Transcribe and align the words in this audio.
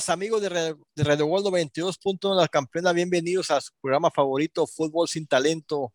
días, 0.00 0.08
amigos 0.08 0.40
de 0.40 0.76
de 0.94 1.04
Radio 1.04 1.26
World 1.26 1.46
92.1, 1.48 2.34
la 2.34 2.48
campeona. 2.48 2.92
Bienvenidos 2.92 3.50
a 3.50 3.60
su 3.60 3.72
programa 3.82 4.10
favorito, 4.10 4.66
Fútbol 4.66 5.08
sin 5.08 5.26
Talento, 5.26 5.92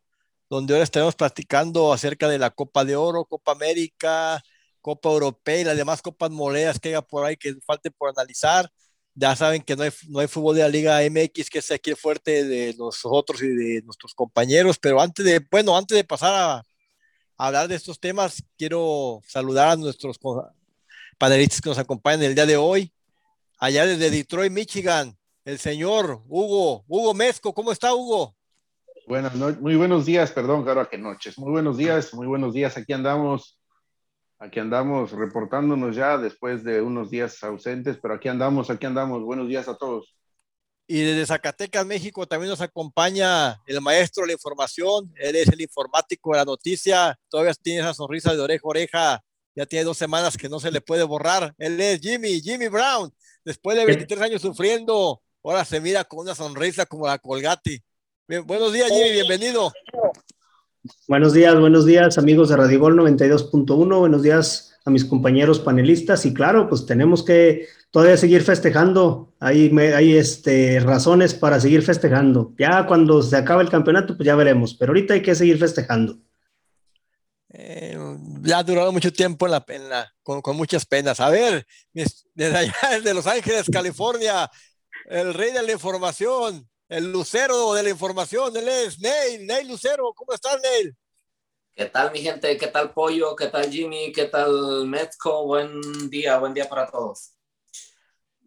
donde 0.50 0.74
ahora 0.74 0.84
estaremos 0.84 1.16
platicando 1.16 1.92
acerca 1.92 2.28
de 2.30 2.38
la 2.38 2.52
Copa 2.52 2.86
de 2.86 2.96
Oro, 2.96 3.26
Copa 3.26 3.54
América, 3.54 4.44
Copa 4.82 5.10
Europea 5.10 5.62
y 5.62 5.64
las 5.64 5.78
demás 5.78 6.02
copas 6.02 6.30
moledas 6.30 6.80
que 6.80 6.90
haya 6.90 7.02
por 7.02 7.26
ahí 7.26 7.36
que 7.38 7.56
falte 7.66 7.90
por 7.90 8.10
analizar. 8.10 8.70
Ya 9.16 9.36
saben 9.36 9.62
que 9.64 9.76
no 9.76 9.84
hay, 9.84 9.92
no 10.10 10.20
hay 10.20 10.28
fútbol 10.28 10.56
de 10.56 10.62
la 10.62 10.70
Liga 10.70 11.02
MX, 11.02 11.50
que 11.50 11.60
es 11.60 11.72
aquí 11.72 11.90
el 11.92 11.98
fuerte 11.98 12.44
de 12.44 12.76
nosotros 12.78 13.42
y 13.42 13.48
de 13.48 13.82
nuestros 13.84 14.14
compañeros, 14.14 14.78
pero 14.80 15.02
antes 15.02 15.26
de, 15.26 15.40
bueno, 15.52 15.76
antes 15.76 15.96
de 15.96 16.04
pasar 16.04 16.34
a, 16.36 16.56
a 16.58 17.48
hablar 17.48 17.68
de 17.68 17.76
estos 17.76 18.00
temas, 18.00 18.44
quiero 18.58 19.22
saludar 19.28 19.70
a 19.70 19.76
nuestros 19.78 20.20
panelistas 21.18 21.62
que 21.62 21.70
nos 21.70 21.80
acompañan 21.80 22.24
el 22.24 22.36
día 22.36 22.46
de 22.46 22.58
hoy. 22.58 22.92
Allá 23.58 23.86
desde 23.86 24.10
Detroit, 24.10 24.52
Michigan, 24.52 25.18
el 25.46 25.60
señor 25.60 26.22
Hugo, 26.28 26.84
Hugo 26.90 27.14
Mezco, 27.14 27.54
¿cómo 27.54 27.72
está 27.72 27.94
Hugo? 27.94 28.36
Bueno, 29.08 29.32
muy 29.62 29.78
buenos 29.78 30.06
días, 30.06 30.32
perdón, 30.34 30.64
claro, 30.64 30.90
que 30.90 30.98
noches. 30.98 31.38
Muy 31.38 31.52
buenos 31.52 31.78
días, 31.78 32.14
muy 32.14 32.28
buenos 32.28 32.54
días. 32.54 32.76
Aquí 32.76 32.92
andamos, 32.92 33.58
aquí 34.40 34.60
andamos 34.60 35.12
reportándonos 35.12 35.96
ya 35.96 36.18
después 36.18 36.66
de 36.66 36.82
unos 36.82 37.10
días 37.10 37.42
ausentes, 37.44 37.98
pero 38.02 38.16
aquí 38.16 38.28
andamos, 38.28 38.70
aquí 38.70 38.88
andamos. 38.88 39.24
Buenos 39.24 39.48
días 39.48 39.70
a 39.70 39.78
todos. 39.78 40.18
Y 40.86 41.00
desde 41.02 41.26
Zacatecas, 41.26 41.86
México, 41.86 42.28
también 42.28 42.50
nos 42.50 42.62
acompaña 42.62 43.62
el 43.68 43.80
maestro 43.80 44.24
de 44.24 44.28
la 44.28 44.34
información. 44.34 45.14
Él 45.16 45.38
es 45.38 45.48
el 45.48 45.62
informático 45.62 46.32
de 46.32 46.38
la 46.40 46.46
noticia. 46.46 47.18
Todavía 47.30 47.54
tiene 47.54 47.80
esa 47.80 47.94
sonrisa 47.94 48.34
de 48.34 48.42
oreja 48.42 48.62
a 48.66 48.70
oreja 48.70 49.24
ya 49.56 49.66
tiene 49.66 49.86
dos 49.86 49.98
semanas 49.98 50.36
que 50.36 50.50
no 50.50 50.60
se 50.60 50.70
le 50.70 50.82
puede 50.82 51.04
borrar. 51.04 51.56
Él 51.58 51.80
es 51.80 52.02
Jimmy, 52.02 52.42
Jimmy 52.42 52.68
Brown. 52.68 53.12
Después 53.46 53.78
de 53.78 53.86
23 53.86 54.22
años 54.22 54.42
sufriendo, 54.42 55.22
ahora 55.44 55.64
se 55.64 55.80
mira 55.80 56.04
con 56.04 56.22
una 56.22 56.34
sonrisa 56.34 56.88
como 56.88 57.06
la 57.06 57.20
Colgate. 57.20 57.84
buenos 58.44 58.74
días, 58.74 58.90
Jimmy, 58.90 59.12
bienvenido. 59.12 59.72
Buenos 61.08 61.34
días, 61.34 61.60
buenos 61.60 61.86
días, 61.86 62.18
amigos 62.18 62.50
de 62.50 62.58
Radio 62.58 62.80
Gol 62.80 62.98
92.1. 62.98 64.00
Buenos 64.00 64.24
días 64.24 64.76
a 64.84 64.90
mis 64.90 65.06
compañeros 65.06 65.60
panelistas. 65.60 66.26
Y 66.26 66.34
claro, 66.34 66.68
pues 66.68 66.88
tenemos 66.88 67.24
que 67.24 67.68
todavía 67.92 68.18
seguir 68.18 68.42
festejando. 68.42 69.32
Hay, 69.40 69.70
hay 69.78 70.18
este, 70.18 70.80
razones 70.80 71.36
para 71.36 71.60
seguir 71.60 71.84
festejando. 71.84 72.52
Ya 72.58 72.88
cuando 72.88 73.22
se 73.22 73.38
acabe 73.38 73.62
el 73.62 73.70
campeonato, 73.70 74.18
pues 74.18 74.26
ya 74.26 74.36
veremos. 74.36 74.74
Pero 74.74 74.90
ahorita 74.90 75.14
hay 75.14 75.22
que 75.22 75.36
seguir 75.36 75.60
festejando. 75.60 76.18
Eh, 77.50 77.96
ya 78.46 78.60
ha 78.60 78.64
durado 78.64 78.92
mucho 78.92 79.12
tiempo 79.12 79.48
en 79.48 79.52
la, 79.52 79.66
en 79.68 79.84
con, 80.22 80.42
con, 80.42 80.56
muchas 80.56 80.86
penas. 80.86 81.20
A 81.20 81.30
ver, 81.30 81.66
desde 81.94 82.58
allá, 82.58 82.76
desde 82.92 83.14
Los 83.14 83.28
Ángeles, 83.28 83.70
California, 83.72 84.50
el 85.06 85.34
rey 85.34 85.52
de 85.52 85.64
la 85.64 85.72
información, 85.72 86.70
el 86.88 87.12
lucero 87.12 87.74
de 87.74 87.84
la 87.84 87.90
información, 87.90 88.56
él 88.56 88.68
es 88.68 89.00
Neil, 89.00 89.46
Neil 89.48 89.68
Lucero. 89.68 90.14
¿Cómo 90.16 90.34
estás, 90.34 90.60
Neil? 90.62 90.96
¿Qué 91.74 91.86
tal, 91.86 92.12
mi 92.12 92.20
gente? 92.20 92.56
¿Qué 92.58 92.68
tal, 92.68 92.94
Pollo? 92.94 93.36
¿Qué 93.36 93.48
tal, 93.48 93.70
Jimmy? 93.70 94.12
¿Qué 94.14 94.26
tal, 94.26 94.86
Metzko? 94.88 95.46
Buen 95.46 95.82
día, 96.10 96.38
buen 96.38 96.54
día 96.54 96.70
para 96.70 96.90
todos. 96.90 97.34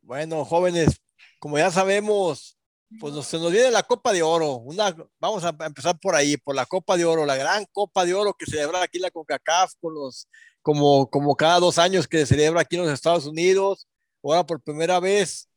Bueno, 0.02 0.44
jóvenes, 0.44 1.02
como 1.38 1.58
ya 1.58 1.70
sabemos, 1.70 2.57
pues 3.00 3.12
nos, 3.14 3.26
se 3.26 3.38
nos 3.38 3.52
viene 3.52 3.70
la 3.70 3.82
Copa 3.82 4.12
de 4.12 4.22
Oro. 4.22 4.54
Una, 4.56 4.94
vamos 5.20 5.44
a 5.44 5.54
empezar 5.60 5.98
por 6.00 6.14
ahí, 6.14 6.36
por 6.36 6.54
la 6.54 6.66
Copa 6.66 6.96
de 6.96 7.04
Oro, 7.04 7.26
la 7.26 7.36
gran 7.36 7.66
Copa 7.72 8.04
de 8.04 8.14
Oro 8.14 8.34
que 8.34 8.46
celebra 8.46 8.82
aquí 8.82 8.98
la 8.98 9.10
CONCACAF, 9.10 9.74
con 9.80 9.94
los, 9.94 10.28
como, 10.62 11.08
como 11.10 11.36
cada 11.36 11.60
dos 11.60 11.78
años 11.78 12.08
que 12.08 12.18
se 12.18 12.26
celebra 12.26 12.62
aquí 12.62 12.76
en 12.76 12.82
los 12.82 12.92
Estados 12.92 13.26
Unidos. 13.26 13.86
Ahora 14.22 14.44
por 14.44 14.62
primera 14.62 15.00
vez, 15.00 15.48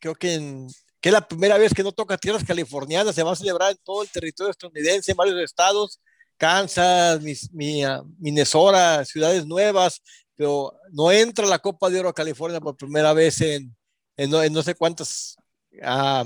creo 0.00 0.14
que, 0.14 0.34
en, 0.34 0.68
que 1.00 1.08
es 1.08 1.12
la 1.12 1.26
primera 1.26 1.58
vez 1.58 1.72
que 1.72 1.82
no 1.82 1.92
toca 1.92 2.18
tierras 2.18 2.44
californianas, 2.44 3.14
se 3.14 3.22
va 3.22 3.32
a 3.32 3.36
celebrar 3.36 3.70
en 3.70 3.78
todo 3.82 4.02
el 4.02 4.10
territorio 4.10 4.50
estadounidense, 4.50 5.10
en 5.12 5.16
varios 5.16 5.40
estados, 5.40 6.00
Kansas, 6.36 7.20
Minnesota, 7.52 9.04
ciudades 9.04 9.46
nuevas, 9.46 10.00
pero 10.36 10.72
no 10.92 11.10
entra 11.10 11.46
la 11.46 11.58
Copa 11.58 11.90
de 11.90 12.00
Oro 12.00 12.10
a 12.10 12.14
California 12.14 12.60
por 12.60 12.76
primera 12.76 13.12
vez 13.12 13.40
en, 13.40 13.76
en, 14.16 14.30
no, 14.30 14.42
en 14.42 14.52
no 14.52 14.62
sé 14.62 14.74
cuántas 14.74 15.36
ah, 15.82 16.24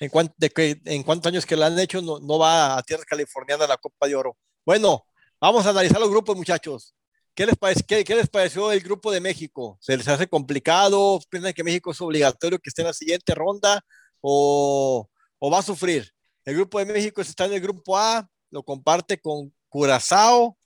en, 0.00 0.08
cuanto, 0.08 0.34
de 0.38 0.50
que, 0.50 0.80
en 0.86 1.02
cuántos 1.02 1.30
años 1.30 1.46
que 1.46 1.56
lo 1.56 1.66
han 1.66 1.78
hecho, 1.78 2.02
no, 2.02 2.18
no 2.18 2.38
va 2.38 2.76
a 2.76 2.82
tierra 2.82 3.04
californiana 3.04 3.66
la 3.66 3.76
Copa 3.76 4.08
de 4.08 4.16
Oro. 4.16 4.36
Bueno, 4.64 5.04
vamos 5.40 5.66
a 5.66 5.70
analizar 5.70 6.00
los 6.00 6.10
grupos, 6.10 6.36
muchachos. 6.36 6.94
¿Qué 7.34 7.46
les, 7.46 7.56
parece, 7.56 7.82
qué, 7.84 8.02
qué 8.02 8.14
les 8.16 8.28
pareció 8.28 8.72
el 8.72 8.80
grupo 8.80 9.12
de 9.12 9.20
México? 9.20 9.78
¿Se 9.80 9.96
les 9.96 10.08
hace 10.08 10.26
complicado? 10.26 11.20
¿Piensan 11.28 11.52
que 11.52 11.62
México 11.62 11.92
es 11.92 12.00
obligatorio 12.00 12.58
que 12.58 12.70
esté 12.70 12.82
en 12.82 12.88
la 12.88 12.94
siguiente 12.94 13.34
ronda 13.34 13.84
o, 14.20 15.08
o 15.38 15.50
va 15.50 15.58
a 15.58 15.62
sufrir? 15.62 16.12
El 16.44 16.56
grupo 16.56 16.78
de 16.78 16.86
México 16.86 17.20
está 17.20 17.44
en 17.44 17.52
el 17.52 17.60
grupo 17.60 17.96
A, 17.96 18.28
lo 18.50 18.62
comparte 18.62 19.20
con 19.20 19.54
Curazao, 19.68 20.58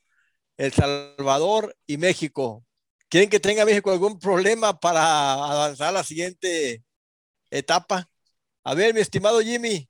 El 0.57 0.73
Salvador 0.73 1.77
y 1.87 1.99
México. 1.99 2.65
¿Quieren 3.09 3.29
que 3.29 3.41
tenga 3.41 3.65
México 3.65 3.91
algún 3.91 4.19
problema 4.19 4.79
para 4.79 5.35
avanzar 5.35 5.89
a 5.89 5.93
la 5.93 6.05
siguiente 6.05 6.85
etapa? 7.51 8.09
A 8.67 8.75
ver, 8.75 8.95
mi 8.95 9.01
estimado 9.01 9.41
Jimmy. 9.41 9.87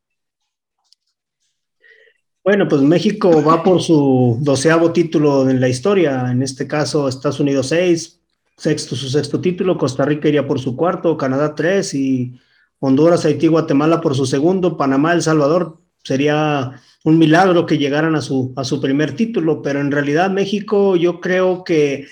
Bueno, 2.42 2.66
pues 2.68 2.82
México 2.82 3.42
va 3.42 3.62
por 3.62 3.80
su 3.80 4.36
doceavo 4.40 4.92
título 4.92 5.48
en 5.48 5.60
la 5.60 5.68
historia, 5.68 6.30
en 6.30 6.42
este 6.42 6.66
caso 6.66 7.08
Estados 7.08 7.38
Unidos 7.38 7.68
seis, 7.68 8.20
sexto 8.56 8.96
su 8.96 9.08
sexto 9.08 9.40
título, 9.40 9.78
Costa 9.78 10.04
Rica 10.04 10.28
iría 10.28 10.46
por 10.46 10.60
su 10.60 10.76
cuarto, 10.76 11.16
Canadá 11.16 11.54
tres 11.54 11.94
y 11.94 12.38
Honduras, 12.80 13.24
Haití, 13.24 13.46
Guatemala 13.46 14.00
por 14.00 14.16
su 14.16 14.26
segundo, 14.26 14.76
Panamá, 14.76 15.12
El 15.12 15.22
Salvador 15.22 15.78
sería 16.02 16.82
un 17.04 17.16
milagro 17.16 17.66
que 17.66 17.78
llegaran 17.78 18.16
a 18.16 18.20
su, 18.20 18.52
a 18.56 18.64
su 18.64 18.80
primer 18.80 19.14
título, 19.14 19.62
pero 19.62 19.80
en 19.80 19.92
realidad 19.92 20.30
México 20.30 20.96
yo 20.96 21.20
creo 21.20 21.62
que 21.62 22.08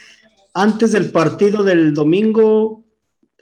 antes 0.55 0.93
del 0.93 1.11
partido 1.11 1.65
del 1.65 1.93
domingo 1.93 2.85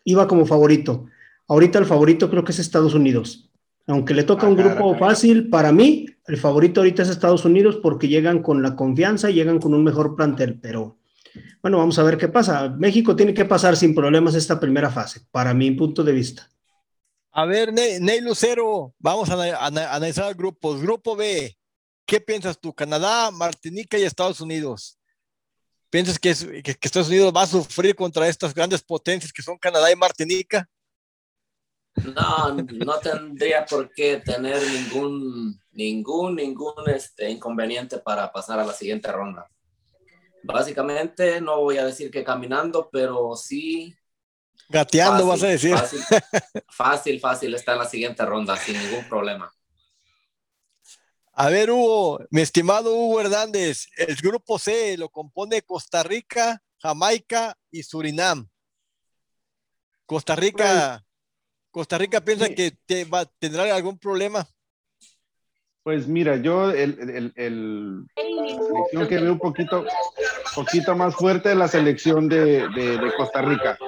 iba 0.05 0.27
como 0.27 0.47
favorito. 0.47 1.10
Ahorita 1.51 1.81
el 1.81 1.85
favorito 1.85 2.31
creo 2.31 2.45
que 2.45 2.53
es 2.53 2.61
Estados 2.61 2.95
Unidos. 2.95 3.51
Aunque 3.89 4.15
le 4.15 4.23
toca 4.23 4.47
un 4.47 4.55
grupo 4.55 4.97
fácil, 4.97 5.51
para 5.51 5.73
mí 5.73 6.07
el 6.29 6.37
favorito 6.37 6.79
ahorita 6.79 7.03
es 7.03 7.09
Estados 7.09 7.45
Unidos 7.45 7.81
porque 7.83 8.07
llegan 8.07 8.41
con 8.41 8.63
la 8.63 8.77
confianza 8.77 9.31
y 9.31 9.35
llegan 9.35 9.59
con 9.59 9.75
un 9.75 9.83
mejor 9.83 10.15
plantel. 10.15 10.61
Pero 10.61 10.99
bueno, 11.61 11.79
vamos 11.79 11.99
a 11.99 12.05
ver 12.05 12.19
qué 12.19 12.29
pasa. 12.29 12.69
México 12.69 13.17
tiene 13.17 13.35
que 13.35 13.45
pasar 13.45 13.77
sin 13.77 13.97
problemas 13.97 14.37
esta 14.37 14.61
primera 14.61 14.91
fase, 14.91 15.23
para 15.33 15.53
mi 15.53 15.73
punto 15.73 16.05
de 16.05 16.13
vista. 16.13 16.49
A 17.33 17.45
ver, 17.47 17.73
Ney 17.73 18.21
Lucero, 18.21 18.95
vamos 19.01 19.29
a, 19.31 19.67
analizar 19.67 20.33
grupos. 20.37 20.81
Grupo 20.81 21.17
B, 21.17 21.59
¿qué 22.07 22.21
piensas 22.21 22.61
tú? 22.61 22.73
Canadá, 22.73 23.33
Martinica 23.33 23.99
y 23.99 24.05
Estados 24.05 24.41
Unidos. 24.41 25.01
¿Piensas 25.91 26.17
que, 26.17 26.63
que 26.63 26.77
Estados 26.81 27.09
Unidos 27.09 27.33
va 27.35 27.43
a 27.43 27.49
sufrir 27.49 27.97
contra 27.97 28.29
estas 28.29 28.55
grandes 28.55 28.83
potencias 28.83 29.33
que 29.33 29.43
son 29.43 29.59
Canadá 29.59 29.91
y 29.91 29.97
Martinica? 29.97 30.69
No, 32.05 32.55
no 32.55 32.99
tendría 32.99 33.65
por 33.65 33.93
qué 33.93 34.19
tener 34.19 34.61
ningún, 34.63 35.61
ningún, 35.73 36.37
ningún 36.37 36.89
este, 36.89 37.31
inconveniente 37.31 37.99
para 37.99 38.31
pasar 38.33 38.59
a 38.59 38.65
la 38.65 38.73
siguiente 38.73 39.11
ronda. 39.11 39.49
Básicamente, 40.43 41.41
no 41.41 41.61
voy 41.61 41.79
a 41.79 41.85
decir 41.85 42.11
que 42.11 42.25
caminando, 42.25 42.89
pero 42.91 43.37
sí. 43.37 43.95
Gateando, 44.69 45.27
vas 45.27 45.43
a 45.43 45.49
decir. 45.49 45.77
Fácil, 45.77 46.01
fácil, 46.69 47.21
fácil 47.21 47.55
está 47.55 47.73
en 47.73 47.79
la 47.79 47.89
siguiente 47.89 48.25
ronda, 48.25 48.57
sin 48.57 48.79
ningún 48.79 49.09
problema. 49.09 49.53
A 51.33 51.49
ver, 51.49 51.71
Hugo, 51.71 52.21
mi 52.31 52.43
estimado 52.43 52.95
Hugo 52.95 53.21
Hernández, 53.21 53.87
el 53.97 54.17
grupo 54.17 54.59
C 54.59 54.97
lo 54.99 55.09
compone 55.09 55.63
Costa 55.63 56.03
Rica, 56.03 56.63
Jamaica 56.79 57.57
y 57.71 57.83
Surinam. 57.83 58.49
Costa 60.07 60.35
Rica 60.35 61.05
¿Costa 61.71 61.99
Rica 61.99 62.21
piensa 62.21 62.49
que 62.49 62.73
te 62.87 63.05
va, 63.05 63.25
tendrá 63.39 63.75
algún 63.75 63.99
problema? 63.99 64.47
Pues 65.83 66.07
mira, 66.07 66.37
yo 66.37 66.71
el, 66.71 66.99
el, 67.01 67.33
el 67.37 68.07
la 68.07 68.65
selección 68.67 69.09
que 69.09 69.19
veo 69.19 69.33
un 69.33 69.39
poquito, 69.39 69.85
poquito 70.55 70.95
más 70.95 71.15
fuerte 71.15 71.51
es 71.51 71.57
la 71.57 71.69
selección 71.69 72.29
de, 72.29 72.69
de, 72.69 72.99
de, 72.99 73.13
Costa 73.17 73.41
Rica. 73.41 73.79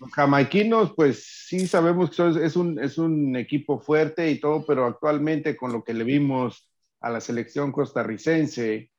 Los 0.00 0.10
jamaiquinos, 0.10 0.92
pues 0.96 1.24
sí 1.46 1.68
sabemos 1.68 2.10
que 2.10 2.44
es 2.44 2.56
un, 2.56 2.82
es 2.82 2.98
un 2.98 3.36
equipo 3.36 3.78
fuerte 3.78 4.30
y 4.30 4.40
todo, 4.40 4.64
pero 4.66 4.84
actualmente 4.86 5.56
con 5.56 5.72
lo 5.72 5.84
que 5.84 5.94
le 5.94 6.02
vimos 6.02 6.68
a 7.00 7.10
la 7.10 7.20
selección 7.20 7.70
costarricense 7.70 8.90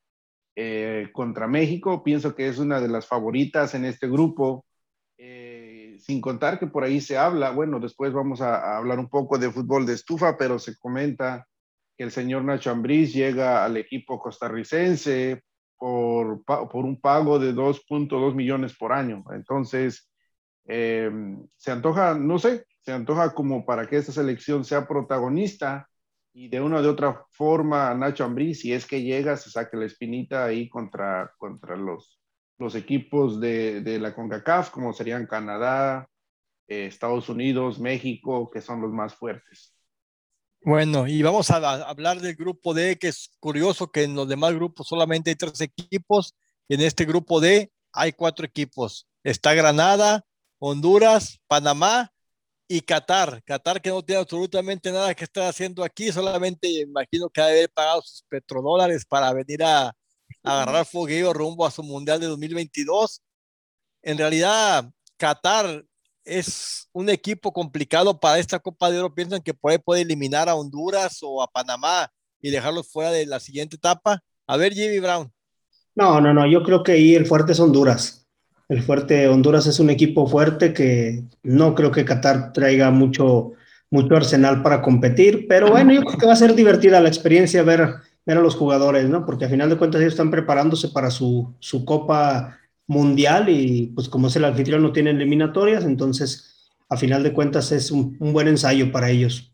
eh, 0.56 1.10
contra 1.12 1.48
México, 1.48 2.04
pienso 2.04 2.36
que 2.36 2.48
es 2.48 2.58
una 2.60 2.80
de 2.80 2.88
las 2.88 3.08
favoritas 3.08 3.74
en 3.74 3.86
este 3.86 4.08
grupo. 4.08 4.66
Eh, 6.04 6.06
sin 6.06 6.22
contar 6.22 6.60
que 6.60 6.68
por 6.68 6.84
ahí 6.84 7.02
se 7.02 7.18
habla, 7.18 7.52
bueno, 7.52 7.80
después 7.80 8.14
vamos 8.14 8.42
a, 8.42 8.78
hablar 8.78 9.00
un 9.00 9.10
poco 9.10 9.38
de 9.38 9.52
fútbol 9.52 9.86
de 9.86 9.94
estufa, 9.94 10.38
pero 10.38 10.60
se 10.60 10.78
comenta 10.78 11.48
que 11.98 12.04
el 12.04 12.12
señor 12.12 12.44
Nacho 12.44 12.72
Ambriz 12.72 13.14
llega 13.14 13.64
al 13.64 13.78
equipo 13.78 14.20
costarricense 14.20 15.44
por, 15.78 16.44
por 16.44 16.86
un 16.86 17.00
pago 17.00 17.40
de 17.40 17.54
2.2 17.54 18.36
millones 18.36 18.76
por 18.76 18.94
año. 18.94 19.24
Entonces, 19.32 20.10
Em, 20.66 21.46
se 21.58 21.72
antoja, 21.72 22.14
no 22.14 22.40
sé, 22.40 22.66
se 22.82 22.94
antoja 22.94 23.34
como 23.34 23.66
para 23.66 23.88
que 23.88 23.98
esta 23.98 24.12
selección 24.12 24.64
sea 24.64 24.88
protagonista 24.88 25.90
y 26.34 26.48
de 26.48 26.62
una 26.62 26.82
de 26.82 26.88
otra 26.88 27.26
forma 27.32 27.94
Nacho 27.94 28.24
Ambrí, 28.24 28.56
si 28.56 28.74
es 28.74 28.86
que 28.86 29.02
llega, 29.02 29.36
se 29.38 29.52
saque 29.52 29.78
la 29.78 29.86
espinita 29.86 30.46
ahí 30.46 30.70
contra, 30.70 31.34
contra 31.38 31.76
los, 31.76 32.20
los 32.58 32.76
equipos 32.76 33.40
de, 33.40 33.82
de 33.82 34.00
la 34.00 34.14
CONCACAF, 34.14 34.70
como 34.70 34.94
serían 34.94 35.28
Canadá, 35.28 36.08
eh, 36.68 36.86
Estados 36.86 37.30
Unidos, 37.30 37.80
México, 37.80 38.50
que 38.52 38.62
son 38.62 38.82
los 38.82 38.92
más 38.92 39.14
fuertes. 39.16 39.74
Bueno, 40.66 41.08
y 41.08 41.22
vamos 41.22 41.52
a, 41.52 41.58
hablar 41.90 42.22
del 42.22 42.36
grupo 42.36 42.74
D, 42.74 42.98
que 42.98 43.10
es 43.10 43.32
curioso 43.40 43.92
que 43.92 44.04
en 44.04 44.16
los 44.16 44.30
demás 44.30 44.54
grupos 44.54 44.88
solamente 44.88 45.30
hay 45.30 45.36
tres 45.36 45.60
equipos, 45.60 46.36
y 46.70 46.76
en 46.76 46.82
este 46.82 47.04
grupo 47.04 47.42
D 47.42 47.70
hay 47.92 48.14
cuatro 48.14 48.46
equipos. 48.46 49.08
Está 49.24 49.54
Granada, 49.54 50.26
Honduras, 50.60 51.40
Panamá 51.48 52.14
y 52.66 52.80
Qatar. 52.80 53.44
Qatar 53.44 53.82
que 53.82 53.90
no 53.90 54.02
tiene 54.04 54.22
absolutamente 54.22 54.90
nada 54.92 55.14
que 55.14 55.26
estar 55.26 55.50
haciendo 55.50 55.84
aquí, 55.84 56.12
solamente 56.14 56.70
imagino 56.70 57.30
que 57.30 57.42
haber 57.42 57.70
pagado 57.70 58.02
sus 58.02 58.24
petrodólares 58.30 59.06
para 59.06 59.34
venir 59.34 59.64
a 59.64 59.94
agarrar 60.44 60.86
fogueo 60.86 61.34
rumbo 61.34 61.66
a 61.66 61.72
su 61.72 61.84
Mundial 61.84 62.20
de 62.20 62.28
2022. 62.28 63.22
En 64.02 64.18
realidad, 64.18 64.90
Qatar 65.18 65.86
es 66.26 66.90
un 66.94 67.10
equipo 67.10 67.52
complicado 67.52 68.20
para 68.20 68.40
esta 68.40 68.60
Copa 68.60 68.92
de 68.92 69.00
Oro. 69.00 69.14
Piensan 69.14 69.42
que 69.42 69.54
puede, 69.54 69.80
puede 69.80 70.02
eliminar 70.02 70.50
a 70.50 70.56
Honduras 70.56 71.20
o 71.22 71.42
a 71.42 71.48
Panamá 71.48 72.12
y 72.42 72.52
dejarlos 72.52 72.92
fuera 72.92 73.12
de 73.12 73.26
la 73.26 73.40
siguiente 73.40 73.78
etapa. 73.78 74.22
A 74.48 74.58
ver, 74.58 74.74
Jimmy 74.74 75.00
Brown. 75.00 75.32
No, 75.96 76.20
no, 76.20 76.34
no, 76.34 76.46
yo 76.46 76.64
creo 76.64 76.84
que 76.84 76.94
ahí 76.94 77.16
el 77.16 77.26
fuerte 77.26 77.54
es 77.54 77.60
Honduras. 77.60 78.28
El 78.68 78.82
fuerte 78.82 79.28
Honduras 79.28 79.68
es 79.68 79.80
un 79.80 79.90
equipo 79.90 80.28
fuerte 80.28 80.74
que 80.74 81.24
no 81.44 81.76
creo 81.76 81.92
que 81.92 82.06
Qatar 82.06 82.52
traiga 82.54 82.90
mucho, 82.92 83.52
mucho 83.92 84.16
arsenal 84.16 84.64
para 84.64 84.82
competir, 84.82 85.48
pero 85.48 85.70
bueno, 85.70 85.94
yo 85.94 86.02
creo 86.02 86.18
que 86.18 86.26
va 86.26 86.34
a 86.34 86.38
ser 86.38 86.56
divertida 86.56 87.00
la 87.00 87.10
experiencia 87.10 87.62
ver, 87.62 87.96
ver 88.26 88.38
a 88.38 88.42
los 88.42 88.56
jugadores, 88.56 89.10
¿no? 89.10 89.26
Porque 89.26 89.46
a 89.46 89.50
final 89.50 89.70
de 89.70 89.78
cuentas 89.78 90.02
ellos 90.02 90.14
están 90.14 90.32
preparándose 90.32 90.90
para 90.90 91.12
su, 91.12 91.54
su 91.60 91.86
Copa 91.86 92.58
Mundial 92.88 93.50
y 93.50 93.92
pues 93.96 94.10
como 94.10 94.28
es 94.28 94.36
el 94.36 94.46
anfitrión 94.46 94.82
no 94.82 94.92
tiene 94.92 95.12
eliminatorias, 95.12 95.84
entonces 95.84 96.72
a 96.90 96.98
final 96.98 97.24
de 97.24 97.34
cuentas 97.34 97.72
es 97.72 97.92
un, 97.92 98.18
un 98.20 98.34
buen 98.34 98.48
ensayo 98.48 98.92
para 98.92 99.10
ellos 99.10 99.54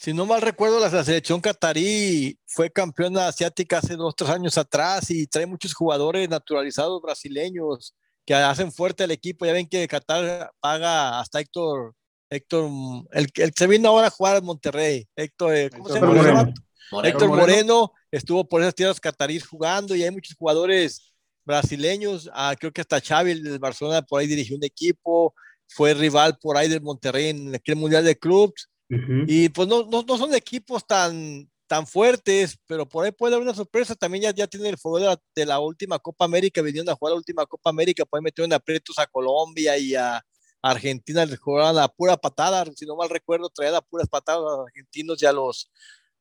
si 0.00 0.14
no 0.14 0.24
mal 0.24 0.40
recuerdo, 0.40 0.80
la 0.80 1.04
selección 1.04 1.42
catarí 1.42 2.38
fue 2.46 2.70
campeona 2.70 3.28
asiática 3.28 3.78
hace 3.78 3.96
dos, 3.96 4.16
tres 4.16 4.30
años 4.30 4.56
atrás 4.56 5.10
y 5.10 5.26
trae 5.26 5.44
muchos 5.44 5.74
jugadores 5.74 6.26
naturalizados 6.26 7.02
brasileños 7.02 7.94
que 8.24 8.32
hacen 8.32 8.72
fuerte 8.72 9.04
al 9.04 9.10
equipo. 9.10 9.44
Ya 9.44 9.52
ven 9.52 9.68
que 9.68 9.86
Qatar 9.86 10.52
paga 10.58 11.20
hasta 11.20 11.40
Héctor, 11.40 11.94
Héctor, 12.30 12.70
el, 13.12 13.28
el 13.34 13.52
que 13.52 13.52
se 13.54 13.66
vino 13.66 13.90
ahora 13.90 14.06
a 14.06 14.10
jugar 14.10 14.38
en 14.38 14.44
Monterrey, 14.46 15.06
Héctor, 15.14 15.54
eh, 15.54 15.68
¿cómo 15.68 15.90
Héctor 15.90 16.16
se 16.16 16.28
llama? 16.28 16.54
Moreno. 16.90 17.18
Moreno. 17.18 17.24
Héctor 17.24 17.28
Moreno 17.28 17.92
estuvo 18.10 18.48
por 18.48 18.62
esas 18.62 18.74
tierras 18.74 19.00
catarís 19.00 19.46
jugando 19.46 19.94
y 19.94 20.02
hay 20.02 20.10
muchos 20.10 20.36
jugadores 20.36 21.12
brasileños. 21.44 22.30
Ah, 22.32 22.54
creo 22.58 22.72
que 22.72 22.80
hasta 22.80 23.00
Xavi 23.00 23.40
del 23.40 23.58
Barcelona 23.58 24.02
por 24.02 24.20
ahí 24.20 24.26
dirigió 24.26 24.56
un 24.56 24.64
equipo, 24.64 25.34
fue 25.68 25.94
rival 25.94 26.38
por 26.40 26.56
ahí 26.56 26.68
del 26.68 26.82
Monterrey 26.82 27.28
en 27.30 27.54
aquel 27.54 27.76
Mundial 27.76 28.04
de 28.04 28.18
Clubs 28.18 28.70
Uh 28.90 28.96
-huh. 28.96 29.24
Y 29.28 29.48
pues 29.50 29.68
no, 29.68 29.84
no, 29.84 30.02
no, 30.02 30.18
son 30.18 30.34
equipos 30.34 30.84
tan, 30.84 31.48
tan 31.68 31.86
fuertes, 31.86 32.58
pero 32.66 32.88
por 32.88 33.04
ahí 33.04 33.12
puede 33.12 33.34
haber 33.34 33.46
una 33.46 33.54
sorpresa. 33.54 33.94
También 33.94 34.24
ya, 34.24 34.34
ya 34.34 34.46
tiene 34.48 34.68
el 34.68 34.78
fuego 34.78 34.98
de 34.98 35.06
la, 35.06 35.22
de 35.34 35.46
la, 35.46 35.60
última 35.60 35.98
Copa 36.00 36.24
América, 36.24 36.60
vinieron 36.60 36.88
a 36.90 36.96
jugar 36.96 37.12
la 37.12 37.18
última 37.18 37.46
Copa 37.46 37.70
América, 37.70 38.04
pueden 38.04 38.24
meter 38.24 38.44
en 38.44 38.52
aprietos 38.52 38.98
a 38.98 39.06
Colombia 39.06 39.78
y 39.78 39.94
a 39.94 40.20
Argentina, 40.60 41.24
les 41.24 41.38
jugaban 41.38 41.78
a 41.78 41.88
pura 41.88 42.16
patada, 42.16 42.64
si 42.76 42.84
no 42.84 42.96
mal 42.96 43.08
recuerdo, 43.08 43.48
traían 43.48 43.76
a 43.76 43.80
puras 43.80 44.08
patadas 44.08 44.40
a 44.40 44.56
los 44.56 44.66
argentinos 44.66 45.22
y 45.22 45.26
a 45.26 45.32
los, 45.32 45.70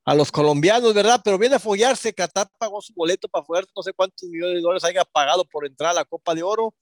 a 0.05 0.15
los 0.15 0.31
colombianos, 0.31 0.93
¿verdad? 0.93 1.21
Pero 1.23 1.37
viene 1.37 1.55
a 1.55 1.59
foguearse, 1.59 2.13
Qatar 2.13 2.49
pagó 2.57 2.81
su 2.81 2.93
boleto 2.93 3.27
para 3.27 3.45
foguearse, 3.45 3.71
no 3.75 3.83
sé 3.83 3.93
cuántos 3.93 4.27
millones 4.29 4.55
de 4.55 4.61
dólares 4.61 4.83
haya 4.83 5.05
pagado 5.05 5.45
por 5.45 5.65
entrar 5.65 5.91
a 5.91 5.93
la 5.93 6.05
Copa 6.05 6.33
de 6.33 6.43
Oro, 6.43 6.73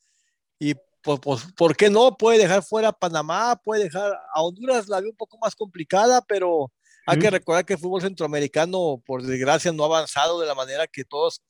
y 0.60 0.74
pues, 1.02 1.20
pues, 1.22 1.42
¿por 1.56 1.76
qué 1.76 1.90
no? 1.90 2.18
Puede 2.18 2.40
dejar 2.40 2.64
fuera 2.64 2.90
a 2.90 2.94
Panamá, 2.94 3.60
puede 3.64 3.86
dejar 3.86 4.14
a 4.34 4.42
Honduras, 4.42 4.88
la 4.88 5.00
veo 5.00 5.12
un 5.12 5.18
poco 5.18 5.38
más 5.38 5.56
complicada, 5.56 6.22
pero 6.22 6.72
hay 7.06 7.20
que 7.20 7.30
recordar 7.30 7.66
que 7.66 7.74
el 7.74 7.80
fútbol 7.80 8.02
centroamericano, 8.02 9.02
por 9.06 9.24
desgracia, 9.24 9.72
no 9.72 9.84
ha 9.84 9.88
avanzado 9.88 10.42
de 10.42 10.48
la 10.48 10.56
manera 10.56 10.88
que 10.88 11.06
todos 11.06 11.42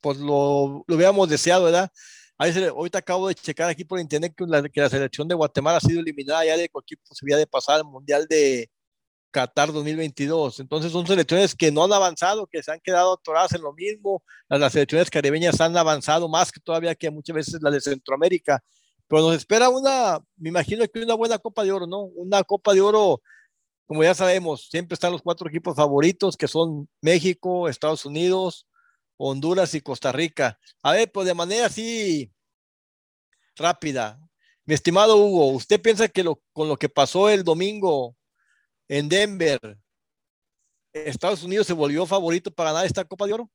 pues, 0.00 0.18
lo, 0.18 0.84
lo 0.86 0.96
hubiéramos 0.96 1.28
deseado, 1.28 1.64
¿verdad? 1.64 1.90
Ahí 2.38 2.52
se, 2.52 2.68
ahorita 2.68 2.98
acabo 2.98 3.28
de 3.28 3.34
checar 3.34 3.68
aquí 3.68 3.84
por 3.84 3.98
internet 3.98 4.32
que 4.36 4.44
la, 4.46 4.62
que 4.68 4.80
la, 4.80 4.88
selección 4.88 5.26
de 5.26 5.34
Guatemala 5.34 5.78
ha 5.78 5.80
sido 5.80 6.00
eliminada 6.00 6.44
ya 6.44 6.56
de 6.56 6.68
cualquier 6.68 7.00
posibilidad 7.00 7.38
de 7.38 7.48
pasar 7.48 7.76
al 7.76 7.84
Mundial 7.84 8.26
de 8.28 8.70
Qatar 9.30 9.72
2022. 9.72 10.60
Entonces 10.60 10.92
son 10.92 11.06
selecciones 11.06 11.54
que 11.54 11.70
no 11.70 11.84
han 11.84 11.92
avanzado, 11.92 12.46
que 12.46 12.62
se 12.62 12.72
han 12.72 12.80
quedado 12.80 13.14
atoradas 13.14 13.52
en 13.54 13.62
lo 13.62 13.72
mismo. 13.72 14.22
Las, 14.48 14.72
selecciones 14.72 15.10
caribeñas 15.10 15.60
han 15.60 15.76
avanzado 15.76 16.28
más 16.28 16.52
que 16.52 16.60
todavía 16.60 16.94
que 16.94 17.10
muchas 17.10 17.34
veces 17.34 17.58
las 17.62 17.72
de 17.72 17.80
Centroamérica 17.80 18.62
pero 19.08 19.22
nos 19.22 19.36
espera 19.36 19.70
una, 19.70 20.20
me 20.36 20.50
imagino 20.50 20.86
que 20.86 21.02
una 21.02 21.14
buena 21.14 21.38
Copa 21.38 21.64
de 21.64 21.72
Oro, 21.72 21.86
¿no? 21.86 22.02
Una 22.02 22.44
Copa 22.44 22.74
de 22.74 22.82
Oro, 22.82 23.22
como 23.86 24.02
ya 24.02 24.14
sabemos, 24.14 24.68
siempre 24.70 24.94
están 24.94 25.12
los 25.12 25.22
cuatro 25.22 25.48
equipos 25.48 25.74
favoritos, 25.74 26.36
que 26.36 26.46
son 26.46 26.88
México, 27.00 27.68
Estados 27.68 28.04
Unidos, 28.04 28.66
Honduras 29.16 29.74
y 29.74 29.80
Costa 29.80 30.12
Rica. 30.12 30.58
A 30.82 30.92
ver, 30.92 31.10
pues 31.10 31.26
de 31.26 31.34
manera 31.34 31.66
así 31.66 32.30
rápida, 33.56 34.20
mi 34.66 34.74
estimado 34.74 35.16
Hugo, 35.16 35.48
¿usted 35.52 35.80
piensa 35.80 36.06
que 36.08 36.22
con 36.52 36.68
lo 36.68 36.76
que 36.76 36.90
pasó 36.90 37.30
el 37.30 37.42
domingo 37.44 38.14
en 38.88 39.08
Denver, 39.08 39.78
Estados 40.92 41.42
Unidos 41.42 41.66
se 41.66 41.72
volvió 41.72 42.06
favorito 42.06 42.50
para 42.50 42.72
ganar 42.72 42.86
esta 42.86 43.04
Copa 43.04 43.26
de 43.26 43.34
Oro? 43.34 43.50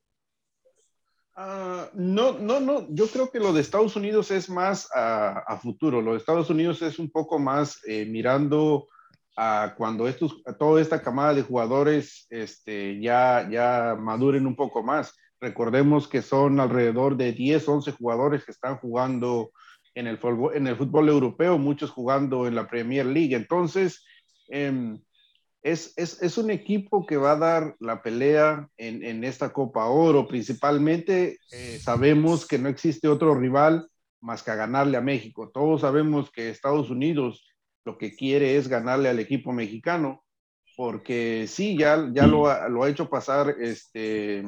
Uh, 1.35 1.89
no, 1.93 2.37
no, 2.37 2.59
no. 2.59 2.87
Yo 2.89 3.07
creo 3.07 3.31
que 3.31 3.39
lo 3.39 3.53
de 3.53 3.61
Estados 3.61 3.95
Unidos 3.95 4.29
es 4.29 4.49
más 4.49 4.87
a, 4.93 5.57
futuro. 5.61 6.01
Lo 6.01 6.11
de 6.11 6.17
Estados 6.17 6.49
Unidos 6.49 6.81
es 6.83 6.99
un 6.99 7.09
poco 7.09 7.39
más 7.39 7.79
eh, 7.87 8.05
mirando 8.05 8.87
a 9.35 9.73
cuando 9.75 10.07
estos, 10.07 10.43
toda 10.59 10.79
esta 10.79 11.01
camada 11.01 11.33
de 11.33 11.41
jugadores 11.41 12.27
este, 12.29 13.01
ya, 13.01 13.49
ya 13.49 13.97
maduren 13.99 14.45
un 14.45 14.55
poco 14.55 14.83
más. 14.83 15.15
Recordemos 15.41 16.07
que 16.07 16.21
son 16.21 16.59
alrededor 16.59 17.17
de 17.17 17.33
10, 17.33 17.67
11 17.67 17.91
jugadores 17.93 18.45
que 18.45 18.51
están 18.51 18.77
jugando 18.77 19.51
en 19.95 20.05
el 20.05 20.19
fútbol, 20.19 20.55
en 20.55 20.67
el 20.67 20.75
fútbol 20.75 21.09
europeo, 21.09 21.57
muchos 21.57 21.89
jugando 21.89 22.45
en 22.45 22.53
la 22.53 22.67
Premier 22.67 23.07
League. 23.07 23.35
Entonces, 23.35 24.05
eh, 24.49 24.99
es, 25.63 25.93
es, 25.95 26.21
es, 26.21 26.37
un 26.37 26.51
equipo 26.51 27.05
que 27.05 27.15
va 27.15 27.31
a 27.31 27.37
dar 27.37 27.75
la 27.79 28.01
pelea 28.01 28.69
en, 28.75 29.03
en 29.03 29.23
esta 29.23 29.53
Copa 29.53 29.85
Oro. 29.85 30.27
Principalmente 30.27 31.39
eh, 31.51 31.79
sabemos 31.81 32.45
que 32.45 32.59
no 32.59 32.67
existe 32.67 33.07
otro 33.07 33.33
rival 33.33 33.87
más 34.19 34.43
que 34.43 34.51
a 34.51 34.55
ganarle 34.55 34.97
a 34.97 35.01
México. 35.01 35.49
Todos 35.53 35.81
sabemos 35.81 36.29
que 36.31 36.49
Estados 36.49 36.89
Unidos 36.89 37.47
lo 37.85 37.97
que 37.97 38.13
quiere 38.15 38.57
es 38.57 38.67
ganarle 38.67 39.07
al 39.09 39.19
equipo 39.19 39.53
mexicano, 39.53 40.23
porque 40.75 41.45
sí, 41.47 41.77
ya, 41.77 42.09
ya 42.13 42.27
lo, 42.27 42.47
ha, 42.47 42.67
lo 42.67 42.83
ha 42.83 42.89
hecho 42.89 43.09
pasar 43.09 43.55
este, 43.59 44.43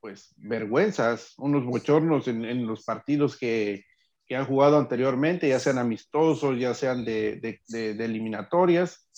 pues, 0.00 0.34
vergüenzas, 0.36 1.34
unos 1.38 1.64
bochornos 1.64 2.28
en, 2.28 2.44
en 2.44 2.66
los 2.66 2.84
partidos 2.84 3.36
que, 3.36 3.84
que, 4.26 4.36
han 4.36 4.44
jugado 4.44 4.78
anteriormente, 4.78 5.48
ya 5.48 5.58
sean 5.58 5.78
amistosos, 5.78 6.58
ya 6.58 6.74
sean 6.74 7.04
de, 7.04 7.36
de, 7.36 7.60
de, 7.68 7.94
de 7.94 8.04
eliminatorias 8.04 9.08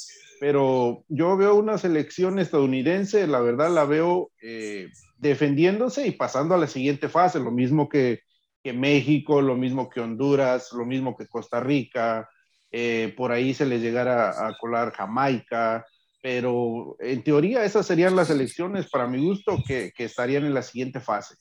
pero 0.43 1.05
yo 1.07 1.37
veo 1.37 1.55
una 1.55 1.79
selección 1.79 2.41
estadounidense, 2.41 3.29
la 3.29 3.39
verdad 3.39 3.71
la 3.71 3.85
veo 3.85 4.33
eh, 4.43 4.89
defendiéndose 5.17 6.05
y 6.05 6.11
pasando 6.11 6.57
a 6.57 6.59
la 6.59 6.67
siguiente 6.67 7.09
fase, 7.09 7.39
lo 7.39 7.53
mismo 7.53 7.89
que, 7.89 8.23
que, 8.61 8.73
México, 8.73 9.41
lo 9.41 9.55
mismo 9.55 9.89
que 9.89 10.01
Honduras, 10.01 10.73
lo 10.73 10.85
mismo 10.85 11.17
que 11.17 11.29
Costa 11.29 11.61
Rica, 11.61 12.29
eh, 12.73 13.15
por 13.17 13.31
ahí 13.31 13.55
se 13.55 13.67
les 13.67 13.81
llegara 13.81 14.31
a 14.31 14.59
colar 14.59 14.91
Jamaica, 14.91 15.87
pero 16.21 16.97
en 16.99 17.23
teoría 17.23 17.63
esas 17.63 17.87
serían 17.87 18.17
las 18.17 18.29
elecciones 18.29 18.91
para 18.91 19.07
mi 19.07 19.25
gusto 19.25 19.63
que, 19.65 19.93
estarían 19.97 20.45
en 20.45 20.55
la 20.55 20.63
siguiente 20.63 20.99
fase. 20.99 21.37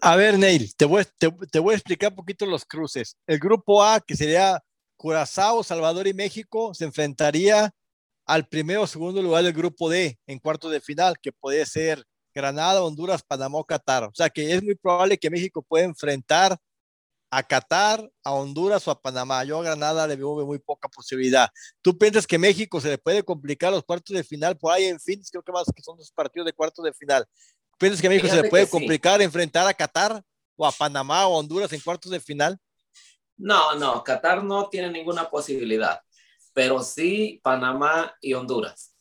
A 0.00 0.16
ver, 0.16 0.40
Neil, 0.40 0.74
te 0.74 0.86
voy, 0.86 1.04
te 1.52 1.58
voy 1.60 1.74
a 1.74 1.76
explicar 1.76 2.10
un 2.10 2.16
poquito 2.16 2.46
los 2.46 2.64
cruces. 2.64 3.16
El 3.28 3.38
grupo 3.38 3.80
A, 3.80 4.00
que 4.00 4.16
sería 4.16 4.60
Curazao, 4.96 5.62
Salvador 5.62 6.08
y 6.08 6.14
México, 6.14 6.74
se 6.74 6.84
enfrentaría 6.84 7.72
al 8.26 8.46
primero 8.46 8.82
o 8.82 8.86
segundo 8.86 9.22
lugar 9.22 9.44
del 9.44 9.52
grupo 9.52 9.88
D 9.88 10.18
en 10.26 10.38
cuartos 10.38 10.70
de 10.70 10.80
final, 10.80 11.18
que 11.20 11.32
puede 11.32 11.66
ser 11.66 12.04
Granada, 12.34 12.82
Honduras, 12.82 13.22
Panamá 13.22 13.58
o 13.58 13.64
Qatar. 13.64 14.04
O 14.04 14.14
sea 14.14 14.30
que 14.30 14.52
es 14.52 14.62
muy 14.62 14.74
probable 14.74 15.18
que 15.18 15.30
México 15.30 15.62
pueda 15.62 15.84
enfrentar 15.84 16.56
a 17.30 17.42
Qatar, 17.42 18.06
a 18.24 18.32
Honduras 18.32 18.86
o 18.86 18.90
a 18.90 19.00
Panamá. 19.00 19.42
Yo 19.44 19.58
a 19.58 19.62
Granada 19.62 20.06
le 20.06 20.16
veo 20.16 20.44
muy 20.44 20.58
poca 20.58 20.88
posibilidad. 20.88 21.48
¿Tú 21.80 21.96
piensas 21.96 22.26
que 22.26 22.38
México 22.38 22.80
se 22.80 22.90
le 22.90 22.98
puede 22.98 23.22
complicar 23.22 23.72
los 23.72 23.82
cuartos 23.84 24.14
de 24.14 24.22
final 24.22 24.56
por 24.58 24.72
ahí 24.72 24.84
en 24.84 25.00
fin? 25.00 25.20
Creo 25.30 25.42
que 25.42 25.52
más 25.52 25.64
que 25.74 25.82
son 25.82 25.96
los 25.96 26.12
partidos 26.12 26.46
de 26.46 26.52
cuartos 26.52 26.84
de 26.84 26.92
final. 26.92 27.26
¿Piensas 27.78 28.02
que 28.02 28.08
México 28.08 28.26
Fíjate 28.26 28.38
se 28.38 28.42
le 28.44 28.50
puede 28.50 28.68
complicar 28.68 29.18
sí. 29.18 29.24
enfrentar 29.24 29.66
a 29.66 29.74
Qatar 29.74 30.22
o 30.56 30.66
a 30.66 30.72
Panamá 30.72 31.26
o 31.26 31.34
a 31.34 31.38
Honduras 31.38 31.72
en 31.72 31.80
cuartos 31.80 32.12
de 32.12 32.20
final? 32.20 32.58
No, 33.38 33.74
no, 33.76 34.04
Qatar 34.04 34.44
no 34.44 34.68
tiene 34.68 34.90
ninguna 34.90 35.28
posibilidad, 35.28 36.00
pero 36.52 36.82
sí 36.82 37.40
Panamá 37.42 38.16
y 38.20 38.34
Honduras. 38.34 38.94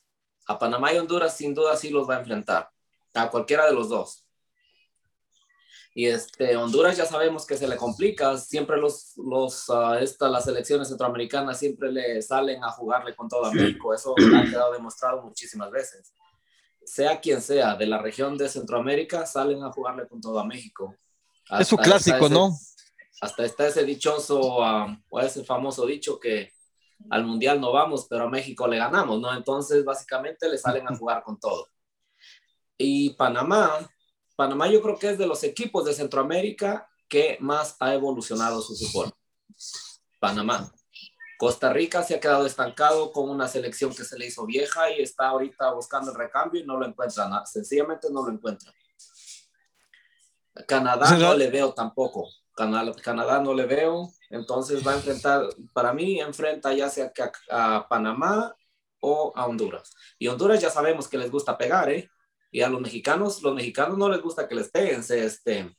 A 0.46 0.58
Panamá 0.58 0.94
y 0.94 0.98
Honduras 0.98 1.36
sin 1.36 1.54
duda 1.54 1.76
sí 1.76 1.90
los 1.90 2.10
va 2.10 2.16
a 2.16 2.20
enfrentar, 2.20 2.70
a 3.14 3.30
cualquiera 3.30 3.66
de 3.66 3.74
los 3.74 3.90
dos. 3.90 4.26
Y 5.94 6.08
este, 6.08 6.56
Honduras 6.56 6.96
ya 6.96 7.06
sabemos 7.06 7.46
que 7.46 7.58
se 7.58 7.68
le 7.68 7.76
complica, 7.76 8.38
siempre 8.38 8.78
los, 8.78 9.14
los, 9.18 9.68
uh, 9.68 9.98
las 10.30 10.46
selecciones 10.46 10.88
centroamericanas 10.88 11.60
siempre 11.60 11.92
le 11.92 12.22
salen 12.22 12.64
a 12.64 12.72
jugarle 12.72 13.14
con 13.14 13.28
todo 13.28 13.46
a 13.46 13.52
México, 13.52 13.94
eso 13.94 14.16
ha 14.18 14.44
quedado 14.50 14.72
demostrado 14.72 15.22
muchísimas 15.22 15.70
veces. 15.70 16.14
Sea 16.86 17.20
quien 17.20 17.42
sea, 17.42 17.76
de 17.76 17.86
la 17.88 17.98
región 17.98 18.38
de 18.38 18.48
Centroamérica, 18.48 19.26
salen 19.26 19.64
a 19.64 19.72
jugarle 19.72 20.08
con 20.08 20.22
todo 20.22 20.40
a 20.40 20.46
México. 20.46 20.96
es 21.60 21.68
su 21.68 21.78
clásico, 21.78 22.30
¿no? 22.30 22.58
Hasta 23.20 23.46
está 23.46 23.68
ese 23.68 23.84
dichoso, 23.84 24.60
uh, 24.60 24.96
o 25.10 25.20
ese 25.20 25.44
famoso 25.44 25.86
dicho 25.86 26.20
que 26.20 26.54
al 27.10 27.26
Mundial 27.26 27.60
no 27.60 27.72
vamos, 27.72 28.08
pero 28.10 28.26
a 28.26 28.30
México 28.30 28.68
le 28.68 28.78
ganamos, 28.78 29.20
¿no? 29.20 29.34
Entonces, 29.34 29.84
básicamente 29.84 30.48
le 30.50 30.58
salen 30.58 30.88
a 30.88 30.96
jugar 30.96 31.24
con 31.24 31.40
todo. 31.40 31.68
Y 32.78 33.12
Panamá, 33.12 33.90
Panamá 34.36 34.68
yo 34.68 34.82
creo 34.82 34.98
que 34.98 35.10
es 35.12 35.18
de 35.18 35.28
los 35.28 35.44
equipos 35.44 35.86
de 35.86 35.94
Centroamérica 35.94 36.90
que 37.08 37.38
más 37.42 37.76
ha 37.80 37.94
evolucionado 37.94 38.62
su 38.62 38.76
fútbol. 38.76 39.12
Panamá. 40.20 40.72
Costa 41.38 41.74
Rica 41.74 42.04
se 42.04 42.16
ha 42.16 42.20
quedado 42.20 42.46
estancado 42.46 43.12
con 43.12 43.28
una 43.30 43.48
selección 43.48 43.94
que 43.96 44.04
se 44.04 44.18
le 44.18 44.28
hizo 44.28 44.46
vieja 44.46 44.92
y 44.92 45.02
está 45.02 45.30
ahorita 45.30 45.72
buscando 45.74 46.12
el 46.12 46.18
recambio 46.18 46.62
y 46.62 46.66
no 46.66 46.78
lo 46.78 46.86
encuentra, 46.86 47.44
sencillamente 47.46 48.08
no 48.12 48.24
lo 48.24 48.32
encuentra. 48.32 48.72
Canadá 50.68 51.18
no 51.18 51.34
le 51.34 51.50
veo 51.50 51.74
tampoco. 51.74 52.30
Canadá, 52.56 52.94
Canadá 53.02 53.42
no 53.42 53.54
le 53.54 53.66
veo, 53.66 54.10
entonces 54.30 54.86
va 54.86 54.94
a 54.94 54.96
enfrentar, 54.96 55.48
para 55.74 55.94
mí 55.94 56.20
enfrenta 56.20 56.74
ya 56.74 56.90
sea 56.90 57.12
a, 57.50 57.76
a 57.76 57.88
Panamá 57.88 58.56
o 59.00 59.32
a 59.36 59.46
Honduras. 59.46 59.94
Y 60.20 60.28
Honduras 60.28 60.62
ya 60.62 60.70
sabemos 60.70 61.08
que 61.08 61.18
les 61.18 61.32
gusta 61.32 61.58
pegar, 61.58 61.90
¿eh? 61.90 62.10
Y 62.52 62.62
a 62.62 62.70
los 62.70 62.82
mexicanos, 62.82 63.42
los 63.42 63.56
mexicanos 63.56 63.98
no 63.98 64.10
les 64.10 64.22
gusta 64.22 64.48
que 64.48 64.56
les 64.56 64.70
peguen, 64.70 65.04
se, 65.04 65.24
este, 65.26 65.74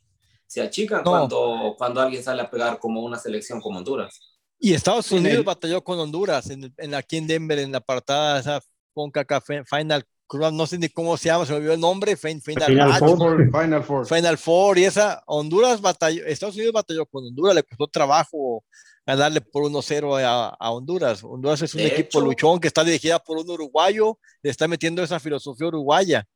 se 0.47 0.62
achican 0.62 1.02
cuando, 1.02 1.75
cuando 1.76 2.00
alguien 2.00 2.23
sale 2.23 2.43
a 2.43 2.50
pegar 2.50 2.79
como 2.79 3.02
una 3.02 3.19
selección 3.19 3.61
como 3.61 3.79
Honduras. 3.79 4.38
Y 4.59 4.75
Estados 4.75 5.11
Unidos 5.11 5.45
batalló 5.45 5.83
con 5.83 5.99
Honduras 5.99 6.49
en, 6.50 6.73
en, 6.76 6.95
aquí 6.95 7.17
en 7.17 7.26
Denver, 7.26 7.59
en 7.59 7.73
la 7.73 7.79
apartada 7.79 8.38
esa 8.38 8.62
CONCACAF 8.95 9.47
Final 9.67 10.05
no 10.32 10.66
sé 10.66 10.78
ni 10.78 10.88
cómo 10.88 11.16
se 11.16 11.28
llama, 11.28 11.46
se 11.46 11.52
me 11.52 11.58
olvidó 11.58 11.74
el 11.74 11.80
nombre, 11.80 12.16
Final, 12.16 12.40
Final, 12.40 12.98
Four, 12.98 13.50
Final 13.50 13.84
Four. 13.84 14.06
Final 14.06 14.38
Four, 14.38 14.78
y 14.78 14.84
esa, 14.84 15.22
Honduras 15.26 15.80
batalló, 15.80 16.24
Estados 16.26 16.56
Unidos 16.56 16.72
batalló 16.72 17.06
con 17.06 17.24
Honduras, 17.24 17.54
le 17.54 17.62
costó 17.62 17.86
trabajo 17.88 18.64
ganarle 19.04 19.40
por 19.40 19.64
1-0 19.64 20.22
a, 20.24 20.48
a, 20.48 20.70
Honduras. 20.70 21.22
Honduras 21.24 21.62
es 21.62 21.74
un 21.74 21.80
equipo 21.80 22.20
luchón 22.20 22.60
que 22.60 22.68
está 22.68 22.84
dirigida 22.84 23.18
por 23.18 23.38
un 23.38 23.50
uruguayo, 23.50 24.18
le 24.42 24.50
está 24.50 24.68
metiendo 24.68 25.02
esa 25.02 25.20
filosofía 25.20 25.68
uruguaya 25.68 26.26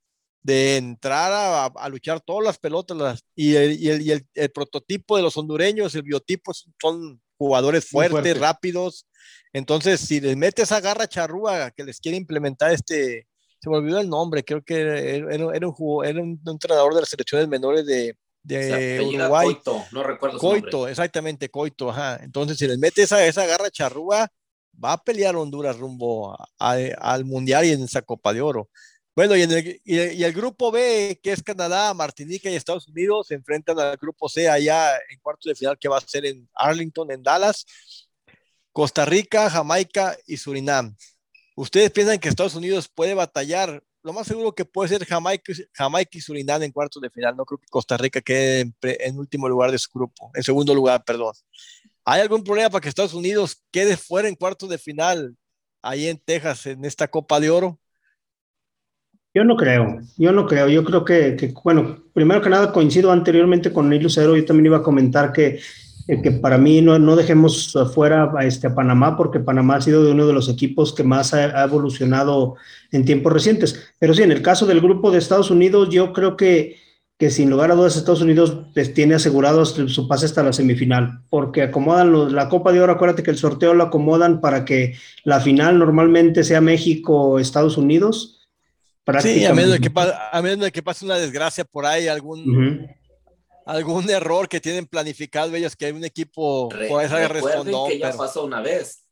de 0.43 0.77
entrar 0.77 1.33
a, 1.33 1.65
a 1.67 1.89
luchar 1.89 2.21
todas 2.21 2.45
las 2.45 2.59
pelotas 2.59 3.25
y, 3.35 3.57
el, 3.57 3.81
y, 3.81 3.89
el, 3.89 4.03
y 4.03 4.13
el, 4.35 4.51
prototipo 4.53 5.17
de 5.17 5.23
los 5.23 5.37
hondureños, 5.37 5.95
el 5.95 6.03
biotipo 6.03 6.53
son 6.81 7.21
jugadores 7.37 7.89
fuertes, 7.89 8.13
fuerte. 8.13 8.35
rápidos. 8.35 9.07
Entonces, 9.53 10.01
si 10.01 10.21
les 10.21 10.37
mete 10.37 10.63
esa 10.63 10.81
garra 10.81 11.09
charrúa 11.09 11.73
que 11.73 11.83
les 11.83 11.99
quiere 11.99 12.17
implementar 12.17 12.73
este, 12.73 13.27
se 13.67 13.71
me 13.71 13.79
olvidó 13.79 13.99
el 13.99 14.09
nombre, 14.09 14.45
creo 14.45 14.63
que 14.63 14.79
era, 14.79 15.45
un, 15.45 16.05
era 16.05 16.21
un, 16.23 16.41
entrenador 16.47 16.95
de 16.95 17.01
las 17.01 17.09
selecciones 17.09 17.49
menores 17.49 17.85
de, 17.85 18.17
de 18.45 19.01
Uruguay. 19.05 19.47
Coito, 19.47 19.85
no 19.91 20.05
recuerdo 20.05 20.39
Coito, 20.39 20.87
exactamente, 20.87 21.49
Coito, 21.49 21.91
ajá. 21.91 22.21
Entonces, 22.23 22.59
si 22.59 22.69
les 22.69 22.79
mete 22.79 23.03
esa, 23.03 23.27
esa 23.27 23.45
garra 23.45 23.69
charrúa, 23.69 24.29
va 24.73 24.93
a 24.93 25.03
pelear 25.03 25.35
Honduras 25.35 25.77
rumbo 25.77 26.33
a, 26.33 26.47
a, 26.61 26.75
al 27.01 27.25
Mundial 27.25 27.65
y 27.65 27.73
en 27.73 27.83
esa 27.83 28.03
Copa 28.03 28.33
de 28.33 28.41
Oro. 28.41 28.71
Bueno, 29.17 29.35
y, 29.35 29.43
en 29.43 29.51
el, 29.51 29.81
y, 29.83 30.01
y, 30.01 30.23
el 30.23 30.33
grupo 30.33 30.71
B, 30.71 31.19
que 31.21 31.33
es 31.33 31.43
Canadá, 31.43 31.93
Martinica 31.93 32.49
y 32.49 32.55
Estados 32.55 32.87
Unidos, 32.87 33.27
se 33.27 33.35
enfrentan 33.35 33.81
al 33.81 33.97
grupo 33.97 34.29
C 34.29 34.49
allá 34.49 34.95
en 35.11 35.19
cuarto 35.21 35.49
de 35.49 35.57
final 35.57 35.77
que 35.77 35.89
va 35.89 35.99
a 35.99 36.03
ser 36.03 36.25
en 36.25 36.49
Arlington, 36.55 37.11
en 37.11 37.21
Dallas, 37.21 37.67
Costa 38.71 39.05
Rica, 39.05 39.51
Jamaica 39.51 40.17
y 40.25 40.37
Surinam. 40.37 40.95
¿Ustedes 41.59 41.91
piensan 41.91 42.19
que 42.19 42.29
Estados 42.29 42.55
Unidos 42.55 42.87
puede 42.87 43.15
batallar? 43.15 43.83
Lo 44.03 44.13
más 44.13 44.27
seguro 44.27 44.55
que 44.55 44.67
puede 44.67 44.91
ser 44.91 45.07
Jamaica, 45.07 45.55
Jamaica 45.73 46.11
y 46.13 46.21
Surinam 46.21 46.63
en 46.63 46.71
cuartos 46.71 47.01
de 47.01 47.09
final. 47.09 47.35
No 47.35 47.47
creo 47.47 47.59
que 47.59 47.67
Costa 47.71 47.97
Rica 47.97 48.21
quede 48.21 48.61
en, 48.61 48.75
en, 48.83 49.19
último 49.19 49.49
lugar 49.49 49.73
de 49.73 49.79
su 49.79 49.89
grupo, 49.93 50.31
en 50.35 50.43
segundo 50.43 50.75
lugar, 50.75 51.03
perdón. 51.05 51.33
¿Hay 52.05 52.21
algún 52.21 52.45
problema 52.45 52.69
para 52.69 52.83
que 52.83 52.91
Estados 52.91 53.15
Unidos 53.15 53.65
quede 53.73 53.97
fuera 53.97 54.29
en 54.29 54.35
cuartos 54.35 54.69
de 54.69 54.77
final 54.77 55.35
ahí 55.81 56.09
en 56.09 56.19
Texas, 56.19 56.67
en 56.67 56.85
esta 56.85 57.09
Copa 57.09 57.41
de 57.41 57.49
Oro? 57.49 57.81
Yo 59.33 59.43
no 59.43 59.57
creo, 59.57 60.01
yo 60.19 60.33
no 60.33 60.47
creo. 60.47 60.69
Yo 60.69 60.85
creo 60.85 61.07
que, 61.07 61.37
que 61.37 61.55
bueno, 61.65 62.05
primero 62.13 62.43
que 62.43 62.51
nada 62.51 62.71
coincido 62.71 63.11
anteriormente 63.11 63.73
con 63.73 63.89
Neil 63.89 64.03
Lucero. 64.03 64.37
Yo 64.37 64.45
también 64.45 64.67
iba 64.67 64.79
a 64.79 64.83
comentar 64.83 65.33
que 65.33 65.61
que 66.07 66.31
para 66.31 66.57
mí 66.57 66.81
no, 66.81 66.99
no 66.99 67.17
dejemos 67.17 67.77
fuera 67.93 68.31
a, 68.37 68.45
este, 68.45 68.69
a 68.69 68.75
Panamá, 68.75 69.17
porque 69.17 69.41
Panamá 69.41 69.77
ha 69.77 69.81
sido 69.81 70.05
de 70.05 70.13
uno 70.13 70.27
de 70.27 70.33
los 70.33 70.49
equipos 70.49 70.95
que 70.95 71.03
más 71.03 71.35
ha, 71.35 71.61
ha, 71.61 71.65
evolucionado 71.65 72.55
en 72.93 73.05
tiempos 73.05 73.33
recientes. 73.33 73.93
Pero 73.99 74.15
sí, 74.15 74.23
en 74.23 74.31
el 74.31 74.41
caso 74.41 74.67
del 74.67 74.81
grupo 74.81 75.11
de 75.11 75.19
Estados 75.19 75.51
Unidos, 75.51 75.89
yo 75.91 76.13
creo 76.13 76.37
que, 76.37 76.77
que 77.19 77.31
sin 77.31 77.51
lugar 77.51 77.73
a 77.73 77.75
dudas 77.75 77.97
Estados 77.97 78.23
Unidos 78.23 78.57
pues, 78.73 78.95
tiene 78.95 79.17
asegurado 79.17 79.65
su 79.65 80.07
pase 80.07 80.27
hasta 80.27 80.45
la 80.45 80.53
semifinal, 80.53 81.23
porque 81.29 81.63
acomodan 81.63 82.13
los, 82.13 82.33
la 82.33 82.49
Copa 82.49 82.71
de 82.71 82.81
Oro, 82.81 82.93
acuérdate 82.93 83.25
que 83.25 83.33
el 83.33 83.39
sorteo 83.39 83.75
lo 83.75 83.85
acomodan 83.85 84.41
para 84.41 84.65
que 84.65 84.95
la 85.25 85.41
final 85.41 85.77
normalmente 85.79 86.45
sea 86.45 86.61
México-Estados 86.61 87.77
Unidos. 87.79 88.49
Sí, 89.21 89.45
a 89.45 89.55
menos, 89.55 89.73
de 89.73 89.81
que, 89.81 89.91
a 89.95 90.43
menos 90.43 90.61
de 90.61 90.73
que 90.73 90.83
pase 90.83 91.05
una 91.05 91.17
desgracia 91.17 91.65
por 91.65 91.85
ahí, 91.85 92.07
algún... 92.07 92.41
Uh 92.41 92.61
-huh 92.61 92.96
algún 93.67 94.09
error 94.09 94.49
que 94.49 94.61
tienen 94.61 94.87
planificado 94.87 95.55
ellos 95.55 95.75
que 95.77 95.87
hay 95.87 95.93
un 95.93 96.05
equipo 96.05 96.71
Re 96.71 96.89
por 96.89 97.03
esa 97.03 97.27
respondón, 97.29 97.91
que 97.91 97.99
ya 97.99 98.07
pero... 98.07 98.19
pasó 98.19 98.45
una 98.45 98.63
vez. 98.63 99.05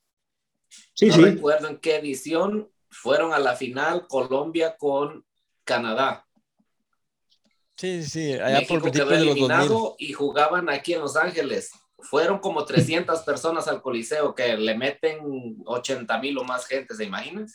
Sí, 0.94 1.06
no 1.06 1.14
sí. 1.14 1.22
recuerdo 1.22 1.68
en 1.68 1.78
qué 1.78 1.96
edición 1.96 2.70
fueron 2.88 3.34
a 3.34 3.40
la 3.40 3.56
final 3.56 4.06
Colombia 4.08 4.76
con 4.78 5.26
Canadá. 5.64 6.24
Sí, 7.76 8.04
sí, 8.04 8.34
allá 8.34 8.60
México 8.60 8.80
por 8.80 8.92
quedó 8.92 9.10
eliminado 9.12 9.96
y 9.98 10.12
jugaban 10.12 10.68
aquí 10.68 10.94
en 10.94 11.00
Los 11.00 11.16
Ángeles. 11.16 11.72
Fueron 11.98 12.38
como 12.38 12.64
300 12.64 13.22
personas 13.22 13.66
al 13.66 13.82
Coliseo 13.82 14.34
que 14.34 14.56
le 14.56 14.76
meten 14.76 15.56
80 15.64 16.18
mil 16.20 16.38
o 16.38 16.44
más 16.44 16.66
gente, 16.66 16.94
¿se 16.94 17.04
imaginan? 17.04 17.48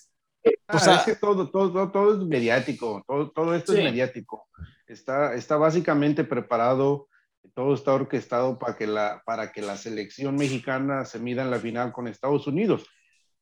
Ah, 0.68 0.76
o 0.76 0.80
sea, 0.80 0.96
es 0.98 1.04
que 1.04 1.16
todo, 1.16 1.50
todo, 1.50 1.90
todo 1.92 2.14
es 2.14 2.20
mediático, 2.20 3.04
todo, 3.08 3.32
todo 3.32 3.56
esto 3.56 3.72
sí. 3.72 3.78
es 3.78 3.86
mediático. 3.86 4.50
Está, 4.90 5.36
está 5.36 5.56
básicamente 5.56 6.24
preparado, 6.24 7.08
todo 7.54 7.76
está 7.76 7.94
orquestado 7.94 8.58
para 8.58 8.76
que, 8.76 8.88
la, 8.88 9.22
para 9.24 9.52
que 9.52 9.62
la 9.62 9.78
selección 9.78 10.36
mexicana 10.36 11.06
se 11.06 11.20
mida 11.20 11.44
en 11.44 11.52
la 11.52 11.60
final 11.60 11.92
con 11.92 12.08
Estados 12.08 12.48
Unidos. 12.48 12.88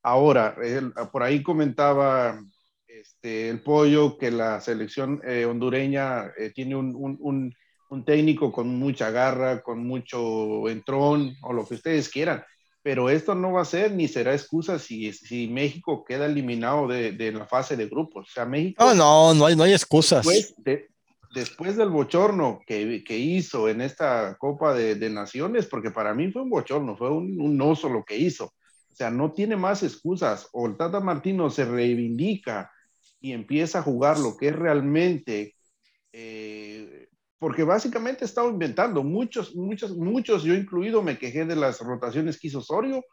Ahora, 0.03 0.57
el, 0.61 0.91
por 1.09 1.23
ahí 1.23 1.41
comentaba 1.41 2.37
este, 2.85 3.49
el 3.49 3.61
pollo 3.61 4.17
que 4.17 4.29
la 4.29 4.59
selección 4.59 5.21
eh, 5.25 5.45
hondureña 5.45 6.33
eh, 6.37 6.51
tiene 6.53 6.75
un, 6.75 6.93
un, 6.93 7.17
un, 7.21 7.55
un, 7.91 8.05
técnico 8.05 8.51
con 8.51 8.67
mucha 8.67 9.09
garra, 9.11 9.61
con 9.61 9.87
mucho 9.87 10.67
entrón 10.67 11.33
o 11.43 11.53
lo 11.53 11.65
que 11.65 11.75
ustedes 11.75 12.09
quieran. 12.09 12.43
Pero 12.83 13.09
esto 13.09 13.35
no 13.35 13.53
va 13.53 13.61
a 13.61 13.65
ser 13.65 13.93
ni 13.93 14.09
será 14.09 14.33
excusa 14.33 14.79
si, 14.79 15.13
si 15.13 15.47
México 15.47 16.03
queda 16.03 16.25
eliminado 16.25 16.89
de, 16.89 17.13
de 17.13 17.31
la 17.31 17.45
fase 17.45 17.77
de 17.77 17.87
grupos. 17.87 18.27
O 18.29 18.31
sea, 18.31 18.45
México. 18.45 18.83
No, 18.83 18.93
no, 18.93 19.33
no 19.33 19.45
hay, 19.45 19.55
no 19.55 19.63
hay 19.63 19.73
excusas. 19.73 20.25
Después, 20.25 20.53
de, 20.57 20.89
después 21.33 21.77
del 21.77 21.89
bochorno 21.89 22.59
que, 22.65 23.03
que, 23.03 23.17
hizo 23.17 23.69
en 23.69 23.81
esta 23.81 24.35
Copa 24.37 24.73
de, 24.73 24.95
de, 24.95 25.09
Naciones, 25.09 25.65
porque 25.65 25.91
para 25.91 26.13
mí 26.13 26.31
fue 26.31 26.43
un 26.43 26.49
bochorno, 26.49 26.95
fue 26.95 27.11
un, 27.11 27.39
un, 27.39 27.61
oso 27.61 27.89
lo 27.89 28.03
que 28.03 28.17
hizo. 28.17 28.45
O 28.45 28.95
sea, 28.95 29.11
no 29.11 29.31
tiene 29.31 29.55
más 29.55 29.83
excusas. 29.83 30.49
O 30.53 30.67
el 30.67 30.77
Tata 30.77 30.99
Martino 30.99 31.49
se 31.49 31.65
reivindica 31.65 32.71
y 33.19 33.31
empieza 33.31 33.79
a 33.79 33.83
jugar 33.83 34.19
lo 34.19 34.37
que 34.37 34.49
es 34.49 34.55
realmente, 34.55 35.55
eh, 36.11 37.07
porque 37.39 37.63
básicamente 37.63 38.25
estaba 38.25 38.49
inventando. 38.49 39.03
Muchos, 39.03 39.55
muchos, 39.55 39.95
muchos, 39.95 40.43
yo 40.43 40.53
incluido, 40.53 41.01
me 41.01 41.17
quejé 41.17 41.45
de 41.45 41.55
las 41.55 41.79
rotaciones 41.79 42.39
que 42.39 42.47
hizo 42.47 42.59
Osorio. 42.59 43.03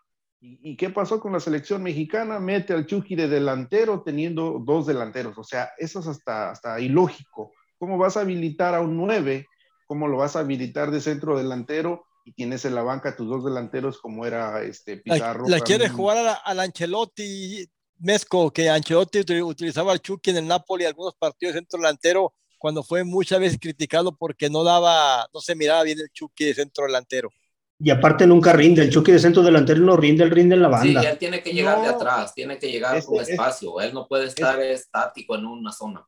¿Y, 0.41 0.73
¿Y, 0.73 0.77
qué 0.77 0.91
pasó 0.91 1.21
con 1.21 1.33
la 1.33 1.41
selección 1.41 1.83
mexicana? 1.83 2.39
Mete 2.39 2.75
al 2.75 2.87
Chucky 2.87 3.15
de 3.15 3.29
delantero 3.29 4.03
teniendo 4.03 4.63
dos 4.65 4.87
delanteros. 4.87 5.39
O 5.39 5.45
sea, 5.45 5.71
eso 5.79 6.01
es 6.01 6.07
hasta, 6.07 6.51
hasta 6.51 6.81
ilógico. 6.81 7.53
¿Cómo 7.85 7.99
vas 7.99 8.17
a 8.17 8.23
habilitar 8.23 8.75
a 8.75 8.81
un 8.81 8.97
9? 8.97 9.47
¿Cómo 9.85 10.09
lo 10.09 10.17
vas 10.17 10.37
a 10.37 10.39
habilitar 10.39 10.91
de 10.91 11.03
centro 11.03 11.37
delantero? 11.37 12.07
Y 12.25 12.33
tienes 12.33 12.65
en 12.65 12.75
la 12.75 12.83
banca 12.83 13.15
tus 13.15 13.29
dos 13.29 13.45
delanteros 13.45 14.01
como 14.01 14.25
era 14.25 14.63
este 14.63 14.97
Pizarro. 14.97 15.45
La, 15.47 15.59
la 15.59 15.65
quiere 15.65 15.91
jugar 15.91 16.41
al 16.43 16.61
a 16.61 16.63
Ancelotti, 16.63 17.69
Mesco, 17.99 18.51
que 18.51 18.71
Ancelotti 18.71 19.21
utilizaba 19.43 19.93
al 19.93 20.01
Chucky 20.01 20.31
en 20.31 20.39
el 20.39 20.49
Napoli 20.49 20.87
algunos 20.87 21.15
partidos 21.15 21.53
de 21.53 21.61
centro 21.61 21.79
delantero 21.79 22.33
cuando 22.57 22.83
fue 22.83 23.05
muchas 23.05 23.39
veces 23.39 23.59
criticado 23.61 24.17
porque 24.17 24.49
no 24.49 24.65
daba, 24.65 25.29
no 25.35 25.41
se 25.43 25.55
miraba 25.55 25.83
bien 25.83 25.99
el 26.01 26.09
Chucky 26.09 26.47
de 26.47 26.55
centro 26.55 26.87
delantero. 26.87 27.29
Y 27.79 27.91
aparte 27.91 28.27
nunca 28.27 28.55
rinde, 28.55 28.81
el 28.81 28.91
Chucky 28.91 29.13
de 29.13 29.19
centro 29.19 29.43
delantero 29.43 29.81
no 29.81 29.95
rinde, 29.95 30.25
él 30.25 30.31
rinde 30.31 30.55
en 30.55 30.63
la 30.63 30.69
banda. 30.69 31.03
Sí, 31.03 31.07
él 31.07 31.19
tiene 31.19 31.43
que 31.43 31.53
llegar 31.53 31.83
de 31.83 31.89
atrás, 31.89 32.33
tiene 32.35 32.59
que 32.59 32.73
llegar 32.73 32.97
Es- 32.97 33.05
con 33.05 33.17
es- 33.17 33.29
espacio, 33.29 33.79
él 33.83 33.93
no 33.93 34.09
puede 34.09 34.25
estar 34.25 34.59
estático 34.59 35.35
en 35.35 35.45
una 35.45 35.71
zona. 35.71 36.03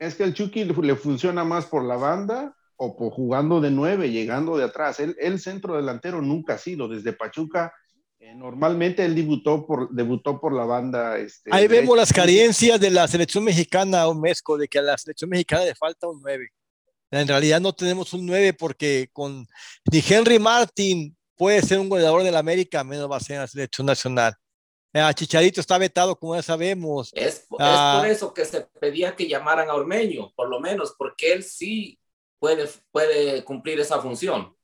Es 0.00 0.14
que 0.14 0.24
el 0.24 0.34
Chucky 0.34 0.64
le 0.64 0.96
funciona 0.96 1.44
más 1.44 1.66
por 1.66 1.84
la 1.84 1.96
banda 1.96 2.56
o 2.76 2.96
por 2.96 3.12
jugando 3.12 3.60
de 3.60 3.70
nueve, 3.70 4.10
llegando 4.10 4.56
de 4.56 4.64
atrás. 4.64 4.98
Él, 4.98 5.14
el 5.20 5.38
centro 5.38 5.76
delantero 5.76 6.22
nunca 6.22 6.54
ha 6.54 6.58
sido. 6.58 6.88
Desde 6.88 7.12
Pachuca, 7.12 7.74
eh, 8.18 8.34
normalmente 8.34 9.04
él 9.04 9.14
debutó 9.14 9.66
por, 9.66 9.90
debutó 9.90 10.40
por 10.40 10.54
la 10.54 10.64
banda. 10.64 11.18
Este, 11.18 11.50
Ahí 11.52 11.68
vemos 11.68 11.94
las 11.94 12.14
carencias 12.14 12.80
de 12.80 12.88
la 12.88 13.06
selección 13.06 13.44
mexicana, 13.44 14.08
un 14.08 14.22
Mezco, 14.22 14.56
de 14.56 14.66
que 14.66 14.78
a 14.78 14.82
la 14.82 14.96
selección 14.96 15.28
mexicana 15.28 15.66
le 15.66 15.74
falta 15.74 16.08
un 16.08 16.22
9. 16.22 16.48
En 17.10 17.28
realidad 17.28 17.60
no 17.60 17.74
tenemos 17.74 18.14
un 18.14 18.24
9 18.24 18.54
porque 18.54 19.10
con 19.12 19.46
ni 19.92 20.02
Henry 20.08 20.38
Martin 20.38 21.14
puede 21.36 21.60
ser 21.60 21.78
un 21.78 21.90
goleador 21.90 22.22
del 22.22 22.36
América, 22.36 22.84
menos 22.84 23.10
va 23.10 23.18
a 23.18 23.20
ser 23.20 23.36
en 23.36 23.42
la 23.42 23.48
selección 23.48 23.86
nacional. 23.86 24.34
Eh, 24.92 25.02
Chicharito 25.14 25.60
está 25.60 25.78
vetado, 25.78 26.16
como 26.16 26.34
ya 26.34 26.42
sabemos. 26.42 27.10
Es, 27.14 27.34
es 27.36 27.46
Ah. 27.58 27.98
por 28.00 28.08
eso 28.10 28.34
que 28.34 28.44
se 28.44 28.62
pedía 28.80 29.14
que 29.14 29.28
llamaran 29.28 29.68
a 29.70 29.74
Ormeño, 29.74 30.32
por 30.34 30.48
lo 30.48 30.58
menos, 30.60 30.94
porque 30.98 31.32
él 31.32 31.44
sí 31.44 31.98
puede, 32.40 32.68
puede 32.90 33.44
cumplir 33.44 33.78
esa 33.78 34.00
función. 34.00 34.54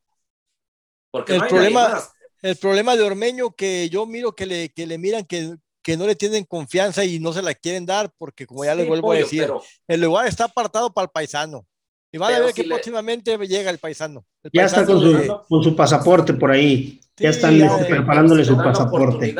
Porque 1.13 1.33
El 1.35 1.39
no 1.39 1.45
hay 1.45 1.51
problema-. 1.51 2.09
El 2.43 2.57
problema 2.57 2.97
de 2.97 3.03
Ormeño 3.03 3.51
que 3.55 3.89
yo 3.89 4.05
miro 4.07 4.35
que 4.35 4.47
le, 4.47 4.69
que 4.71 4.87
le 4.87 4.99
miran 4.99 5.25
que, 5.25 5.57
que 5.83 5.97
no 5.97 6.07
le 6.07 6.15
tienen 6.17 6.45
confianza 6.45 7.05
y 7.05 7.19
no 7.19 7.33
se 7.33 7.41
la 7.43 7.55
quieren 7.55 7.87
dar 7.87 8.11
porque 8.19 8.47
como 8.47 8.65
ya 8.65 8.75
les 8.75 8.85
Sí, 8.85 8.89
vuelvo 8.89 9.09
a 9.11 9.15
pollo, 9.15 9.25
decir, 9.25 9.43
pero- 9.43 9.63
el 9.89 10.01
lugar 10.01 10.27
está 10.27 10.45
apartado 10.45 10.93
para 10.93 11.05
el 11.05 11.11
paisano. 11.11 11.67
Y 12.13 12.19
van 12.19 12.35
a 12.35 12.39
ver 12.41 12.49
si 12.49 12.55
que 12.55 12.63
le- 12.65 12.75
próximamente 12.75 13.37
llega 13.47 13.71
el 13.71 13.79
paisano. 13.79 14.25
El 14.43 14.51
Ya 14.53 14.65
está 14.65 14.85
con 14.85 14.97
paisano 15.01 15.01
su, 15.13 15.23
de- 15.23 15.41
con 15.49 15.63
su 15.65 15.77
pasaporte 15.77 16.35
por 16.35 16.51
ahí. 16.51 17.01
ya 17.17 17.33
Sí, 17.33 17.37
están 17.39 17.59
ya, 17.59 17.67
este, 17.67 17.83
eh, 17.83 17.87
preparándole 17.97 18.45
si 18.45 18.51
su 18.51 18.57
pasaporte. 18.57 19.35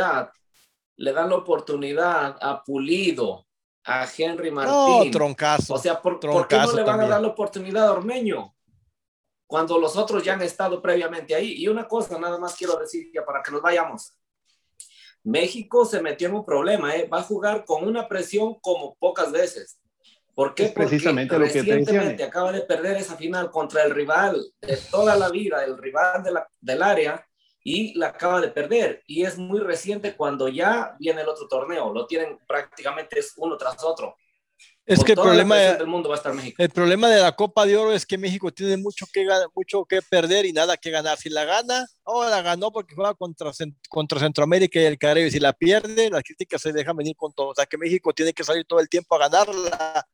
Le 0.97 1.13
dan 1.13 1.29
la 1.29 1.37
oportunidad 1.37 2.37
a 2.41 2.63
Pulido, 2.65 3.47
a 3.85 4.07
Henry 4.17 4.51
No, 4.51 4.57
Martín. 4.57 5.11
troncazo. 5.13 5.75
o 5.75 5.79
sea, 5.79 6.01
¿por, 6.01 6.19
¿por 6.19 6.49
qué 6.49 6.57
no 6.57 6.63
troncazo 6.63 6.77
le 6.77 6.83
van 6.83 6.87
también. 6.93 7.11
a 7.11 7.15
dar 7.15 7.23
la 7.23 7.29
oportunidad 7.29 7.87
a 7.89 7.93
Ormeño? 7.93 8.55
Cuando 9.47 9.79
los 9.79 9.97
otros 9.97 10.25
ya 10.25 10.33
han 10.35 10.43
estado 10.43 10.83
previamente 10.83 11.35
ahí. 11.35 11.53
Y 11.53 11.69
una 11.69 11.87
cosa, 11.87 12.19
nada 12.19 12.39
más 12.39 12.57
quiero 12.57 12.77
decir 12.77 13.11
ya 13.15 13.25
para 13.25 13.43
que 13.43 13.53
nos 13.53 13.63
vayamos. 13.63 14.17
México 15.23 15.85
se 15.85 16.01
metió 16.01 16.29
en 16.29 16.35
un 16.35 16.45
problema, 16.45 16.95
¿eh? 16.97 17.09
va 17.09 17.19
a 17.19 17.23
jugar 17.23 17.65
con 17.65 17.87
una 17.87 18.09
presión 18.09 18.55
como 18.61 18.95
pocas 18.97 19.33
veces. 19.33 19.79
¿Por 20.35 20.55
qué? 20.55 20.67
Es 20.67 20.73
precisamente 20.73 21.35
Porque 21.35 21.47
lo 21.49 21.53
que 21.53 21.59
recientemente 21.63 22.23
acaba 22.25 22.53
de 22.53 22.61
perder 22.63 22.97
esa 22.99 23.17
final 23.17 23.51
contra 23.51 23.83
el 23.85 23.91
rival 23.93 24.53
de 24.61 24.77
toda 24.91 25.17
la 25.17 25.31
vida, 25.31 25.65
el 25.65 25.77
rival 25.79 26.23
de 26.23 26.31
la- 26.33 26.49
del 26.61 26.83
área, 26.83 27.26
y 27.69 27.95
la 27.99 28.09
acaba 28.11 28.41
de 28.41 28.47
perder. 28.49 29.03
Y 29.09 29.25
es 29.25 29.37
muy 29.39 29.59
reciente 29.59 30.15
cuando 30.15 30.47
ya 30.49 30.95
viene 31.01 31.23
el 31.23 31.29
otro 31.29 31.49
torneo. 31.49 31.93
Lo 31.93 32.07
tienen 32.07 32.39
prácticamente 32.47 33.19
uno 33.39 33.57
tras 33.57 33.83
otro. 33.83 34.17
Es 34.87 34.99
Con 34.99 35.05
que 35.05 35.13
el 35.13 35.17
la 35.19 35.23
problema, 35.25 35.57
del 35.57 35.87
mundo 35.89 36.09
va 36.09 36.15
a 36.15 36.19
estar 36.19 36.33
México. 36.33 36.63
el 36.63 36.71
problema 36.71 37.09
de 37.11 37.21
la 37.21 37.33
Copa 37.35 37.67
de 37.67 37.77
Oro 37.77 37.93
es 37.93 38.07
que 38.07 38.17
México 38.19 38.53
tiene 38.53 38.77
mucho 38.77 39.05
que, 39.13 39.27
mucho 39.53 39.85
que 39.85 40.01
perder 40.01 40.47
y 40.47 40.53
nada 40.53 40.77
que 40.77 40.93
ganar. 40.93 41.19
Si 41.19 41.29
la 41.29 41.45
gana, 41.45 41.85
oh, 42.05 42.25
la 42.25 42.41
ganó 42.41 42.71
porque 42.71 42.95
juega 42.95 43.15
contra, 43.15 43.51
contra 43.89 44.21
Centroamérica 44.21 44.81
y 44.81 44.85
el 44.85 44.97
Caribe. 44.97 45.29
Si 45.33 45.41
la 45.41 45.53
pierde, 45.53 46.09
las 46.09 46.23
críticas 46.23 46.63
se 46.63 46.73
dejan 46.73 46.97
venir 46.97 47.17
con 47.17 47.33
todo. 47.35 47.49
O 47.49 47.55
sea 47.57 47.67
que 47.67 47.77
México 47.77 48.13
tiene 48.13 48.33
que 48.33 48.45
salir 48.45 48.65
todo 48.65 48.79
el 48.79 48.89
tiempo 48.89 49.17
a 49.17 49.29
ganarla. 49.29 50.07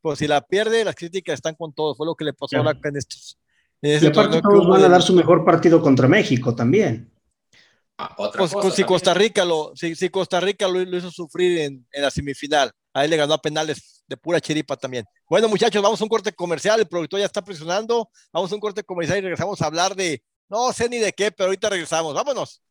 Pues 0.00 0.18
si 0.18 0.26
la 0.26 0.40
pierde, 0.40 0.84
las 0.84 0.96
críticas 0.96 1.34
están 1.34 1.54
con 1.54 1.72
todo. 1.72 1.94
Fue 1.94 2.04
lo 2.04 2.16
que 2.16 2.24
le 2.24 2.32
pasó 2.32 2.48
Claro. 2.56 2.66
ahora 2.70 2.80
en 2.82 2.96
estos. 2.96 3.38
Y 3.86 4.06
aparte 4.06 4.40
todos 4.42 4.66
van 4.68 4.84
a 4.84 4.88
dar 4.88 5.02
su 5.02 5.14
mejor 5.14 5.44
partido 5.44 5.80
contra 5.80 6.08
México 6.08 6.54
también. 6.54 7.12
Ah, 7.98 8.14
otra 8.18 8.38
Pues, 8.40 8.52
cosa 8.52 8.70
si 8.70 8.82
también. 8.82 8.86
Costa 8.86 9.14
Rica 9.14 9.44
lo, 9.44 9.72
si, 9.74 9.94
si 9.94 10.10
Costa 10.10 10.40
Rica 10.40 10.68
lo, 10.68 10.84
lo 10.84 10.96
hizo 10.96 11.10
sufrir 11.10 11.58
en, 11.60 11.86
en 11.90 12.02
la 12.02 12.10
semifinal, 12.10 12.70
a 12.92 13.04
él 13.04 13.10
le 13.10 13.16
ganó 13.16 13.34
a 13.34 13.38
penales 13.42 14.04
de 14.06 14.16
pura 14.16 14.40
chiripa 14.40 14.76
también. 14.76 15.04
Bueno, 15.28 15.48
muchachos, 15.48 15.82
vamos 15.82 16.00
a 16.00 16.04
un 16.04 16.08
corte 16.10 16.32
comercial, 16.32 16.78
el 16.80 16.86
productor 16.88 17.20
ya 17.20 17.26
está 17.26 17.42
presionando, 17.42 18.08
vamos 18.32 18.52
a 18.52 18.54
un 18.54 18.60
corte 18.60 18.82
comercial 18.82 19.18
y 19.18 19.22
regresamos 19.22 19.60
a 19.62 19.66
hablar 19.66 19.94
de, 19.96 20.22
no 20.48 20.72
sé 20.72 20.88
ni 20.88 20.98
de 20.98 21.12
qué, 21.12 21.30
pero 21.32 21.46
ahorita 21.48 21.70
regresamos, 21.70 22.14
vámonos. 22.14 22.62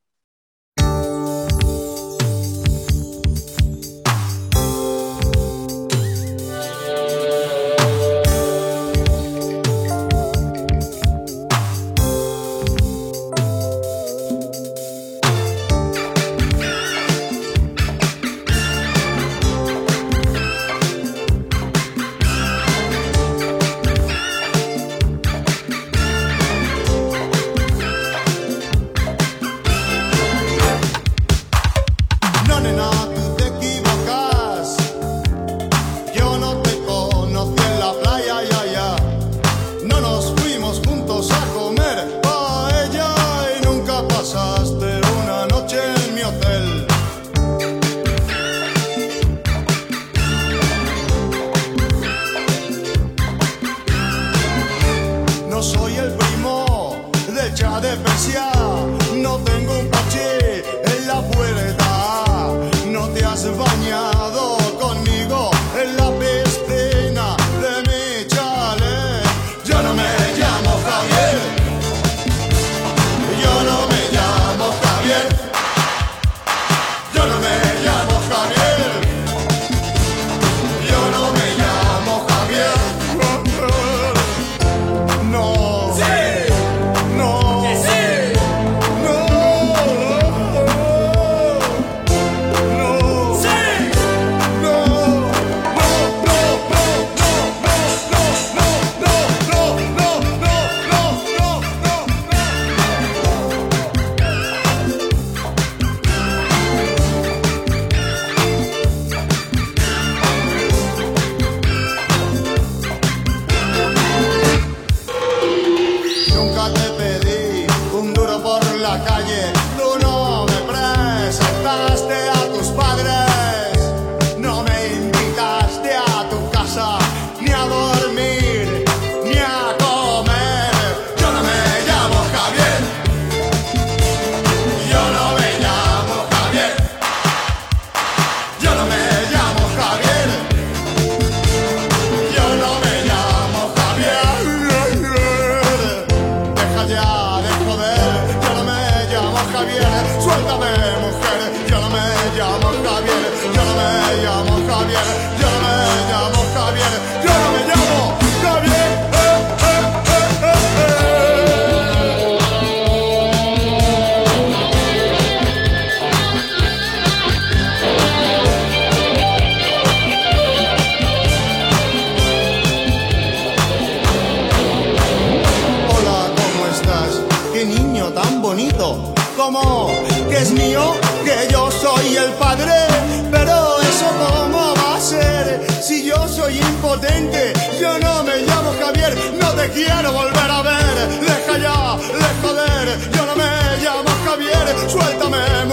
Quiero 189.76 190.12
volver 190.12 190.52
a 190.52 190.62
ver. 190.62 190.96
Deja 191.20 191.58
ya 191.58 191.98
de 191.98 192.30
joder, 192.42 192.86
yo 193.12 193.26
no 193.26 193.36
me 193.36 193.52
llamo 193.84 194.10
Javier. 194.26 194.90
Suéltame, 194.90 195.64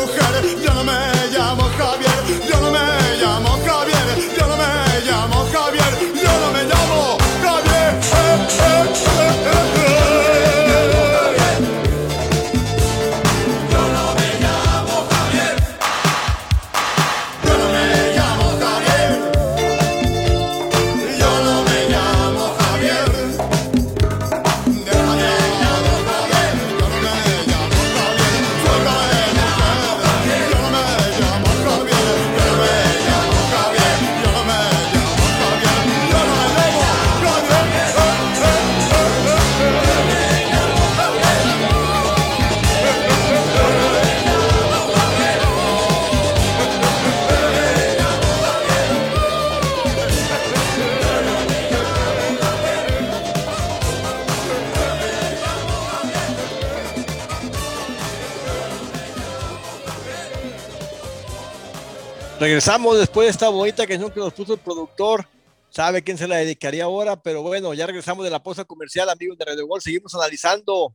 Regresamos 62.42 62.98
después 62.98 63.26
de 63.26 63.30
esta 63.30 63.48
bonita 63.50 63.86
canción 63.86 64.10
que 64.10 64.18
nos 64.18 64.34
puso 64.34 64.54
el 64.54 64.58
productor. 64.58 65.28
Sabe 65.70 66.02
quién 66.02 66.18
se 66.18 66.26
la 66.26 66.38
dedicaría 66.38 66.82
ahora, 66.82 67.14
pero 67.14 67.40
bueno, 67.40 67.72
ya 67.72 67.86
regresamos 67.86 68.24
de 68.24 68.32
la 68.32 68.42
pausa 68.42 68.64
comercial, 68.64 69.08
amigos 69.10 69.38
de 69.38 69.44
Radio 69.44 69.64
Gol. 69.64 69.80
Seguimos 69.80 70.12
analizando 70.16 70.92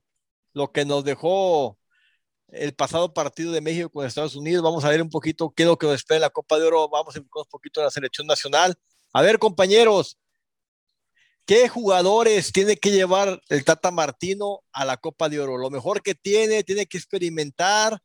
lo 0.51 0.73
que 0.73 0.83
nos 0.83 1.05
dejó 1.05 1.77
el 2.49 2.73
pasado 2.73 3.13
partido 3.13 3.53
de 3.53 3.61
México 3.61 3.89
con 3.89 4.05
Estados 4.05 4.35
Unidos. 4.35 4.61
Vamos 4.61 4.83
a 4.83 4.89
ver 4.89 5.01
un 5.01 5.09
poquito 5.09 5.53
qué 5.55 5.63
es 5.63 5.69
lo 5.69 5.77
que 5.77 5.87
nos 5.87 5.95
espera 5.95 6.17
en 6.17 6.21
la 6.23 6.31
Copa 6.31 6.59
de 6.59 6.65
Oro. 6.65 6.89
Vamos 6.89 7.15
a 7.15 7.19
enfocar 7.19 7.43
un 7.43 7.49
poquito 7.49 7.79
en 7.79 7.85
la 7.85 7.91
selección 7.91 8.27
nacional. 8.27 8.75
A 9.13 9.21
ver, 9.21 9.39
compañeros, 9.39 10.17
¿qué 11.45 11.69
jugadores 11.69 12.51
tiene 12.51 12.75
que 12.75 12.91
llevar 12.91 13.41
el 13.47 13.63
Tata 13.63 13.89
Martino 13.89 14.65
a 14.73 14.83
la 14.83 14.97
Copa 14.97 15.29
de 15.29 15.39
Oro? 15.39 15.57
Lo 15.57 15.69
mejor 15.69 16.01
que 16.03 16.13
tiene, 16.13 16.65
tiene 16.65 16.87
que 16.87 16.97
experimentar, 16.97 18.01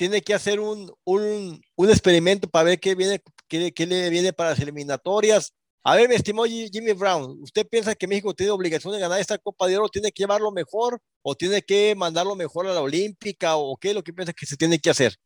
tiene 0.00 0.22
que 0.22 0.32
hacer 0.32 0.60
un, 0.60 0.90
un, 1.04 1.60
un 1.76 1.90
experimento 1.90 2.48
para 2.48 2.64
ver 2.64 2.80
qué, 2.80 2.94
viene, 2.94 3.20
qué, 3.46 3.70
qué, 3.70 3.86
le 3.86 4.08
viene 4.08 4.32
para 4.32 4.48
las 4.48 4.58
eliminatorias. 4.58 5.52
A 5.84 5.94
ver, 5.94 6.08
mi 6.08 6.14
estimado 6.14 6.46
Jimmy 6.46 6.92
Brown, 6.94 7.38
¿usted 7.42 7.66
piensa 7.70 7.94
que 7.94 8.06
México 8.06 8.32
tiene 8.32 8.50
obligación 8.50 8.94
de 8.94 8.98
ganar 8.98 9.20
esta 9.20 9.36
Copa 9.36 9.66
de 9.66 9.76
Oro? 9.76 9.90
¿Tiene 9.90 10.10
que 10.10 10.22
llevarlo 10.22 10.52
mejor 10.52 10.98
o 11.20 11.34
tiene 11.34 11.60
que 11.60 11.94
mandarlo 11.94 12.34
mejor 12.34 12.66
a 12.66 12.72
la 12.72 12.80
Olímpica 12.80 13.56
o 13.56 13.76
qué 13.76 13.90
es 13.90 13.94
lo 13.94 14.02
que 14.02 14.14
piensa 14.14 14.32
que 14.32 14.46
se 14.46 14.56
tiene 14.56 14.78
que 14.78 14.88
hacer? 14.88 15.16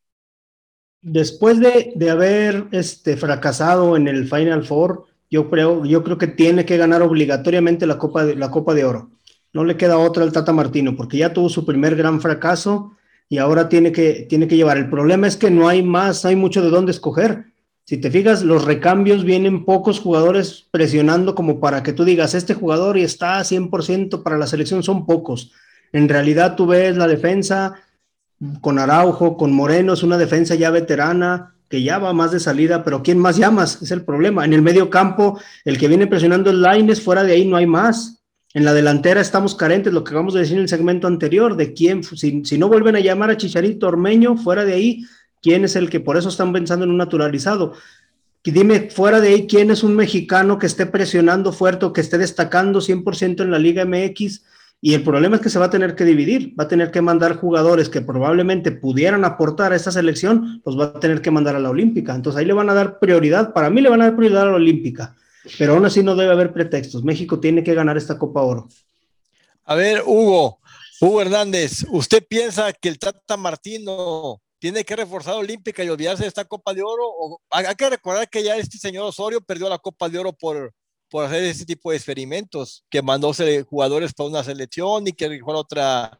Después 1.03 1.61
de, 1.61 1.93
de 1.95 2.11
haber 2.11 2.67
este, 2.73 3.17
fracasado 3.17 3.97
en 3.97 4.09
el 4.09 4.27
Final 4.27 4.65
Four, 4.65 5.05
yo 5.31 5.51
creo, 5.51 5.85
yo 5.85 6.03
creo 6.03 6.19
que 6.19 6.27
tiene 6.27 6.65
que 6.65 6.79
ganar 6.79 7.01
obligatoriamente 7.03 7.87
la 7.87 7.99
Copa, 7.99 8.25
de, 8.25 8.35
la 8.35 8.51
Copa 8.51 8.75
de 8.75 8.85
Oro. 8.85 9.13
No 9.53 9.65
le 9.65 9.77
queda 9.77 9.99
otra 9.99 10.25
al 10.25 10.33
Tata 10.33 10.53
Martino 10.53 10.97
porque 10.97 11.19
ya 11.19 11.33
tuvo 11.33 11.49
su 11.49 11.65
primer 11.65 11.95
gran 11.95 12.21
fracaso 12.21 12.97
y 13.29 13.39
ahora 13.39 13.69
tiene 13.69 13.93
que, 13.93 14.27
tiene 14.29 14.49
que 14.49 14.57
llevar. 14.57 14.77
El 14.77 14.91
problema 14.91 15.27
es 15.27 15.37
que 15.37 15.51
no 15.51 15.69
hay 15.69 15.83
más, 15.83 16.25
hay 16.25 16.37
mucho 16.37 16.63
de 16.63 16.71
dónde 16.71 16.93
escoger. 16.93 17.47
Si 17.87 17.99
te 17.99 18.11
fijas, 18.11 18.43
los 18.43 18.65
recambios 18.65 19.25
vienen 19.25 19.65
pocos 19.65 20.01
jugadores 20.01 20.67
presionando 20.71 21.35
como 21.35 21.61
para 21.61 21.83
que 21.83 21.93
tú 21.93 22.05
digas, 22.05 22.35
este 22.35 22.55
jugador 22.55 22.97
y 22.97 23.03
está 23.03 23.39
100% 23.41 24.23
para 24.23 24.39
la 24.39 24.47
selección, 24.47 24.83
son 24.83 25.05
pocos. 25.05 25.53
En 25.93 26.09
realidad 26.09 26.57
tú 26.57 26.67
ves 26.67 26.97
la 26.97 27.07
defensa 27.07 27.75
con 28.61 28.79
Araujo, 28.79 29.37
con 29.37 29.53
Moreno, 29.53 29.93
es 29.93 30.03
una 30.03 30.19
defensa 30.19 30.55
ya 30.55 30.71
veterana, 30.71 31.55
que 31.69 31.83
ya 31.83 31.99
va 31.99 32.13
más 32.13 32.33
de 32.33 32.41
salida, 32.41 32.85
pero 32.85 33.03
¿quién 33.03 33.19
más 33.19 33.37
llamas? 33.37 33.83
Es 33.83 33.91
el 33.91 34.03
problema. 34.03 34.45
En 34.45 34.53
el 34.53 34.63
medio 34.63 34.91
campo, 34.91 35.39
el 35.65 35.79
que 35.79 35.89
viene 35.89 36.07
presionando 36.07 36.51
el 36.51 36.63
Lines, 36.63 37.03
fuera 37.03 37.23
de 37.23 37.33
ahí 37.33 37.47
no 37.47 37.57
hay 37.57 37.67
más. 37.67 38.24
En 38.55 38.64
la 38.64 38.73
delantera 38.73 39.21
estamos 39.21 39.57
carentes, 39.57 39.93
lo 39.93 40.05
que 40.05 40.11
acabamos 40.11 40.33
de 40.33 40.40
decir 40.40 40.57
en 40.57 40.62
el 40.62 40.69
segmento 40.69 41.09
anterior, 41.09 41.57
de 41.57 41.75
quién, 41.75 42.05
si, 42.05 42.45
si 42.45 42.57
no 42.57 42.69
vuelven 42.69 42.95
a 42.95 43.01
llamar 43.01 43.31
a 43.31 43.37
Chicharito 43.37 43.88
Ormeño, 43.88 44.37
fuera 44.37 44.64
de 44.64 44.75
ahí, 44.75 45.05
¿quién 45.43 45.64
es 45.64 45.75
el 45.75 45.90
que 45.90 45.99
por 45.99 46.17
eso 46.17 46.29
están 46.29 46.53
pensando 46.53 46.85
en 46.85 46.93
un 46.93 46.97
naturalizado? 46.97 47.75
Dime, 48.45 48.90
fuera 48.90 49.21
de 49.21 49.29
ahí, 49.29 49.47
¿quién 49.49 49.73
es 49.73 49.83
un 49.83 49.97
mexicano 49.97 50.59
que 50.59 50.67
esté 50.67 50.87
presionando 50.87 51.53
fuerte 51.53 51.87
o 51.87 51.93
que 51.93 52.01
esté 52.01 52.17
destacando 52.17 52.81
100% 52.81 53.43
en 53.43 53.51
la 53.51 53.59
Liga 53.59 53.85
MX? 53.85 54.45
Y 54.81 54.95
el 54.95 55.03
problema 55.03 55.37
es 55.37 55.43
que 55.43 55.49
se 55.49 55.59
va 55.59 55.64
a 55.64 55.71
tener 55.71 55.97
que 55.97 56.05
dividir, 56.05 56.55
va 56.61 56.64
a 56.64 56.69
tener 56.69 56.90
que 56.90 57.01
mandar 57.01 57.37
jugadores 57.37 57.88
que 57.88 58.03
probablemente 58.03 58.71
pudieran 58.71 59.25
aportar 59.25 59.73
a 59.73 59.77
esta 59.77 59.90
selección, 59.90 60.62
los 60.64 60.79
va 60.79 60.85
a 60.85 61.01
tener 61.01 61.23
que 61.23 61.31
mandar 61.31 61.57
a 61.57 61.59
la 61.59 61.71
Olímpica. 61.71 62.14
Entonces 62.14 62.38
ahí 62.38 62.45
le 62.45 62.53
van 62.53 62.69
a 62.71 62.75
dar 62.75 62.99
prioridad, 62.99 63.53
para 63.53 63.71
mí 63.71 63.81
le 63.81 63.88
van 63.88 64.03
a 64.03 64.05
dar 64.05 64.17
prioridad 64.17 64.43
a 64.43 64.51
la 64.51 64.57
Olímpica, 64.57 65.17
pero 65.59 65.75
aún 65.75 65.85
así 65.85 66.03
no 66.03 66.17
debe 66.17 66.33
haber 66.33 66.53
pretextos. 66.53 67.05
México 67.05 67.41
tiene 67.41 67.63
que 67.63 67.75
ganar 67.75 67.97
esta 67.97 68.19
Copa 68.19 68.43
Oro. 68.43 68.69
A 69.65 69.75
ver, 69.75 70.03
Hugo, 70.05 70.61
Hugo 71.01 71.21
Hernández, 71.21 71.85
¿usted 71.91 72.25
piensa 72.27 72.73
que 72.73 72.89
el 72.89 72.99
Tata 72.99 73.37
Martino 73.37 74.41
tiene 74.59 74.85
que 74.85 74.97
reforzar 74.97 75.35
Olímpica 75.35 75.83
y 75.83 75.89
olvidarse 75.89 76.23
de 76.23 76.29
esta 76.29 76.45
Copa 76.45 76.73
de 76.73 76.83
Oro? 76.83 77.05
O, 77.07 77.41
hay 77.51 77.75
que 77.75 77.91
recordar 77.91 78.29
que 78.29 78.43
ya 78.43 78.57
este 78.57 78.79
señor 78.79 79.05
Osorio 79.05 79.41
perdió 79.41 79.69
la 79.69 79.79
Copa 79.79 80.09
de 80.09 80.19
Oro 80.19 80.33
por, 80.33 80.73
por 81.09 81.25
hacer 81.25 81.45
ese 81.45 81.65
tipo 81.65 81.91
de 81.91 81.97
experimentos, 81.97 82.85
que 82.91 83.03
mandó 83.03 83.33
jugadores 83.69 84.13
para 84.13 84.29
una 84.29 84.45
selección 84.45 85.07
y 85.07 85.13
que 85.13 85.41
fue 85.45 85.55
otra 85.55 86.19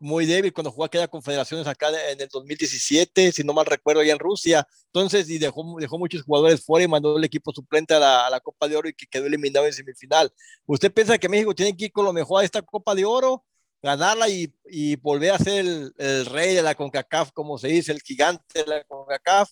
muy 0.00 0.26
débil 0.26 0.52
cuando 0.52 0.70
jugó 0.70 0.84
aquella 0.84 1.08
confederaciones 1.08 1.66
acá 1.66 1.88
en 2.10 2.20
el 2.20 2.28
2017, 2.28 3.32
si 3.32 3.44
no 3.44 3.52
mal 3.52 3.66
recuerdo, 3.66 4.00
allá 4.00 4.12
en 4.12 4.18
Rusia. 4.18 4.66
Entonces, 4.86 5.28
y 5.30 5.38
dejó, 5.38 5.76
dejó 5.78 5.98
muchos 5.98 6.22
jugadores 6.22 6.64
fuera 6.64 6.84
y 6.84 6.88
mandó 6.88 7.16
el 7.16 7.24
equipo 7.24 7.52
suplente 7.52 7.94
a 7.94 8.30
la, 8.30 8.40
Copa 8.40 8.68
de 8.68 8.76
Oro 8.76 8.88
y 8.88 8.94
que 8.94 9.06
quedó 9.06 9.26
eliminado 9.26 9.66
en 9.66 9.72
semifinal. 9.72 10.32
¿Usted 10.66 10.92
piensa 10.92 11.18
que 11.18 11.28
México 11.28 11.54
tiene 11.54 11.76
que 11.76 11.86
ir 11.86 11.92
con 11.92 12.04
lo 12.04 12.12
mejor 12.12 12.42
a 12.42 12.44
esta 12.44 12.62
Copa 12.62 12.94
de 12.94 13.04
Oro? 13.04 13.44
ganarla 13.82 14.28
y, 14.28 14.52
y, 14.66 14.96
volver 14.96 15.32
a 15.32 15.38
ser 15.38 15.64
el, 15.64 16.26
rey 16.26 16.54
de 16.54 16.62
la 16.62 16.74
CONCACAF, 16.74 17.32
como 17.32 17.56
se 17.56 17.68
dice, 17.68 17.92
el 17.92 18.02
gigante 18.02 18.62
de 18.62 18.66
la 18.66 18.84
CONCACAF? 18.84 19.50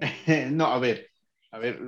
no, 0.52 0.66
a 0.66 0.78
ver, 0.78 1.10
a 1.54 1.58
ver, 1.58 1.78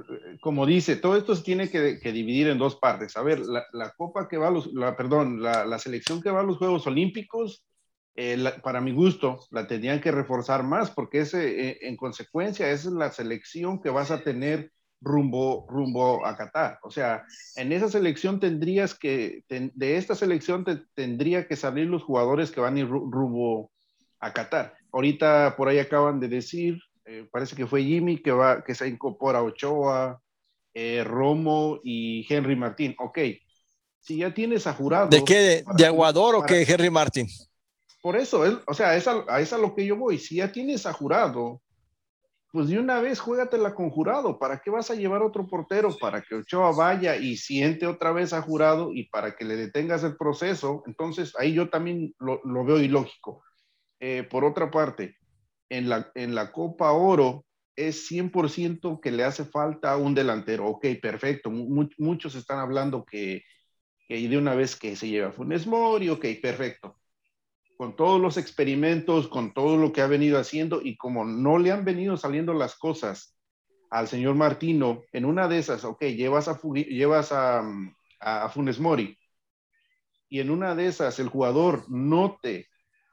como 0.40 0.64
dice, 0.64 0.94
todo 0.94 1.16
esto 1.16 1.35
se 1.35 1.42
tiene 1.42 1.68
que, 1.68 1.98
dividir 2.12 2.46
en 2.46 2.57
dos 2.57 2.76
partes. 2.76 3.16
A 3.16 3.22
ver, 3.22 3.40
la, 3.40 3.90
copa 3.96 4.29
que 4.29 4.37
va 4.37 4.46
a 4.46 4.50
los, 4.52 4.72
la, 4.72 4.96
perdón, 4.96 5.42
la, 5.42 5.79
selección 5.81 6.22
que 6.22 6.31
va 6.31 6.42
a 6.42 6.44
los 6.44 6.59
Juegos 6.59 6.87
Olímpicos, 6.87 7.66
eh, 8.14 8.38
para 8.62 8.81
mi 8.81 8.92
gusto, 8.92 9.40
la 9.50 9.66
tendrían 9.66 10.00
que 10.00 10.12
reforzar 10.12 10.62
más, 10.62 10.92
porque 10.92 11.18
ese, 11.18 11.70
eh, 11.70 11.79
en 11.81 11.96
consecuencia, 11.96 12.70
esa 12.70 12.90
es 12.90 12.94
la 12.94 13.11
selección 13.11 13.83
que 13.83 13.90
vas 13.90 14.12
a 14.12 14.22
tener 14.22 14.70
rumbo, 15.00 15.66
rumbo 15.68 16.24
a 16.24 16.37
Qatar. 16.37 16.79
O 16.85 16.90
sea, 16.92 17.24
en 17.57 17.72
esa 17.72 17.88
selección 17.88 18.38
tendrías 18.38 18.96
que, 18.96 19.42
ten, 19.48 19.72
de 19.74 19.96
esta 19.96 20.14
selección 20.14 20.64
te, 20.64 20.76
tendría 20.94 21.48
que 21.48 21.57
salir 21.57 21.88
los 21.88 22.05
jugadores 22.05 22.52
que 22.52 22.61
van 22.61 22.76
a 22.76 22.79
ir 22.79 22.87
rumbo 22.87 23.72
a 24.20 24.33
Qatar. 24.33 24.74
Ahorita 24.92 25.57
por 25.57 25.66
ahí 25.66 25.81
acaban 25.81 26.20
de 26.20 26.29
decir, 26.29 26.79
eh, 27.06 27.28
parece 27.30 27.56
que 27.56 27.66
fue 27.66 27.82
Jimmy 27.82 28.18
que, 28.18 28.32
va, 28.32 28.62
que 28.64 28.74
se 28.74 28.88
incorpora 28.88 29.42
Ochoa, 29.42 30.20
eh, 30.74 31.02
Romo 31.04 31.80
y 31.82 32.26
Henry 32.28 32.56
Martín. 32.56 32.94
Ok, 32.98 33.18
si 34.00 34.18
ya 34.18 34.34
tienes 34.34 34.66
a 34.66 34.74
jurado. 34.74 35.08
¿De 35.08 35.24
qué? 35.24 35.38
¿De, 35.38 35.64
de 35.76 35.86
Aguador 35.86 36.34
para, 36.34 36.44
o 36.44 36.46
qué, 36.46 36.62
Henry 36.62 36.90
Martín? 36.90 37.28
Por 38.02 38.16
eso, 38.16 38.44
él, 38.44 38.60
o 38.66 38.74
sea, 38.74 38.96
es 38.96 39.08
a, 39.08 39.24
a 39.28 39.40
eso 39.40 39.56
a 39.56 39.58
lo 39.58 39.74
que 39.74 39.86
yo 39.86 39.96
voy. 39.96 40.18
Si 40.18 40.36
ya 40.36 40.52
tienes 40.52 40.84
a 40.86 40.92
jurado, 40.92 41.62
pues 42.52 42.68
de 42.68 42.78
una 42.78 43.00
vez 43.00 43.20
juégatela 43.20 43.74
con 43.74 43.90
jurado. 43.90 44.38
¿Para 44.38 44.58
qué 44.58 44.70
vas 44.70 44.90
a 44.90 44.94
llevar 44.94 45.22
otro 45.22 45.46
portero? 45.46 45.96
Para 45.98 46.22
que 46.22 46.36
Ochoa 46.36 46.72
vaya 46.72 47.16
y 47.16 47.36
siente 47.36 47.86
otra 47.86 48.12
vez 48.12 48.32
a 48.32 48.42
jurado 48.42 48.92
y 48.92 49.04
para 49.04 49.36
que 49.36 49.44
le 49.44 49.56
detengas 49.56 50.04
el 50.04 50.16
proceso. 50.16 50.82
Entonces, 50.86 51.34
ahí 51.38 51.52
yo 51.52 51.68
también 51.68 52.14
lo, 52.18 52.40
lo 52.44 52.64
veo 52.64 52.80
ilógico. 52.80 53.42
Eh, 53.98 54.26
por 54.30 54.44
otra 54.44 54.70
parte, 54.70 55.16
en 55.68 55.88
la, 55.88 56.11
en 56.14 56.35
la 56.35 56.52
Copa 56.52 56.92
Oro 56.92 57.44
es 57.74 58.11
100% 58.11 59.00
que 59.00 59.11
le 59.11 59.24
hace 59.24 59.44
falta 59.44 59.96
un 59.96 60.14
delantero. 60.14 60.66
Ok, 60.66 60.87
perfecto. 61.00 61.50
Much, 61.50 61.92
muchos 61.98 62.35
están 62.35 62.59
hablando 62.59 63.05
que, 63.05 63.42
que 64.09 64.29
de 64.29 64.38
una 64.38 64.55
vez 64.55 64.76
que 64.76 64.96
se 64.96 65.09
lleva 65.09 65.33
Funes 65.33 65.66
Mori, 65.66 66.09
ok, 66.09 66.26
perfecto 66.40 66.98
con 67.76 67.94
todos 67.94 68.20
los 68.20 68.37
experimentos, 68.37 69.29
con 69.29 69.52
todo 69.52 69.76
lo 69.76 69.92
que 69.92 70.00
ha 70.00 70.07
venido 70.07 70.38
haciendo 70.38 70.81
y 70.83 70.96
como 70.96 71.24
no 71.24 71.59
le 71.59 71.72
han 71.72 71.85
venido 71.85 72.16
saliendo 72.16 72.55
las 72.55 72.76
cosas 72.76 73.37
al 73.90 74.09
señor 74.09 74.35
Martino, 74.35 75.02
en 75.12 75.24
una 75.24 75.46
de 75.46 75.59
esas, 75.59 75.85
ok, 75.85 76.02
llevas 76.05 76.48
a, 76.48 76.61
llevas 76.88 77.33
a, 77.33 77.62
a 78.20 78.48
Funes 78.48 78.81
Mori, 78.81 79.16
y 80.29 80.40
en 80.40 80.50
una 80.50 80.74
de 80.74 80.87
esas 80.87 81.20
el 81.20 81.29
jugador 81.29 81.85
no 81.88 82.38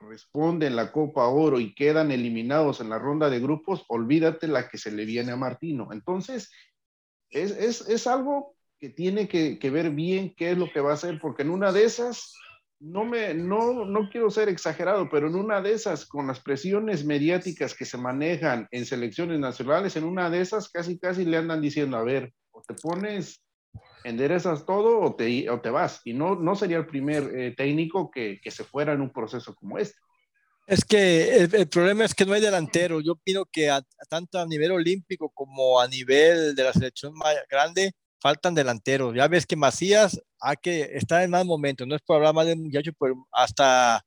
te 0.04 0.10
responde 0.10 0.68
en 0.68 0.76
la 0.76 0.92
Copa 0.92 1.28
Oro 1.28 1.60
y 1.60 1.74
quedan 1.74 2.12
eliminados 2.12 2.82
en 2.82 2.90
la 2.90 3.00
ronda 3.00 3.30
de 3.30 3.40
grupos, 3.40 3.86
olvídate 3.88 4.48
la 4.48 4.68
que 4.68 4.78
se 4.78 4.92
le 4.92 5.06
viene 5.06 5.32
a 5.32 5.38
Martino. 5.38 5.90
Entonces, 5.92 6.52
es, 7.30 7.52
es, 7.52 7.88
es 7.88 8.08
algo 8.08 8.56
que 8.80 8.90
tiene 8.90 9.28
que, 9.28 9.60
que, 9.60 9.70
ver 9.70 9.92
bien 9.92 10.34
qué 10.36 10.52
es 10.52 10.58
lo 10.58 10.72
que 10.72 10.82
va 10.82 10.92
a 10.92 10.96
hacer, 10.96 11.20
porque 11.20 11.44
en 11.44 11.50
una 11.50 11.72
de 11.72 11.86
esas, 11.86 12.34
no, 12.80 13.06
me, 13.06 13.34
no, 13.34 13.86
no 13.86 14.10
quiero 14.10 14.30
ser 14.30 14.50
exagerado, 14.50 15.10
pero 15.10 15.28
en 15.28 15.36
una 15.36 15.62
de 15.62 15.74
esas, 15.74 16.06
con 16.06 16.28
las 16.28 16.42
presiones 16.42 17.06
mediáticas 17.06 17.74
que 17.74 17.86
se 17.86 17.98
manejan 17.98 18.68
en 18.72 18.86
selecciones 18.86 19.40
nacionales, 19.40 19.96
en 19.96 20.04
una 20.04 20.30
de 20.30 20.42
esas 20.42 20.70
casi, 20.70 21.00
casi 21.00 21.26
le 21.26 21.38
andan 21.38 21.62
diciendo, 21.62 21.98
a 21.98 22.04
ver, 22.04 22.34
o 22.52 22.62
te 22.62 22.74
pones 22.76 23.42
enderezas 24.04 24.66
todo 24.66 25.00
o 25.02 25.16
te, 25.16 25.50
o 25.50 25.62
te 25.62 25.70
vas. 25.70 26.02
Y 26.04 26.14
no, 26.14 26.36
no 26.36 26.56
sería 26.56 26.78
el 26.78 26.88
primer 26.88 27.24
eh, 27.36 27.54
técnico 27.56 28.12
que, 28.12 28.40
que, 28.42 28.52
se 28.52 28.64
fuera 28.64 28.94
en 28.94 29.02
un 29.02 29.12
proceso 29.12 29.56
como 29.56 29.78
este. 29.78 30.00
Es 30.66 30.86
que 30.86 31.36
el, 31.36 31.56
el, 31.56 31.68
problema 31.68 32.06
es 32.06 32.14
que 32.14 32.26
no 32.26 32.34
hay 32.34 32.42
delantero. 32.42 33.02
Yo 33.02 33.14
opino 33.14 33.46
que 33.46 33.70
a, 33.70 33.78
a, 33.78 34.06
tanto 34.10 34.40
a 34.40 34.46
nivel 34.46 34.72
olímpico 34.72 35.30
como 35.30 35.80
a 35.80 35.88
nivel 35.88 36.56
de 36.56 36.64
la 36.64 36.74
selección 36.74 37.14
más 37.14 37.36
grande 37.50 37.92
faltan 38.22 38.56
delanteros. 38.56 39.14
Ya 39.14 39.28
ves 39.28 39.46
que 39.46 39.58
Macías 39.58 40.22
hay 40.40 40.56
que 40.62 40.92
está 40.94 41.24
en 41.24 41.32
mal 41.32 41.46
momento. 41.46 41.86
No 41.86 41.96
es 41.96 42.02
por 42.02 42.16
hablar 42.18 42.34
mal 42.34 42.48
del 42.48 42.60
muchacho, 42.60 42.92
pero 42.98 43.28
hasta 43.32 44.06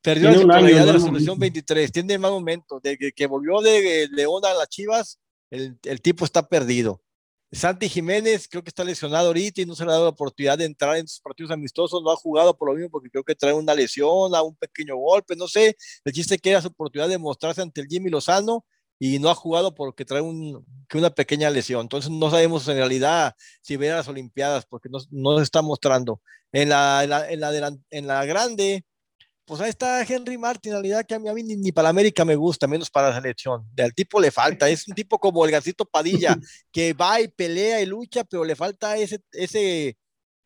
perdió 0.00 0.30
la 0.30 0.36
titularidad 0.36 0.86
de 0.86 0.92
la 0.92 1.00
selección 1.00 1.38
23. 1.38 1.90
Tiene 1.90 2.18
mal 2.18 2.30
momento. 2.30 2.78
De 2.80 2.96
que, 2.96 3.10
que 3.12 3.26
volvió 3.26 3.60
de 3.60 4.08
León 4.12 4.44
a 4.44 4.54
las 4.54 4.68
Chivas, 4.68 5.18
el, 5.50 5.76
el 5.82 6.00
tipo 6.00 6.24
está 6.24 6.48
perdido. 6.48 7.02
Santi 7.50 7.88
Jiménez 7.88 8.46
creo 8.48 8.62
que 8.62 8.68
está 8.68 8.84
lesionado 8.84 9.28
ahorita 9.28 9.62
y 9.62 9.66
no 9.66 9.74
se 9.74 9.84
le 9.84 9.90
ha 9.90 9.94
dado 9.94 10.04
la 10.04 10.10
oportunidad 10.10 10.58
de 10.58 10.66
entrar 10.66 10.96
en 10.96 11.08
sus 11.08 11.20
partidos 11.20 11.50
amistosos, 11.50 12.02
no 12.02 12.10
ha 12.10 12.16
jugado 12.16 12.56
por 12.56 12.68
lo 12.68 12.74
mismo 12.74 12.90
porque 12.90 13.10
creo 13.10 13.24
que 13.24 13.34
trae 13.34 13.54
una 13.54 13.74
lesión, 13.74 14.34
a 14.34 14.42
un 14.42 14.54
pequeño 14.56 14.96
golpe, 14.96 15.34
no 15.34 15.48
sé, 15.48 15.76
el 16.04 16.12
chiste 16.12 16.38
que 16.38 16.50
era 16.50 16.60
su 16.60 16.68
oportunidad 16.68 17.08
de 17.08 17.18
mostrarse 17.18 17.62
ante 17.62 17.80
el 17.80 17.86
Jimmy 17.88 18.10
Lozano 18.10 18.66
y 18.98 19.18
no 19.18 19.30
ha 19.30 19.34
jugado 19.34 19.74
porque 19.74 20.04
trae 20.04 20.20
un, 20.20 20.66
que 20.88 20.98
una 20.98 21.10
pequeña 21.10 21.48
lesión, 21.50 21.82
entonces 21.82 22.10
no 22.10 22.30
sabemos 22.30 22.68
en 22.68 22.76
realidad 22.76 23.34
si 23.62 23.76
viene 23.78 23.94
a 23.94 23.98
las 23.98 24.08
Olimpiadas 24.08 24.66
porque 24.66 24.88
no, 24.90 24.98
no 25.10 25.38
se 25.38 25.44
está 25.44 25.62
mostrando. 25.62 26.20
En 26.52 26.70
la, 26.70 27.04
en 27.04 27.10
la, 27.10 27.30
en 27.30 27.40
la, 27.40 27.78
en 27.90 28.06
la 28.06 28.24
grande, 28.24 28.84
pues 29.48 29.62
ahí 29.62 29.70
está 29.70 30.02
Henry 30.02 30.36
Martin, 30.36 30.72
en 30.72 30.76
realidad 30.76 31.06
que 31.06 31.14
a 31.14 31.18
mí, 31.18 31.26
a 31.26 31.32
mí 31.32 31.42
ni, 31.42 31.56
ni, 31.56 31.72
para 31.72 31.88
América 31.88 32.22
me 32.22 32.36
gusta, 32.36 32.66
menos 32.66 32.90
para 32.90 33.08
la 33.08 33.16
selección. 33.16 33.64
Al 33.78 33.94
tipo 33.94 34.20
le 34.20 34.30
falta, 34.30 34.68
es 34.68 34.86
un 34.86 34.94
tipo 34.94 35.18
como 35.18 35.42
el 35.46 35.50
Gancito 35.50 35.86
Padilla, 35.86 36.36
que 36.70 36.92
va 36.92 37.20
y 37.20 37.28
pelea 37.28 37.80
y 37.80 37.86
lucha, 37.86 38.24
pero 38.24 38.44
le 38.44 38.54
falta 38.54 38.98
ese, 38.98 39.20
ese, 39.32 39.96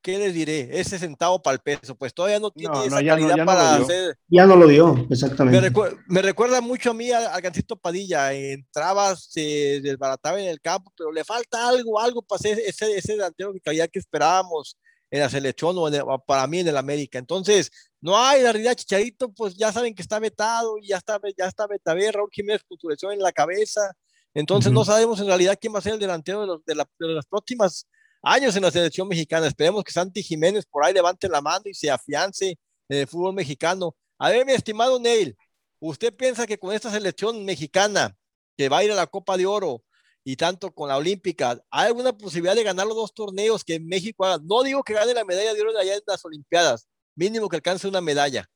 ¿qué 0.03 0.19
les 0.19 0.33
diré? 0.33 0.69
Ese 0.79 1.01
centavo 1.01 1.43
para 1.43 1.55
el 1.55 1.61
peso, 1.61 1.97
pues 1.97 2.15
todavía 2.15 2.39
no 2.39 2.53
tiene 2.53 2.73
no, 2.73 2.85
esa 2.85 3.03
no, 3.03 3.09
calidad 3.09 3.37
no, 3.37 3.45
para 3.45 3.75
hacer. 3.75 4.17
Ya 4.29 4.47
no 4.47 4.55
lo 4.55 4.69
dio, 4.69 4.95
exactamente. 5.11 5.61
Me, 5.61 5.69
recu 5.69 5.85
me 6.07 6.23
recuerda 6.23 6.61
mucho 6.61 6.93
a 6.93 6.95
mí 6.95 7.11
al, 7.11 7.27
al 7.27 7.41
Gancito 7.41 7.75
Padilla, 7.75 8.33
entraba, 8.33 9.17
se 9.17 9.81
desbarataba 9.83 10.41
en 10.41 10.47
el 10.47 10.61
campo, 10.61 10.93
pero 10.97 11.11
le 11.11 11.25
falta 11.25 11.69
algo, 11.69 11.99
algo 11.99 12.23
para 12.23 12.37
hacer 12.37 12.61
ese, 12.61 12.97
ese 12.97 13.15
delantero 13.15 13.53
que 13.53 13.61
caía 13.61 13.89
que 13.89 13.99
esperábamos 13.99 14.79
en 15.13 15.21
la 15.21 15.29
selección 15.29 15.77
o, 15.79 15.89
en 15.89 15.95
el, 15.95 16.03
para 16.27 16.47
mí 16.47 16.61
en 16.61 16.69
el 16.69 16.77
América. 16.77 17.19
Entonces, 17.19 17.71
no 18.01 18.19
hay, 18.19 18.43
la 18.43 18.51
realidad 18.51 18.75
Chicharito, 18.75 19.31
pues 19.31 19.55
ya 19.55 19.71
saben 19.71 19.95
que 19.95 20.01
está 20.01 20.19
vetado 20.19 20.79
y 20.79 20.89
ya 20.89 20.97
está, 20.97 21.21
ya 21.37 21.47
está 21.47 21.67
Betavé, 21.67 22.11
Raúl 22.11 22.31
Jiménez 22.33 22.63
con 22.67 22.79
su 22.79 22.89
lesión 22.89 23.13
en 23.13 23.21
la 23.21 23.31
cabeza. 23.31 23.93
Entonces, 24.33 24.71
uh 24.71 24.73
-huh. 24.73 24.79
no 24.79 24.85
sabemos 24.87 25.21
en 25.21 25.27
realidad 25.27 25.59
quién 25.61 25.75
va 25.75 25.81
a 25.81 25.83
ser 25.83 25.93
el 25.93 25.99
delantero 25.99 26.41
de, 26.41 26.47
los, 26.47 26.65
de, 26.65 26.75
la, 26.75 26.89
de 26.99 27.09
las 27.09 27.27
próximas 27.27 27.87
años 28.23 28.57
en 28.57 28.63
la 28.63 28.71
selección 28.71 29.07
mexicana. 29.07 29.47
Esperemos 29.47 29.85
que 29.85 29.93
Santi 29.93 30.23
Jiménez 30.23 30.65
por 30.65 30.83
ahí 30.83 30.95
levante 30.95 31.29
la 31.29 31.43
mano 31.43 31.65
y 31.67 31.75
se 31.75 31.91
afiance 31.91 32.59
en 32.89 32.99
el 32.99 33.07
fútbol 33.07 33.35
mexicano. 33.35 33.95
A 34.19 34.31
ver, 34.31 34.47
mi 34.47 34.53
estimado 34.53 34.99
Neil, 34.99 35.37
¿usted 35.79 36.15
piensa 36.17 36.47
que 36.47 36.59
con 36.59 36.73
esta 36.73 36.91
selección 36.91 37.45
mexicana 37.45 38.17
que 38.57 38.71
va 38.71 38.79
a 38.79 38.85
ir 38.85 38.93
a 38.93 38.95
la 38.95 39.07
Copa 39.07 39.37
de 39.37 39.45
Oro 39.45 39.83
y 40.25 40.37
tanto 40.37 40.73
con 40.73 40.89
la 40.89 40.97
Olímpica, 40.97 41.63
¿hay 41.71 41.89
alguna 41.89 42.17
posibilidad 42.17 42.55
de 42.55 42.63
ganar 42.63 42.87
los 42.87 42.97
dos 42.97 43.13
torneos 43.13 43.65
que 43.65 43.81
México 43.81 44.25
haga? 44.25 44.43
No 44.43 44.63
digo 44.63 44.83
que 44.83 44.95
gane 44.95 45.15
la 45.15 45.25
medalla 45.25 45.53
de 45.53 45.61
oro 45.61 45.77
allá 45.79 45.95
en 45.95 46.03
las 46.07 46.25
Olimpiadas, 46.25 46.89
mínimo 47.15 47.49
que 47.49 47.57
alcance 47.57 47.89
una 47.89 48.01
medalla. 48.01 48.49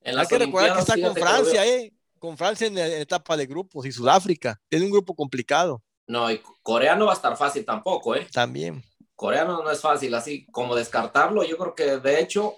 En 0.00 0.18
Hay 0.18 0.26
que 0.26 0.38
recordar 0.38 0.74
que 0.74 0.80
está 0.80 1.00
con 1.00 1.14
Francia, 1.14 1.66
eh, 1.66 1.92
con 2.18 2.36
Francia 2.36 2.66
en, 2.68 2.78
en 2.78 3.00
etapa 3.00 3.36
de 3.36 3.46
grupos 3.46 3.86
y 3.86 3.92
Sudáfrica. 3.92 4.60
Tiene 4.68 4.84
un 4.84 4.92
grupo 4.92 5.14
complicado. 5.14 5.82
No, 6.06 6.30
y 6.30 6.40
Corea 6.62 6.94
no 6.94 7.06
va 7.06 7.12
a 7.12 7.16
estar 7.16 7.36
fácil 7.36 7.64
tampoco, 7.64 8.14
¿eh? 8.14 8.28
También. 8.32 8.84
Corea 9.16 9.44
no, 9.44 9.64
no 9.64 9.70
es 9.70 9.80
fácil, 9.80 10.14
así 10.14 10.46
como 10.52 10.76
descartarlo. 10.76 11.42
Yo 11.42 11.56
creo 11.56 11.74
que 11.74 11.96
de 11.98 12.20
hecho, 12.20 12.54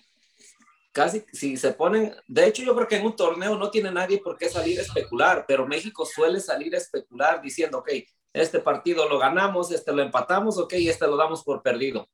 casi 0.98 1.24
si 1.32 1.56
se 1.56 1.74
ponen, 1.74 2.12
de 2.26 2.48
hecho, 2.48 2.64
yo 2.64 2.74
creo 2.74 2.88
que 2.88 2.96
en 2.96 3.06
un 3.06 3.14
torneo 3.14 3.56
no 3.56 3.70
tiene 3.70 3.92
nadie 3.92 4.18
por 4.18 4.36
qué 4.36 4.48
salir 4.48 4.80
a 4.80 4.82
especular, 4.82 5.44
pero 5.46 5.64
México 5.64 6.04
suele 6.04 6.40
salir 6.40 6.74
a 6.74 6.78
especular 6.78 7.40
diciendo, 7.40 7.78
ok, 7.78 7.90
este 8.32 8.58
partido 8.58 9.08
lo 9.08 9.16
ganamos, 9.16 9.70
este 9.70 9.92
lo 9.92 10.02
empatamos, 10.02 10.58
ok, 10.58 10.72
este 10.72 11.06
lo 11.06 11.16
damos 11.16 11.44
por 11.44 11.62
perdido. 11.62 12.08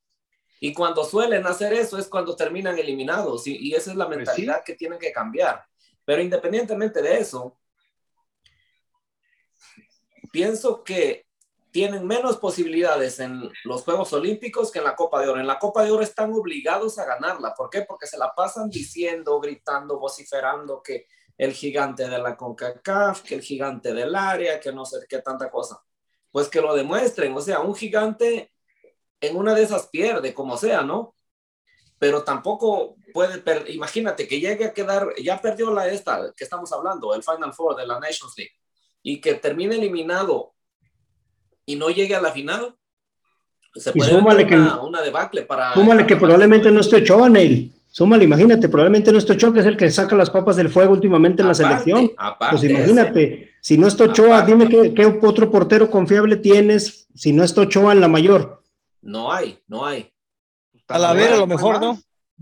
Y 0.60 0.74
cuando 0.74 1.02
suelen 1.02 1.46
hacer 1.46 1.72
eso 1.72 1.96
es 1.96 2.08
cuando 2.08 2.36
terminan 2.36 2.78
eliminados 2.78 3.46
y, 3.46 3.56
y 3.56 3.74
esa 3.74 3.90
es 3.90 3.96
la 3.96 4.06
mentalidad 4.06 4.56
pues 4.56 4.64
sí. 4.66 4.72
que 4.72 4.76
tienen 4.76 4.98
que 4.98 5.12
cambiar. 5.12 5.64
Pero 6.04 6.20
independientemente 6.20 7.00
de 7.00 7.20
eso, 7.20 7.58
pienso 10.30 10.84
que 10.84 11.23
tienen 11.74 12.06
menos 12.06 12.37
posibilidades 12.37 13.18
en 13.18 13.50
los 13.64 13.82
Juegos 13.82 14.12
Olímpicos 14.12 14.70
que 14.70 14.78
en 14.78 14.84
la 14.84 14.94
Copa 14.94 15.20
de 15.20 15.26
Oro. 15.26 15.40
En 15.40 15.46
la 15.48 15.58
Copa 15.58 15.82
de 15.82 15.90
Oro 15.90 16.04
están 16.04 16.32
obligados 16.32 17.00
a 17.00 17.04
ganarla. 17.04 17.52
¿Por 17.52 17.68
qué? 17.68 17.82
Porque 17.82 18.06
se 18.06 18.16
la 18.16 18.32
pasan 18.32 18.70
diciendo, 18.70 19.40
gritando, 19.40 19.98
vociferando 19.98 20.80
que 20.80 21.08
el 21.37 21.52
gigante 21.52 22.08
de 22.08 22.18
la 22.18 22.37
CONCACAF, 22.37 23.22
que 23.22 23.34
el 23.34 23.40
gigante 23.40 23.92
del 23.92 24.14
área, 24.14 24.60
que 24.60 24.72
no 24.72 24.84
sé 24.84 24.98
qué 25.08 25.18
tanta 25.18 25.50
cosa. 25.50 25.82
Pues 26.30 26.48
que 26.48 26.60
lo 26.60 26.76
demuestren. 26.76 27.37
O 27.37 27.40
sea, 27.40 27.58
un 27.58 27.74
gigante 27.74 28.52
en 29.20 29.37
una 29.37 29.52
de 29.52 29.64
esas 29.64 29.88
pierde, 29.88 30.32
como 30.32 30.56
sea, 30.56 30.82
¿no? 30.82 31.16
Pero 31.98 32.22
tampoco 32.22 32.94
puede. 33.12 33.42
Imagínate 33.72 34.28
que 34.28 34.38
llegue 34.38 34.66
a 34.66 34.72
quedar, 34.72 35.08
ya 35.20 35.42
perdió 35.42 35.72
la 35.72 35.88
esta 35.88 36.32
que 36.37 36.44
estamos 36.44 36.72
hablando, 36.72 37.12
el 37.14 37.24
Final 37.24 37.52
Four 37.52 37.74
de 37.74 37.84
la 37.88 37.98
Nations 37.98 38.34
League, 38.37 38.54
y 39.02 39.20
que 39.20 39.34
termine 39.34 39.74
eliminado 39.74 40.53
y 41.66 41.77
no 41.77 41.90
llegue 41.90 42.14
a 42.14 42.20
la 42.20 42.33
final. 42.33 42.74
Se 43.74 43.92
puede 43.92 44.11
y 44.11 44.14
súmale 44.14 44.46
que, 44.46 44.55
una, 44.55 44.81
una, 44.81 45.03
debacle 45.03 45.42
para. 45.42 45.74
Súmale 45.74 46.07
que 46.07 46.16
probablemente 46.16 46.70
no 46.70 46.81
esté 46.81 46.96
Ochoa, 46.96 47.29
Neil. 47.29 47.72
Súmale, 47.88 48.24
imagínate, 48.24 48.68
probablemente 48.68 49.12
no 49.12 49.18
esté 49.18 49.33
Ochoa, 49.33 49.53
que 49.53 49.61
es 49.61 49.66
el 49.66 49.77
que 49.77 49.90
saca 49.90 50.16
las 50.16 50.31
papas 50.31 50.57
del 50.57 50.68
fuego 50.68 50.92
últimamente 50.92 51.42
en 51.42 51.48
aparte, 51.48 51.62
la 51.62 51.68
selección. 51.68 52.12
Aparte, 52.16 52.57
pues 52.57 52.70
imagínate, 52.70 53.24
ese. 53.24 53.50
si 53.61 53.79
no 53.79 53.87
está 53.87 54.05
Ochoa, 54.05 54.38
aparte. 54.38 54.53
dime 54.53 54.68
qué, 54.68 54.94
qué 54.94 55.07
otro 55.07 55.50
portero 55.50 55.90
confiable 55.90 56.37
tienes 56.37 57.09
si 57.14 57.33
no 57.33 57.44
está 57.44 57.62
Ochoa 57.62 57.92
en 57.92 58.00
la 58.00 58.09
mayor. 58.09 58.62
No 59.03 59.33
hay, 59.33 59.59
no 59.68 59.85
hay. 59.85 60.11
Talavera 60.87 61.35
a 61.35 61.38
lo 61.38 61.46
mejor, 61.46 61.81
¿no? 61.81 61.98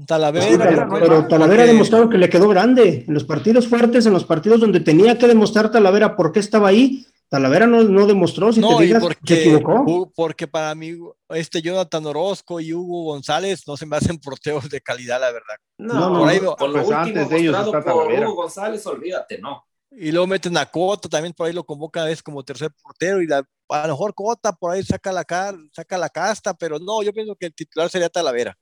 Talavera. 0.06 0.46
Sí, 0.46 0.56
pero 0.58 1.26
Talavera 1.26 1.64
ha 1.64 1.66
demostrado 1.66 2.08
que 2.08 2.18
le 2.18 2.30
quedó 2.30 2.48
grande. 2.48 3.04
En 3.06 3.14
los 3.14 3.24
partidos 3.24 3.68
fuertes, 3.68 4.06
en 4.06 4.12
los 4.12 4.24
partidos 4.24 4.60
donde 4.60 4.80
tenía 4.80 5.18
que 5.18 5.28
demostrar 5.28 5.70
Talavera 5.70 6.16
por 6.16 6.32
qué 6.32 6.40
estaba 6.40 6.68
ahí, 6.68 7.06
Talavera 7.32 7.66
no, 7.66 7.82
no 7.82 8.06
demostró, 8.06 8.52
si 8.52 8.60
no, 8.60 8.76
te 8.76 8.84
digas, 8.84 9.02
porque, 9.02 9.34
se 9.34 9.56
equivocó. 9.56 10.12
Porque 10.14 10.46
para 10.46 10.74
mí, 10.74 10.98
este 11.30 11.62
Jonathan 11.62 12.04
Orozco 12.04 12.60
y 12.60 12.74
Hugo 12.74 13.04
González 13.04 13.66
no 13.66 13.74
se 13.78 13.86
me 13.86 13.96
hacen 13.96 14.18
porteos 14.18 14.68
de 14.68 14.82
calidad, 14.82 15.18
la 15.18 15.32
verdad. 15.32 15.54
No, 15.78 15.94
no, 15.94 16.18
por 16.18 16.28
ahí, 16.28 16.40
no 16.42 16.54
por 16.54 16.68
lo 16.68 16.84
pues 16.84 16.94
antes 16.94 17.30
de 17.30 17.38
ellos 17.38 17.58
está 17.58 17.72
por 17.72 17.82
Talavera. 17.82 18.28
Hugo 18.28 18.42
González, 18.42 18.86
olvídate, 18.86 19.38
no. 19.38 19.64
Y 19.92 20.12
luego 20.12 20.26
meten 20.26 20.58
a 20.58 20.66
Cota, 20.66 21.08
también 21.08 21.32
por 21.32 21.46
ahí 21.46 21.54
lo 21.54 21.64
convoca 21.64 22.02
a 22.02 22.04
veces 22.04 22.22
como 22.22 22.44
tercer 22.44 22.70
portero, 22.82 23.22
y 23.22 23.26
la, 23.26 23.42
a 23.70 23.86
lo 23.86 23.94
mejor 23.94 24.12
Cota 24.12 24.52
por 24.52 24.72
ahí 24.72 24.82
saca 24.82 25.10
la, 25.10 25.24
car, 25.24 25.54
saca 25.72 25.96
la 25.96 26.10
casta, 26.10 26.52
pero 26.52 26.78
no, 26.78 27.02
yo 27.02 27.14
pienso 27.14 27.34
que 27.34 27.46
el 27.46 27.54
titular 27.54 27.88
sería 27.88 28.10
Talavera. 28.10 28.54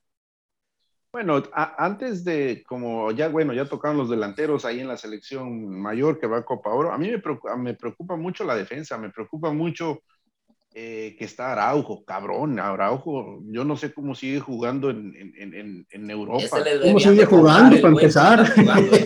Bueno, 1.12 1.42
a, 1.52 1.84
antes 1.84 2.24
de, 2.24 2.62
como 2.66 3.10
ya, 3.10 3.28
bueno, 3.28 3.52
ya 3.52 3.64
tocaron 3.64 3.96
los 3.98 4.08
delanteros 4.08 4.64
ahí 4.64 4.78
en 4.78 4.86
la 4.86 4.96
selección 4.96 5.68
mayor 5.80 6.20
que 6.20 6.28
va 6.28 6.38
a 6.38 6.44
Copa 6.44 6.70
Oro, 6.70 6.92
a 6.92 6.98
mí 6.98 7.10
me 7.10 7.20
me 7.58 7.74
preocupa 7.74 8.14
mucho 8.16 8.44
la 8.44 8.54
defensa, 8.54 8.96
me 8.96 9.10
preocupa 9.10 9.52
mucho 9.52 10.02
eh, 10.72 11.16
que 11.18 11.24
está 11.24 11.50
Araujo, 11.50 12.04
cabrón, 12.04 12.60
Araujo, 12.60 13.40
yo 13.46 13.64
no 13.64 13.76
sé 13.76 13.92
cómo 13.92 14.14
sigue 14.14 14.38
jugando 14.38 14.90
en, 14.90 15.16
en, 15.16 15.52
en, 15.52 15.86
en 15.90 16.10
Europa. 16.10 16.62
¿Cómo 16.80 17.00
sigue 17.00 17.24
jugando, 17.24 17.80
para 17.80 17.92
empezar? 17.92 18.40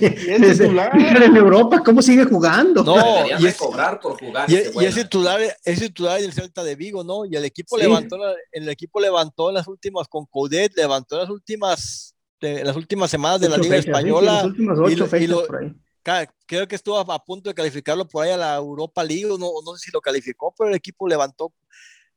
es 0.03 0.61
en 0.61 1.37
Europa, 1.37 1.83
¿cómo 1.83 2.03
sigue 2.03 2.25
jugando? 2.25 2.85
No, 2.85 2.97
y 3.41 3.47
es, 3.47 3.57
cobrar 3.57 3.99
por 3.99 4.21
jugar. 4.21 4.51
Y, 4.51 4.57
y 4.57 4.85
es, 4.85 4.95
titular, 4.95 5.41
es 5.65 5.81
titular 5.81 6.21
del 6.21 6.35
Celta 6.35 6.63
de 6.63 6.77
Vigo, 6.77 7.03
¿no? 7.03 7.25
Y 7.25 7.35
el 7.35 7.47
equipo 7.47 7.79
sí. 7.79 7.85
levantó, 7.85 8.19
el 8.53 8.69
equipo 8.69 9.01
levantó 9.01 9.49
en 9.49 9.55
las 9.55 9.67
últimas, 9.67 10.07
con 10.07 10.27
Coudet, 10.27 10.77
levantó 10.77 11.15
en 11.15 11.23
las 11.23 11.31
últimas, 11.31 12.15
en 12.43 12.67
las 12.67 12.77
últimas 12.77 13.11
semanas 13.11 13.41
de 13.41 13.49
la 13.49 13.57
Liga 13.57 13.77
fechas, 13.77 13.87
Española. 13.87 14.31
Sí, 14.33 14.37
las 14.37 14.45
últimas 14.45 14.79
ocho 14.81 15.05
y, 15.05 15.09
fechas 15.09 15.23
y 15.23 15.27
lo, 15.29 15.47
por 15.47 15.57
ahí 15.63 15.75
creo 16.47 16.69
que 16.69 16.75
estuvo 16.77 16.99
a, 16.99 17.25
punto 17.25 17.51
de 17.51 17.55
calificarlo 17.55 18.07
por 18.07 18.25
ahí 18.25 18.31
a 18.33 18.37
la 18.37 18.57
Europa 18.57 19.03
League, 19.03 19.27
no, 19.27 19.51
no 19.65 19.77
sé 19.77 19.87
si 19.87 19.91
lo 19.93 20.01
calificó, 20.01 20.55
pero 20.57 20.71
el 20.71 20.77
equipo 20.77 21.09
levantó 21.09 21.53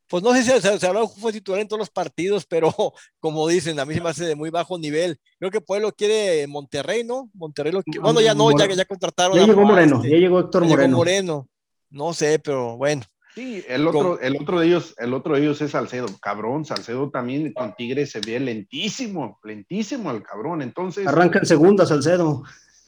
pues 0.09 0.23
no 0.23 0.33
sé 0.33 0.43
si 0.43 0.61
se, 0.61 0.79
se 0.79 0.87
habló 0.87 1.07
fue 1.07 1.33
titular 1.33 1.61
en 1.61 1.67
todos 1.67 1.79
los 1.79 1.89
partidos, 1.89 2.45
pero 2.49 2.73
como 3.19 3.47
dicen, 3.47 3.79
a 3.79 3.85
mí 3.85 3.93
se 3.93 4.01
me 4.01 4.09
hace 4.09 4.25
de 4.25 4.35
muy 4.35 4.49
bajo 4.49 4.77
nivel. 4.77 5.19
Creo 5.39 5.51
que 5.51 5.61
Pueblo 5.61 5.91
quiere 5.91 6.47
Monterrey, 6.47 7.03
¿no? 7.03 7.29
Monterrey 7.33 7.71
lo 7.71 7.83
quiere. 7.83 7.99
Bueno, 7.99 8.21
ya 8.21 8.33
no, 8.33 8.49
ya, 8.57 8.67
ya 8.67 8.85
contrataron. 8.85 9.37
Ya 9.37 9.45
llegó 9.45 9.63
Moreno, 9.63 10.03
ya 10.03 10.17
llegó 10.17 10.39
Héctor 10.39 10.65
Moreno. 10.65 10.97
Moreno. 10.97 11.47
No 11.89 12.13
sé, 12.13 12.39
pero 12.39 12.75
bueno. 12.77 13.03
Sí, 13.33 13.63
el 13.67 13.87
otro, 13.87 14.19
el 14.19 14.35
otro 14.35 14.59
de 14.59 14.65
ellos, 14.65 14.95
el 14.97 15.13
otro 15.13 15.35
de 15.35 15.41
ellos 15.41 15.61
es 15.61 15.71
Salcedo, 15.71 16.07
cabrón, 16.19 16.65
Salcedo 16.65 17.11
también 17.11 17.53
con 17.53 17.75
Tigre 17.75 18.07
se 18.07 18.19
ve 18.19 18.39
lentísimo, 18.39 19.39
lentísimo 19.43 20.09
el 20.09 20.23
cabrón, 20.23 20.63
entonces. 20.63 21.05
Arranca 21.05 21.39
en 21.39 21.45
segunda, 21.45 21.85
Salcedo. 21.85 22.43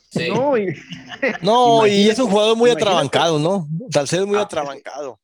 Sí. 0.10 0.30
No, 0.30 0.58
y, 0.58 0.76
no, 1.41 1.86
y 1.86 2.10
es 2.10 2.17
un 2.19 2.30
jugador 2.30 2.58
muy 2.58 2.69
atrabancado, 2.72 3.38
¿no? 3.39 3.67
Salcedo 3.91 4.26
muy 4.26 4.38
ah, 4.38 4.41
atrabancado. 4.41 5.19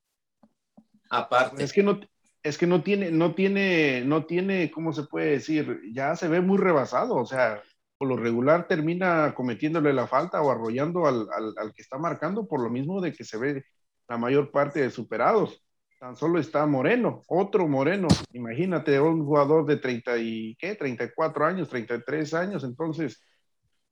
Aparte. 1.10 1.64
Es 1.64 1.74
que 1.74 1.82
no, 1.82 2.00
es 2.44 2.58
que 2.58 2.68
no 2.68 2.84
tiene, 2.84 3.10
no 3.10 3.34
tiene, 3.34 4.04
no 4.06 4.26
tiene, 4.26 4.70
¿cómo 4.70 4.94
se 4.94 5.04
puede 5.04 5.32
decir? 5.32 5.82
Ya 5.92 6.16
se 6.16 6.28
ve 6.28 6.42
muy 6.42 6.60
rebasado, 6.60 7.16
o 7.16 7.26
sea, 7.26 7.64
por 7.98 8.08
lo 8.08 8.18
regular 8.18 8.68
termina 8.68 9.34
cometiéndole 9.34 9.94
la 9.94 10.06
falta 10.06 10.42
o 10.42 10.52
arrollando 10.52 11.08
al, 11.08 11.28
al, 11.58 11.74
que 11.74 11.82
está 11.82 11.98
marcando 11.98 12.48
por 12.48 12.62
lo 12.62 12.70
mismo 12.70 13.02
de 13.02 13.14
que 13.14 13.24
se 13.24 13.38
ve 13.38 13.64
la 14.08 14.18
mayor 14.18 14.52
parte 14.52 14.82
de 14.82 14.92
superados. 14.92 15.64
Tan 16.00 16.16
solo 16.16 16.40
está 16.40 16.66
Moreno, 16.68 17.24
otro 17.28 17.68
Moreno. 17.68 18.08
Imagínate, 18.34 19.00
un 19.00 19.26
jugador 19.26 19.66
de 19.66 19.78
30 19.78 20.18
y, 20.18 20.56
¿qué? 20.58 20.76
34 20.76 21.46
años, 21.46 21.70
33 21.70 22.34
años, 22.36 22.64
entonces... 22.64 23.24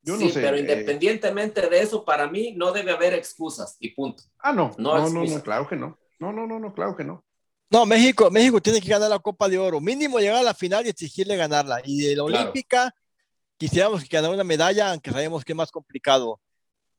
Yo 0.03 0.17
no 0.17 0.29
sé. 0.29 0.41
Pero 0.41 0.57
eh, 0.57 0.61
independientemente 0.61 1.67
de 1.67 1.81
eso, 1.81 2.03
para 2.03 2.29
mí 2.29 2.53
no 2.55 2.71
debe 2.71 2.91
haber 2.91 3.13
excusas 3.13 3.77
y 3.79 3.89
punto. 3.89 4.23
Ah, 4.39 4.51
no, 4.51 4.71
no, 4.77 5.09
no, 5.09 5.23
no, 5.23 5.41
claro 5.41 5.67
que 5.67 5.75
no. 5.75 5.97
No, 6.19 6.31
no, 6.31 6.45
no, 6.45 6.59
no, 6.59 6.73
claro 6.73 6.95
que 6.95 7.03
no. 7.03 7.23
No, 7.69 7.87
México, 7.87 8.29
México 8.29 8.61
tiene 8.61 8.79
que 8.79 8.89
ganar 8.89 9.09
la 9.09 9.17
Copa 9.17 9.49
de 9.49 9.57
Oro. 9.57 9.81
Mínimo 9.81 10.19
llegar 10.19 10.37
a 10.37 10.43
la 10.43 10.53
final 10.53 10.85
y 10.85 10.89
exigirle 10.89 11.35
ganarla. 11.35 11.81
Y 11.83 12.01
de 12.01 12.15
la 12.15 12.23
Olímpica, 12.23 12.93
quisiéramos 13.57 14.03
que 14.03 14.15
ganara 14.15 14.33
una 14.33 14.43
medalla, 14.43 14.91
aunque 14.91 15.09
sabemos 15.09 15.43
que 15.43 15.53
es 15.53 15.55
más 15.55 15.71
complicado. 15.71 16.39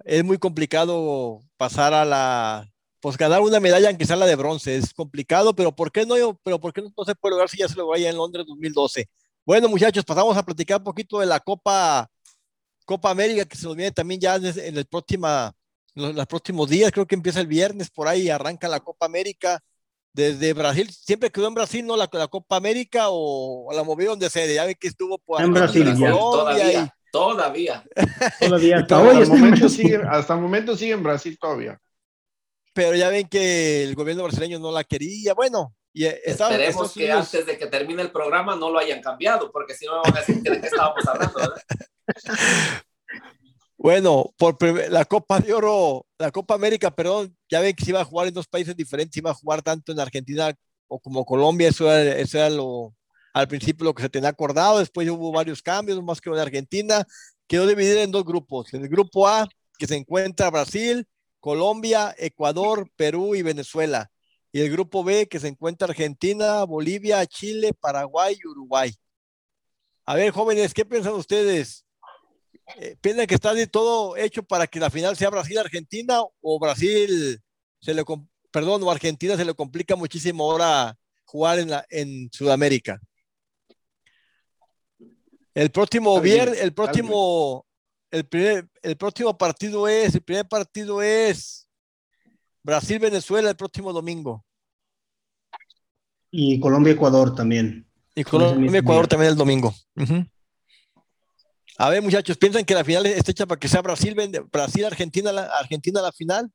Es 0.04 0.24
muy 0.24 0.36
complicado 0.36 1.40
pasar 1.56 1.94
a 1.94 2.04
la. 2.04 2.68
Pues 2.98 3.16
ganar 3.16 3.40
una 3.42 3.60
medalla, 3.60 3.88
aunque 3.88 4.06
sea 4.06 4.16
la 4.16 4.26
de 4.26 4.34
bronce. 4.34 4.76
Es 4.76 4.92
complicado, 4.92 5.54
pero 5.54 5.70
¿por 5.70 5.92
qué 5.92 6.04
no, 6.06 6.16
pero 6.42 6.58
¿por 6.58 6.72
qué 6.72 6.82
no, 6.82 7.04
se 7.04 7.14
puede 7.14 7.32
lograr 7.32 7.48
si 7.48 7.58
ya 7.58 7.68
se 7.68 7.76
logró 7.76 7.94
allá 7.94 8.10
en 8.10 8.16
Londres 8.16 8.44
2012? 8.48 9.08
Bueno, 9.44 9.68
muchachos, 9.68 10.04
pasamos 10.04 10.36
a 10.36 10.42
platicar 10.42 10.78
un 10.78 10.84
poquito 10.84 11.20
de 11.20 11.26
la 11.26 11.38
Copa, 11.38 12.10
Copa 12.85 13.11
América, 13.11 13.44
que 13.44 13.57
se 13.57 13.66
nos 13.66 13.77
viene 13.77 13.92
también 13.92 14.20
ya 14.20 14.37
en 14.37 14.77
el 14.77 14.87
próxima 14.87 15.55
los, 15.94 16.27
próximos 16.27 16.68
días, 16.68 16.90
creo 16.92 17.07
que 17.07 17.14
empieza 17.14 17.40
el 17.40 17.47
viernes, 17.47 17.90
por 17.90 18.09
ahí 18.09 18.29
arranca 18.29 18.68
la 18.68 18.81
Copa 18.81 19.07
América. 19.07 19.62
Desde 20.12 20.53
Brasil, 20.53 20.88
siempre 20.90 21.31
quedó 21.31 21.49
en 21.49 21.55
Brasil, 21.55 21.85
¿no? 21.85 21.97
La, 21.97 22.09
la 22.12 22.29
Copa 22.29 22.57
América 22.57 23.07
o, 23.09 23.68
la 23.73 23.83
movieron 23.83 24.18
de 24.18 24.31
sede. 24.31 24.55
Ya 24.55 24.64
ve 24.64 24.77
que 24.77 24.87
estuvo 24.87 25.18
por 25.18 25.42
en 25.42 25.53
Brasil, 25.53 25.85
todavía, 25.99 26.94
todavía. 27.11 27.85
Todavía, 28.40 28.79
hasta, 28.79 29.03
hoy 29.03 29.23
el 29.23 29.29
momento 29.29 29.68
sigue, 29.68 30.01
hasta 30.09 30.35
el 30.35 30.40
momento 30.40 30.77
sigue 30.77 30.92
en 30.92 31.03
Brasil 31.03 31.37
todavía. 31.40 31.79
Pero 32.73 32.94
ya 32.94 33.09
ven 33.09 33.29
que 33.29 33.83
el 33.83 33.94
gobierno 33.97 34.25
brasileño 34.25 34.61
no 34.61 34.70
la 34.70 34.85
quería. 34.85 35.35
Bueno, 35.35 35.75
y 35.92 36.07
Esperemos 36.07 36.92
que 36.92 37.11
antes 37.11 37.47
de 37.47 37.59
que 37.59 37.66
termine 37.66 38.03
el 38.03 38.12
programa 38.12 38.55
no 38.57 38.70
lo 38.70 38.79
hayan 38.79 39.01
cambiado, 39.01 39.51
porque 39.51 39.75
si 39.75 39.87
no 39.87 40.01
van 40.03 40.16
a 40.16 40.20
decir 40.20 40.42
que 40.42 40.51
de 40.51 40.61
qué 40.61 40.66
estábamos 40.66 41.07
hablando. 41.07 41.55
Bueno, 43.76 44.32
por 44.38 44.56
la 44.90 45.04
Copa 45.04 45.40
de 45.40 45.52
Oro, 45.52 46.06
la 46.18 46.30
Copa 46.30 46.54
América, 46.54 46.90
perdón, 46.90 47.36
ya 47.50 47.60
ven 47.60 47.74
que 47.74 47.84
se 47.84 47.90
iba 47.90 48.00
a 48.00 48.04
jugar 48.04 48.28
en 48.28 48.34
dos 48.34 48.46
países 48.46 48.74
diferentes, 48.74 49.16
iba 49.16 49.30
a 49.30 49.34
jugar 49.34 49.60
tanto 49.62 49.92
en 49.92 50.00
Argentina 50.00 50.54
o 50.88 50.98
como 50.98 51.24
Colombia, 51.24 51.68
eso 51.68 51.92
era, 51.92 52.48
lo, 52.50 52.94
al 53.34 53.48
principio 53.48 53.84
lo 53.84 53.94
que 53.94 54.02
se 54.02 54.08
tenía 54.08 54.30
acordado, 54.30 54.78
después 54.78 55.08
hubo 55.10 55.32
varios 55.32 55.60
cambios, 55.60 56.02
más 56.02 56.20
que 56.20 56.30
en 56.30 56.38
Argentina, 56.38 57.04
quedó 57.46 57.66
dividida 57.66 58.02
en 58.02 58.12
dos 58.12 58.24
grupos. 58.24 58.72
El 58.72 58.88
grupo 58.88 59.26
A, 59.28 59.48
que 59.78 59.86
se 59.86 59.96
encuentra 59.96 60.50
Brasil, 60.50 61.06
Colombia, 61.40 62.14
Ecuador, 62.16 62.88
Perú 62.96 63.34
y 63.34 63.42
Venezuela. 63.42 64.10
Y 64.52 64.60
el 64.60 64.70
grupo 64.70 65.04
B, 65.04 65.26
que 65.26 65.40
se 65.40 65.48
encuentra 65.48 65.88
Argentina, 65.88 66.64
Bolivia, 66.64 67.26
Chile, 67.26 67.74
Paraguay 67.74 68.38
y 68.42 68.48
Uruguay. 68.48 68.94
A 70.06 70.14
ver, 70.14 70.30
jóvenes, 70.30 70.72
¿qué 70.72 70.84
piensan 70.84 71.14
ustedes? 71.14 71.84
Eh, 72.77 72.96
piensan 73.00 73.27
que 73.27 73.35
está 73.35 73.53
de 73.55 73.66
todo 73.66 74.16
hecho 74.16 74.42
para 74.42 74.66
que 74.66 74.81
la 74.81 74.90
final 74.90 75.16
sea 75.16 75.31
Brasil-Argentina 75.31 76.20
o 76.40 76.59
Brasil 76.59 77.40
se 77.81 77.94
le, 77.94 78.03
perdón, 78.50 78.83
o 78.83 78.90
Argentina 78.90 79.37
se 79.37 79.44
le 79.44 79.55
complica 79.55 79.96
muchísimo 79.96 80.50
ahora 80.50 80.96
jugar 81.24 81.59
en, 81.59 81.70
la, 81.70 81.85
en 81.90 82.31
Sudamérica. 82.33 83.00
El 85.55 85.70
próximo 85.70 86.20
viernes, 86.20 86.61
el 86.61 86.72
próximo, 86.72 87.66
el, 88.11 88.24
primer, 88.24 88.68
el 88.83 88.96
próximo 88.96 89.37
partido 89.37 89.87
es, 89.87 90.14
el 90.14 90.22
primer 90.22 90.48
partido 90.48 91.03
es 91.03 91.68
Brasil-Venezuela 92.62 93.50
el 93.50 93.57
próximo 93.57 93.92
domingo. 93.92 94.44
Y 96.31 96.59
Colombia-Ecuador 96.59 97.35
también. 97.37 97.87
Y 98.16 98.24
Colombia-Ecuador 98.24 99.07
también 99.07 99.31
el 99.31 99.37
domingo. 99.37 99.72
A 101.76 101.90
ver, 101.90 102.02
muchachos, 102.02 102.37
¿piensan 102.37 102.64
que 102.64 102.74
la 102.74 102.84
final 102.84 103.04
está 103.06 103.32
hecha 103.32 103.46
para 103.46 103.58
que 103.58 103.68
sea 103.68 103.82
Brasil, 103.82 104.14
Brasil, 104.52 104.84
Argentina, 104.84 105.32
la, 105.32 105.46
Argentina 105.46 106.00
la 106.00 106.12
final? 106.12 106.50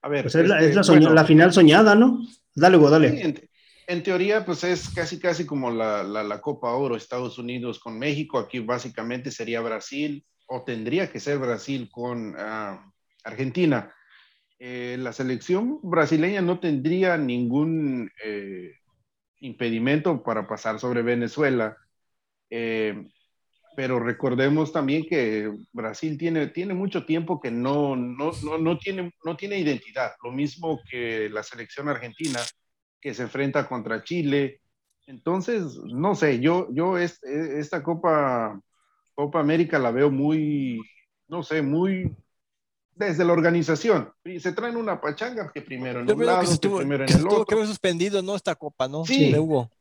A 0.00 0.08
ver, 0.08 0.22
pues 0.22 0.34
es, 0.34 0.48
la, 0.48 0.60
este, 0.60 1.24
final 1.26 1.52
soñada, 1.52 1.94
¿no? 1.94 2.26
Dale, 2.54 2.78
Hugo, 2.78 2.88
dale. 2.88 3.50
en, 3.86 4.02
teoría, 4.02 4.46
pues 4.46 4.64
es 4.64 4.88
casi, 4.88 5.18
casi 5.18 5.44
como 5.44 5.70
la, 5.70 6.40
Copa 6.40 6.72
Oro, 6.72 6.96
Estados 6.96 7.38
Unidos 7.38 7.78
con 7.78 7.98
México. 7.98 8.38
Aquí 8.38 8.60
básicamente 8.60 9.30
sería 9.30 9.60
Brasil, 9.60 10.24
o 10.46 10.64
tendría 10.64 11.10
que 11.10 11.20
ser 11.20 11.38
Brasil 11.38 11.90
con 11.90 12.34
ah, 12.38 12.90
Argentina. 13.24 13.92
Eh, 14.58 14.96
la 14.98 15.12
selección 15.12 15.80
brasileña 15.82 16.40
no 16.40 16.60
tendría 16.60 17.18
ningún 17.18 18.10
eh, 18.24 18.72
impedimento 19.40 20.22
para 20.22 20.48
pasar 20.48 20.80
sobre 20.80 21.02
Venezuela. 21.02 21.76
Eh, 22.48 23.06
pero 23.76 24.00
recordemos 24.00 24.72
también 24.72 25.04
que 25.06 25.52
Brasil 25.70 26.16
tiene, 26.16 26.46
tiene 26.46 26.72
mucho 26.72 27.04
tiempo 27.04 27.38
que 27.38 27.50
no, 27.50 27.94
no, 27.94 28.32
no, 28.42 28.56
no, 28.56 28.78
tiene, 28.78 29.12
no 29.22 29.36
tiene 29.36 29.58
identidad, 29.58 30.12
lo 30.24 30.32
mismo 30.32 30.80
que 30.90 31.28
la 31.28 31.42
selección 31.42 31.88
argentina 31.90 32.40
que 32.98 33.12
se 33.12 33.24
enfrenta 33.24 33.68
contra 33.68 34.02
Chile. 34.02 34.62
Entonces, 35.06 35.76
no 35.84 36.14
sé, 36.14 36.40
yo, 36.40 36.68
yo 36.72 36.96
esta 36.96 37.82
Copa, 37.82 38.58
Copa 39.14 39.40
América 39.40 39.78
la 39.78 39.90
veo 39.90 40.10
muy, 40.10 40.80
no 41.28 41.42
sé, 41.42 41.60
muy 41.60 42.16
desde 42.94 43.26
la 43.26 43.34
organización. 43.34 44.10
Se 44.40 44.52
traen 44.52 44.76
una 44.76 45.02
pachanga 45.02 45.52
que 45.52 45.60
primero 45.60 46.00
en 46.00 46.10
un 46.10 46.24
lado, 46.24 46.50
que, 46.58 46.68
primero 46.70 47.04
en 47.04 47.12
el 47.12 47.28
otro. 47.28 47.44
que 47.44 47.66
suspendido, 47.66 48.22
¿no? 48.22 48.34
Esta 48.34 48.54
Copa, 48.54 48.88
¿no? 48.88 49.04
Sí, 49.04 49.34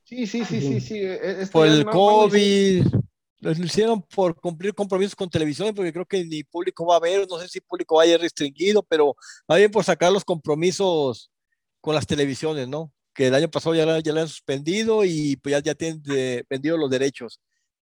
sí, 0.03 0.27
sí, 0.27 0.43
sí, 0.43 0.59
sí, 0.59 0.81
sí. 0.81 0.99
Este 0.99 1.47
Por 1.53 1.67
el 1.67 1.85
COVID 1.85 3.04
lo 3.53 3.65
hicieron 3.65 4.01
por 4.01 4.35
cumplir 4.35 4.73
compromisos 4.73 5.15
con 5.15 5.29
televisión, 5.29 5.73
porque 5.75 5.93
creo 5.93 6.05
que 6.05 6.23
ni 6.25 6.43
público 6.43 6.85
va 6.85 6.97
a 6.97 6.99
ver, 6.99 7.27
no 7.29 7.37
sé 7.39 7.47
si 7.47 7.61
público 7.61 7.97
vaya 7.97 8.17
restringido, 8.17 8.81
pero 8.83 9.15
va 9.49 9.57
bien 9.57 9.71
por 9.71 9.83
sacar 9.83 10.11
los 10.11 10.25
compromisos 10.25 11.31
con 11.79 11.93
las 11.93 12.07
televisiones, 12.07 12.67
¿no? 12.67 12.91
Que 13.13 13.27
el 13.27 13.35
año 13.35 13.49
pasado 13.49 13.75
ya, 13.75 13.99
ya 13.99 14.13
le 14.13 14.21
han 14.21 14.27
suspendido 14.27 15.03
y 15.05 15.37
pues 15.37 15.53
ya, 15.53 15.59
ya 15.59 15.75
tienen 15.75 16.01
vendido 16.49 16.77
los 16.77 16.89
derechos. 16.89 17.39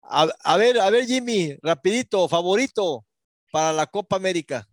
A, 0.01 0.27
a, 0.43 0.57
ver, 0.57 0.79
a 0.79 0.89
ver, 0.89 1.05
Jimmy, 1.05 1.55
rapidito, 1.61 2.27
favorito 2.27 3.05
para 3.51 3.71
la 3.71 3.85
Copa 3.85 4.15
América. 4.15 4.67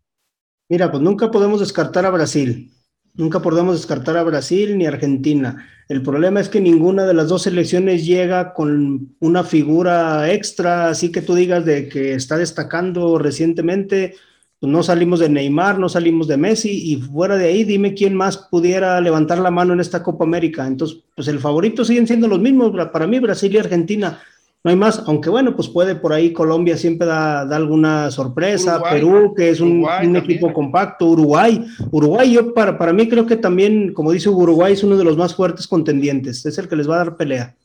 Mira, 0.68 0.90
pues 0.90 1.02
nunca 1.02 1.30
podemos 1.30 1.60
descartar 1.60 2.06
a 2.06 2.10
Brasil. 2.10 2.72
Nunca 3.20 3.42
podemos 3.42 3.76
descartar 3.76 4.16
a 4.16 4.22
Brasil 4.22 4.78
ni 4.78 4.86
Argentina. 4.86 5.68
El 5.90 6.00
problema 6.00 6.40
es 6.40 6.48
que 6.48 6.58
ninguna 6.58 7.04
de 7.04 7.12
las 7.12 7.28
dos 7.28 7.42
selecciones 7.42 8.06
llega 8.06 8.54
con 8.54 9.14
una 9.20 9.44
figura 9.44 10.32
extra, 10.32 10.88
así 10.88 11.12
que 11.12 11.20
tú 11.20 11.34
digas 11.34 11.66
de 11.66 11.90
que 11.90 12.14
está 12.14 12.38
destacando 12.38 13.18
recientemente. 13.18 14.14
Pues 14.58 14.72
no 14.72 14.82
salimos 14.82 15.20
de 15.20 15.28
Neymar, 15.28 15.78
no 15.78 15.90
salimos 15.90 16.28
de 16.28 16.38
Messi 16.38 16.92
y 16.92 16.96
fuera 16.96 17.36
de 17.36 17.48
ahí 17.48 17.64
dime 17.64 17.92
quién 17.92 18.14
más 18.14 18.38
pudiera 18.38 18.98
levantar 19.02 19.36
la 19.38 19.50
mano 19.50 19.74
en 19.74 19.80
esta 19.80 20.02
Copa 20.02 20.24
América. 20.24 20.66
Entonces, 20.66 21.00
pues 21.14 21.28
el 21.28 21.40
favorito 21.40 21.84
siguen 21.84 22.06
siendo 22.06 22.26
los 22.26 22.40
mismos 22.40 22.72
para 22.90 23.06
mí, 23.06 23.18
Brasil 23.18 23.54
y 23.54 23.58
Argentina 23.58 24.18
no 24.62 24.70
hay 24.70 24.76
más, 24.76 25.02
aunque 25.06 25.30
bueno, 25.30 25.56
pues 25.56 25.68
puede 25.68 25.94
por 25.94 26.12
ahí 26.12 26.34
Colombia 26.34 26.76
siempre 26.76 27.06
da, 27.06 27.40
alguna 27.40 28.10
sorpresa, 28.10 28.82
Perú, 28.82 29.32
que 29.34 29.48
es 29.48 29.60
un, 29.60 29.86
equipo 30.16 30.52
compacto, 30.52 31.06
Uruguay, 31.06 31.64
Uruguay 31.90 32.32
yo 32.32 32.52
para, 32.52 32.76
para 32.76 32.92
mí 32.92 33.08
creo 33.08 33.24
que 33.24 33.36
también, 33.36 33.94
como 33.94 34.12
dice 34.12 34.28
Uruguay, 34.28 34.74
es 34.74 34.82
uno 34.82 34.98
de 34.98 35.04
los 35.04 35.16
más 35.16 35.34
fuertes 35.34 35.66
contendientes, 35.66 36.44
es 36.44 36.58
el 36.58 36.68
que 36.68 36.76
les 36.76 36.88
va 36.88 36.96
a 36.96 37.04
dar 37.04 37.16
pelea. 37.16 37.56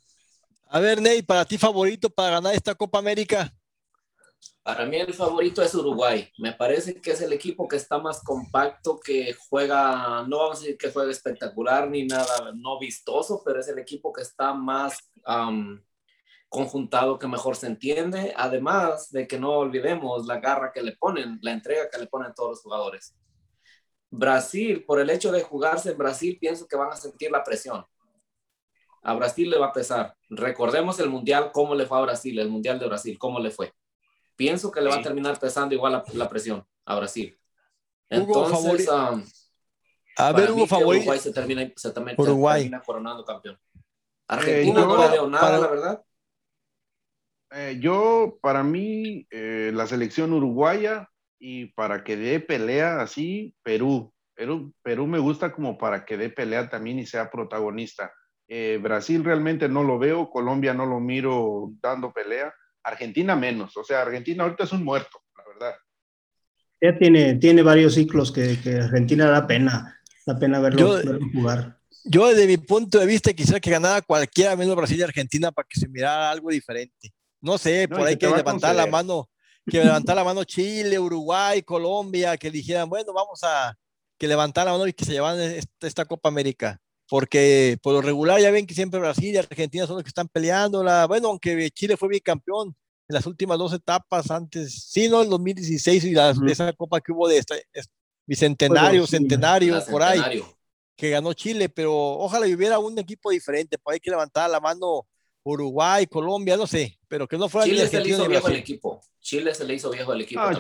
A 0.70 0.80
ver, 0.80 1.02
Ney, 1.02 1.22
para 1.22 1.46
ti 1.46 1.58
favorito 1.58 2.10
para 2.10 2.32
ganar 2.32 2.54
esta 2.54 2.76
Copa 2.76 3.00
América. 3.00 3.54
Para 4.64 4.86
mí 4.86 4.98
el 4.98 5.14
favorito 5.14 5.62
es 5.62 5.76
Uruguay. 5.76 6.28
Me 6.40 6.54
parece 6.54 7.00
que 7.00 7.12
es 7.12 7.22
el 7.22 7.32
equipo 7.34 7.68
que 7.68 7.76
está 7.76 8.00
más 8.00 8.24
compacto, 8.24 9.00
que 9.00 9.36
juega, 9.48 10.26
no 10.28 10.40
vamos 10.40 10.58
a 10.58 10.62
decir 10.62 10.78
que 10.78 10.92
juega 10.92 11.12
espectacular 11.12 11.88
ni 11.88 12.08
nada 12.08 12.52
no 12.56 12.80
vistoso, 12.80 13.44
pero 13.46 13.60
es 13.60 13.68
el 13.68 13.78
equipo 13.78 14.12
que 14.12 14.24
está 14.24 14.54
más 14.54 14.98
um, 15.28 15.80
conjuntado, 16.56 17.20
que 17.20 17.28
mejor 17.28 17.58
se 17.58 17.68
entiende. 17.68 18.34
Además 18.38 19.12
de 19.12 19.28
que 19.28 19.38
no 19.38 19.52
olvidemos 19.52 20.26
la 20.26 20.40
garra 20.40 20.72
que 20.74 20.82
le 20.82 20.94
ponen, 20.94 21.38
la 21.42 21.52
entrega 21.52 21.90
que 21.92 21.98
le 21.98 22.08
ponen 22.08 22.34
todos 22.34 22.52
los 22.52 22.62
jugadores. 22.62 23.16
Brasil, 24.10 24.86
por 24.86 25.00
el 25.00 25.10
hecho 25.10 25.32
de 25.32 25.44
jugarse 25.44 25.92
en 25.92 25.98
Brasil, 25.98 26.38
pienso 26.40 26.66
que 26.68 26.78
van 26.78 26.92
a 26.92 26.96
sentir 26.96 27.30
la 27.30 27.44
presión. 27.44 27.86
A 29.04 29.14
Brasil 29.14 29.50
le 29.50 29.60
va 29.60 29.68
a 29.68 29.74
pesar. 29.74 30.16
Recordemos 30.30 30.98
el 31.00 31.10
Mundial, 31.10 31.52
cómo 31.52 31.76
le 31.76 31.86
fue 31.86 31.98
a 31.98 32.02
Brasil, 32.02 32.40
el 32.40 32.50
Mundial 32.50 32.80
de 32.80 32.88
Brasil, 32.88 33.18
cómo 33.20 33.40
le 33.40 33.52
fue. 33.52 33.74
Pienso 34.38 34.72
que 34.72 34.82
le 34.82 34.90
va 34.90 34.96
a 34.96 35.02
terminar 35.02 35.38
pesando 35.40 35.76
igual 35.76 36.04
la, 36.14 36.30
presión 36.30 36.66
a 36.86 36.96
Brasil. 36.96 37.38
Entonces, 38.10 38.90
um, 38.90 39.24
a 40.18 40.32
ver, 40.32 40.52
Hugo 40.52 40.66
favorito. 40.66 41.02
Uruguay 41.02 41.20
se 41.20 41.34
termina, 41.34 41.70
se 41.76 41.92
termina 41.92 42.82
coronando 42.82 43.26
campeón. 43.26 43.60
Argentina 44.28 44.82
eh, 44.82 44.86
no 44.86 44.98
le 44.98 45.10
veo 45.10 45.28
nada, 45.28 45.60
la 45.60 45.68
verdad. 45.68 46.06
Eh, 47.58 47.78
yo, 47.80 48.38
para 48.42 48.64
mí, 48.64 49.26
eh, 49.32 49.72
la 49.74 49.88
selección 49.88 50.34
uruguaya 50.34 51.10
y 51.40 51.68
para 51.68 52.04
que 52.04 52.18
dé 52.18 52.42
pelea 52.42 53.02
así, 53.02 53.56
Perú. 53.64 54.14
Perú. 54.34 54.74
Perú 54.84 55.08
me 55.08 55.20
gusta 55.20 55.54
como 55.54 55.78
para 55.78 56.04
que 56.04 56.18
dé 56.18 56.30
pelea 56.30 56.70
también 56.70 57.00
y 57.00 57.06
sea 57.06 57.32
protagonista. 57.32 58.12
Eh, 58.50 58.78
Brasil 58.82 59.24
realmente 59.24 59.70
no 59.70 59.84
lo 59.84 59.98
veo, 59.98 60.30
Colombia 60.30 60.74
no 60.74 60.86
lo 60.86 61.00
miro 61.00 61.72
dando 61.82 62.12
pelea, 62.12 62.54
Argentina 62.84 63.36
menos, 63.36 63.76
o 63.76 63.84
sea, 63.84 64.04
Argentina 64.04 64.44
ahorita 64.44 64.66
es 64.66 64.72
un 64.72 64.84
muerto, 64.84 65.20
la 65.36 65.44
verdad. 65.52 65.76
Ya 66.80 66.96
tiene, 66.96 67.36
tiene 67.36 67.64
varios 67.64 67.96
ciclos 67.96 68.32
que, 68.32 68.60
que 68.62 68.76
Argentina 68.76 69.26
da 69.28 69.48
pena, 69.48 70.00
da 70.28 70.38
pena 70.38 70.60
verlo, 70.60 71.00
jugar. 71.34 71.80
Yo 72.04 72.28
desde 72.28 72.46
mi 72.46 72.58
punto 72.58 73.00
de 73.00 73.08
vista 73.08 73.34
quisiera 73.34 73.60
que 73.60 73.72
ganara 73.72 74.04
cualquiera 74.04 74.56
menos 74.56 74.76
Brasil 74.76 75.00
y 75.00 75.04
Argentina 75.04 75.52
para 75.52 75.68
que 75.68 75.80
se 75.80 75.88
mirara 75.88 76.30
algo 76.30 76.52
diferente. 76.52 77.12
No 77.46 77.58
sé, 77.58 77.88
por 77.88 78.08
ahí 78.08 78.18
que 78.18 78.28
levantar 78.28 78.76
la 78.76 78.88
mano, 78.88 79.30
que 79.66 79.84
levantar 79.84 80.16
la 80.16 80.24
mano 80.24 80.44
Chile, 80.44 81.00
Uruguay, 81.00 81.62
Colombia, 81.62 82.38
que 82.38 82.50
dijeran, 82.50 82.90
bueno, 82.90 83.14
vamos 83.14 83.42
a 83.44 83.78
que 84.18 84.28
levantar 84.28 84.66
la 84.66 84.72
mano 84.72 84.88
y 84.88 84.94
que 84.94 85.06
se 85.06 85.12
llevan 85.12 85.40
esta 85.40 86.06
Copa 86.06 86.30
América 86.30 86.82
porque 87.08 87.78
por 87.82 87.94
lo 87.94 88.02
regular 88.02 88.42
ya 88.42 88.52
ven 88.52 88.66
que 88.66 88.74
siempre 88.74 89.00
Brasil 89.00 89.34
y 89.34 89.38
Argentina 89.38 89.86
son 89.86 89.98
los 89.98 90.04
que 90.04 90.10
están 90.10 90.28
peleando. 90.28 90.84
La, 90.84 91.06
bueno, 91.06 91.30
aunque 91.30 91.70
Chile 91.72 91.98
fue 91.98 92.10
bicampeón 92.10 92.76
en 93.08 93.14
las 93.14 93.26
últimas 93.28 93.58
dos 93.58 93.74
etapas 93.74 94.32
antes, 94.32 94.88
sí, 94.90 95.08
no, 95.08 95.22
en 95.22 95.30
2016 95.30 96.04
y 96.06 96.12
la, 96.12 96.34
esa 96.48 96.74
copa 96.74 97.00
que 97.00 97.12
hubo 97.12 97.28
de 97.28 97.38
esta, 97.38 97.56
bicentenario, 98.26 99.06
centenario, 99.06 99.80
por 99.86 100.02
ahí, 100.02 100.42
que 100.96 101.12
ganó 101.12 101.34
Chile, 101.34 101.70
pero 101.70 101.94
ojalá 101.94 102.48
hubiera 102.48 102.80
un 102.80 102.98
equipo 102.98 103.30
diferente, 103.30 103.78
por 103.78 103.94
ahí 103.94 104.00
que 104.00 104.10
levantar 104.10 104.50
la 104.50 104.60
mano 104.60 105.06
Uruguay, 105.44 106.08
Colombia, 106.08 106.58
no 106.58 106.66
sé, 106.66 106.98
pero 107.16 107.30
que 107.30 107.38
no 107.38 107.48
fuera 107.48 107.66
Chile 107.66 107.88
se 107.88 108.02
le 108.02 108.10
hizo 108.10 108.28
viejo 108.28 108.50
el 108.50 108.56
equipo. 108.58 109.02
Chile 109.22 109.54
se 109.56 109.64
le 109.64 109.76
hizo 109.76 109.90
viejo 109.90 110.12
el 110.12 110.20
equipo. 110.20 110.42
Ah, 110.42 110.52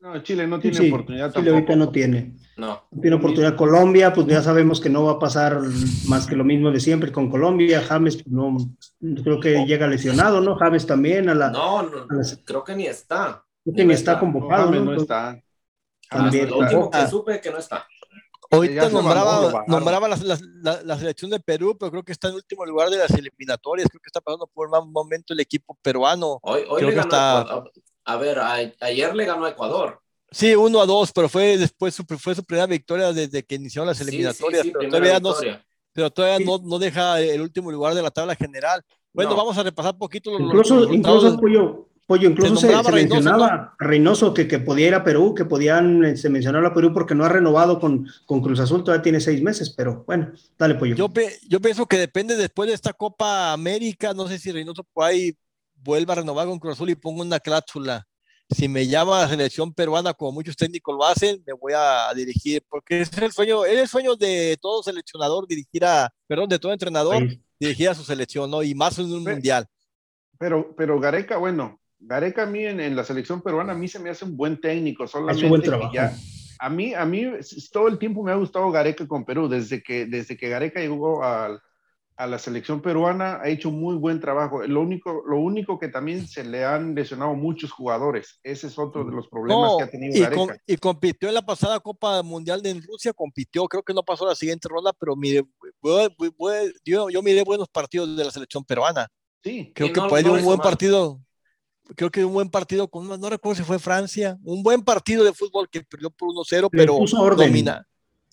no, 0.00 0.20
Chile 0.20 0.48
no 0.48 0.58
tiene 0.58 0.88
oportunidad. 0.88 1.32
Chile 1.32 1.50
ahorita 1.50 1.76
no 1.76 1.90
tiene. 1.92 2.32
No. 2.56 2.88
tiene 3.00 3.14
oportunidad. 3.14 3.54
Colombia, 3.54 4.12
pues 4.12 4.26
ya 4.26 4.42
sabemos 4.42 4.80
que 4.80 4.90
no 4.90 5.04
va 5.04 5.12
a 5.12 5.18
pasar 5.20 5.60
más 6.08 6.26
que 6.26 6.34
lo 6.34 6.42
mismo 6.42 6.72
de 6.72 6.80
siempre 6.80 7.12
con 7.12 7.30
Colombia. 7.30 7.82
James, 7.82 8.16
pues, 8.16 8.26
no, 8.26 8.56
creo 9.22 9.38
que 9.38 9.64
llega 9.64 9.86
lesionado, 9.86 10.40
¿no? 10.40 10.56
James 10.56 10.84
también 10.88 11.28
a 11.28 11.36
la. 11.36 11.50
No, 11.50 11.84
no, 11.84 12.08
creo 12.44 12.64
que 12.64 12.74
ni 12.74 12.86
está. 12.86 13.44
Creo 13.62 13.76
que 13.76 13.84
ni 13.84 13.94
está, 13.94 14.18
convocado. 14.18 14.72
No, 14.72 14.84
no 14.84 14.96
está. 14.96 15.40
También. 16.10 16.50
Lo 16.50 16.58
último 16.58 16.90
que 16.90 17.06
supe 17.06 17.40
que 17.40 17.52
no 17.52 17.58
está. 17.58 17.86
Ahorita 18.52 18.90
nombraba, 18.90 19.64
nombraba 19.66 20.08
la, 20.08 20.38
la, 20.62 20.82
la, 20.82 20.98
selección 20.98 21.30
de 21.30 21.40
Perú, 21.40 21.74
pero 21.78 21.90
creo 21.90 22.02
que 22.02 22.12
está 22.12 22.28
en 22.28 22.34
último 22.34 22.66
lugar 22.66 22.90
de 22.90 22.98
las 22.98 23.10
eliminatorias. 23.10 23.88
Creo 23.88 24.00
que 24.00 24.08
está 24.08 24.20
pasando 24.20 24.46
por 24.46 24.68
un 24.68 24.92
momento 24.92 25.32
el 25.32 25.40
equipo 25.40 25.76
peruano. 25.80 26.38
Hoy, 26.42 26.64
hoy 26.68 26.82
le 26.82 26.90
ganó 26.90 27.02
está... 27.02 27.64
A 28.04 28.16
ver, 28.16 28.38
ayer 28.80 29.14
le 29.14 29.24
ganó 29.24 29.46
a 29.46 29.50
Ecuador. 29.50 30.00
Sí, 30.30 30.54
uno 30.54 30.80
a 30.80 30.86
dos, 30.86 31.12
pero 31.12 31.28
fue 31.28 31.56
después 31.56 31.94
su, 31.94 32.04
fue 32.04 32.34
su 32.34 32.44
primera 32.44 32.66
victoria 32.66 33.12
desde 33.12 33.42
que 33.42 33.54
iniciaron 33.54 33.86
las 33.86 34.00
eliminatorias. 34.00 34.66
pero, 34.72 34.88
todavía 34.88 35.20
no, 35.20 35.34
pero, 35.92 36.10
todavía 36.10 36.44
no, 36.44 36.58
no, 36.58 36.78
deja 36.78 37.20
el 37.20 37.40
último 37.40 37.70
lugar 37.70 37.94
de 37.94 38.02
la 38.02 38.10
tabla 38.10 38.34
general. 38.34 38.82
Bueno, 39.12 39.34
vamos 39.34 39.56
a 39.56 39.62
repasar 39.62 39.92
un 39.92 39.98
poquito 39.98 40.30
los, 40.30 40.40
incluso, 40.40 40.80
los 40.80 40.92
incluso 40.92 41.38
Pollo, 41.38 41.88
Pollo, 42.06 42.28
incluso 42.28 42.56
se, 42.56 42.68
se, 42.68 42.92
mencionaba 42.92 43.74
Reynoso 43.78 44.34
que, 44.34 44.48
que, 44.48 44.58
podía 44.58 44.88
ir 44.88 44.94
a 44.94 45.04
Perú, 45.04 45.34
que 45.34 45.44
podían, 45.44 46.04
eh, 46.04 46.16
se 46.16 46.28
mencionaba 46.28 46.68
a 46.68 46.74
Perú 46.74 46.92
porque 46.92 47.14
no 47.14 47.24
ha 47.24 47.28
renovado 47.28 47.78
con, 47.78 48.06
con 48.26 48.40
Cruz 48.40 48.58
Azul, 48.60 48.82
todavía 48.82 49.02
tiene 49.02 49.20
seis 49.20 49.40
meses, 49.42 49.70
pero 49.70 50.04
bueno, 50.06 50.32
dale 50.58 50.74
Pollo. 50.74 50.96
Yo, 50.96 51.08
yo 51.48 51.60
pienso 51.60 51.86
que 51.86 51.98
depende 51.98 52.36
después 52.36 52.68
de 52.68 52.74
esta 52.74 52.92
Copa 52.92 53.52
América, 53.52 54.12
no 54.12 54.26
sé 54.26 54.38
si 54.38 54.50
Reynoso 54.50 54.84
por 54.92 55.04
ahí 55.04 55.36
vuelva 55.76 56.14
a 56.14 56.16
renovar 56.16 56.46
con 56.48 56.58
Cruz 56.58 56.74
Azul 56.74 56.90
y 56.90 56.94
ponga 56.94 57.22
una 57.22 57.40
cláusula. 57.40 58.06
Si 58.50 58.68
me 58.68 58.86
llama 58.86 59.18
a 59.18 59.22
la 59.22 59.28
selección 59.28 59.72
peruana, 59.72 60.12
como 60.12 60.32
muchos 60.32 60.56
técnicos 60.56 60.94
lo 60.94 61.04
hacen, 61.06 61.42
me 61.46 61.54
voy 61.54 61.72
a 61.74 62.12
dirigir, 62.14 62.62
porque 62.68 63.00
es 63.00 63.16
el 63.16 63.32
sueño, 63.32 63.64
es 63.64 63.78
el 63.78 63.88
sueño 63.88 64.16
de 64.16 64.58
todo 64.60 64.82
seleccionador 64.82 65.46
dirigir 65.46 65.84
a, 65.84 66.12
perdón, 66.26 66.48
de 66.48 66.58
todo 66.58 66.72
entrenador, 66.72 67.26
dirigir 67.58 67.88
a 67.88 67.94
su 67.94 68.04
selección, 68.04 68.50
¿no? 68.50 68.62
Y 68.62 68.74
más 68.74 68.98
en 68.98 69.10
un 69.10 69.24
mundial. 69.24 69.66
Pero, 70.38 70.74
pero 70.76 71.00
Gareca, 71.00 71.38
bueno, 71.38 71.80
Gareca 72.04 72.42
a 72.42 72.46
mí 72.46 72.64
en, 72.64 72.96
la 72.96 73.04
selección 73.04 73.42
peruana, 73.42 73.72
a 73.72 73.76
mí 73.76 73.88
se 73.88 73.98
me 73.98 74.10
hace 74.10 74.24
un 74.24 74.36
buen 74.36 74.60
técnico, 74.60 75.06
solamente 75.06 75.48
buen 75.48 75.62
trabajo. 75.62 75.92
a 76.58 76.70
mí, 76.70 76.94
a 76.94 77.04
mí 77.04 77.24
todo 77.72 77.88
el 77.88 77.98
tiempo 77.98 78.22
me 78.22 78.32
ha 78.32 78.36
gustado 78.36 78.70
Gareca 78.70 79.06
con 79.06 79.24
Perú, 79.24 79.48
desde 79.48 79.82
que, 79.82 80.06
desde 80.06 80.36
que 80.36 80.48
Gareca 80.48 80.80
llegó 80.80 81.22
al, 81.22 81.60
a 82.16 82.26
la 82.26 82.38
selección 82.38 82.80
peruana 82.80 83.40
ha 83.42 83.48
hecho 83.48 83.70
muy 83.70 83.96
buen 83.96 84.20
trabajo. 84.20 84.62
Lo 84.66 84.80
único, 84.80 85.22
lo 85.26 85.38
único 85.38 85.78
que 85.78 85.88
también 85.88 86.26
se 86.26 86.44
le 86.44 86.64
han 86.64 86.94
lesionado 86.94 87.34
muchos 87.34 87.72
jugadores. 87.72 88.38
Ese 88.42 88.66
es 88.66 88.78
otro 88.78 89.04
de 89.04 89.12
los 89.12 89.28
problemas 89.28 89.72
que 89.76 89.82
ha 89.84 89.90
tenido 89.90 90.16
y, 90.66 90.72
y 90.72 90.76
compitió 90.76 91.28
en 91.28 91.34
la 91.34 91.42
pasada 91.42 91.80
Copa 91.80 92.22
Mundial 92.22 92.62
de 92.62 92.74
Rusia, 92.74 93.12
compitió, 93.12 93.66
creo 93.66 93.82
que 93.82 93.94
no 93.94 94.02
pasó 94.02 94.26
la 94.26 94.34
siguiente 94.34 94.68
ronda, 94.68 94.92
pero 94.92 95.16
mire, 95.16 95.42
yo, 96.84 97.10
yo 97.10 97.22
miré 97.22 97.42
buenos 97.44 97.68
partidos 97.68 98.16
de 98.16 98.24
la 98.24 98.30
selección 98.30 98.64
peruana. 98.64 99.08
Sí. 99.42 99.72
Creo 99.74 99.92
que 99.92 100.00
puede 100.02 100.30
un 100.30 100.44
buen 100.44 100.60
partido. 100.60 101.20
Creo 101.96 102.10
que 102.10 102.24
un 102.24 102.32
buen 102.32 102.48
partido 102.48 102.88
con, 102.88 103.08
no 103.08 103.30
recuerdo 103.30 103.56
si 103.56 103.66
fue 103.66 103.78
Francia, 103.78 104.38
un 104.44 104.62
buen 104.62 104.82
partido 104.82 105.24
de 105.24 105.32
fútbol 105.32 105.68
que 105.68 105.82
perdió 105.82 106.10
por 106.10 106.28
1-0, 106.30 106.68
pero 106.70 106.98
domina 107.36 107.86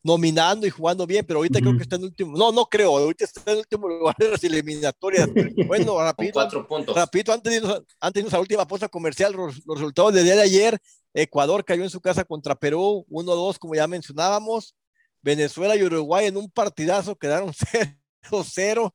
nominando 0.04 0.66
y 0.66 0.70
jugando 0.70 1.06
bien, 1.06 1.26
pero 1.26 1.39
ahorita 1.39 1.60
creo 1.60 1.76
que 1.76 1.84
está 1.84 1.95
en 1.97 2.04
último, 2.04 2.38
no, 2.38 2.52
no 2.52 2.66
creo, 2.66 2.97
ahorita 2.97 3.26
está 3.26 3.52
en 3.52 3.60
último 3.60 3.88
lugar 3.88 4.16
de 4.18 4.30
las 4.30 4.43
eliminatorias. 4.43 5.30
Bueno, 5.68 6.00
rápido, 6.00 6.32
cuatro 6.34 6.68
puntos. 6.68 6.95
Rapidito, 6.95 7.34
antes 7.34 7.52
de, 7.52 7.58
irnos, 7.58 7.84
antes 8.00 8.14
de 8.14 8.20
irnos 8.22 8.34
a 8.34 8.38
la 8.38 8.41
última 8.41 8.68
pausa 8.68 8.88
comercial, 8.88 9.34
los, 9.34 9.62
resultados 9.66 10.14
del 10.14 10.24
día 10.24 10.36
de 10.36 10.41
ayer, 10.41 10.80
Ecuador 11.14 11.64
cayó 11.64 11.84
en 11.84 11.89
su 11.89 12.02
casa 12.02 12.24
contra 12.24 12.56
Perú, 12.56 13.06
1-2, 13.10 13.58
como 13.60 13.76
ya 13.76 13.88
mencionábamos, 13.88 14.76
Venezuela 15.22 15.76
y 15.76 15.84
Uruguay 15.84 16.28
en 16.28 16.38
un 16.38 16.50
partidazo 16.50 17.16
quedaron 17.16 17.52
0-0. 18.32 18.93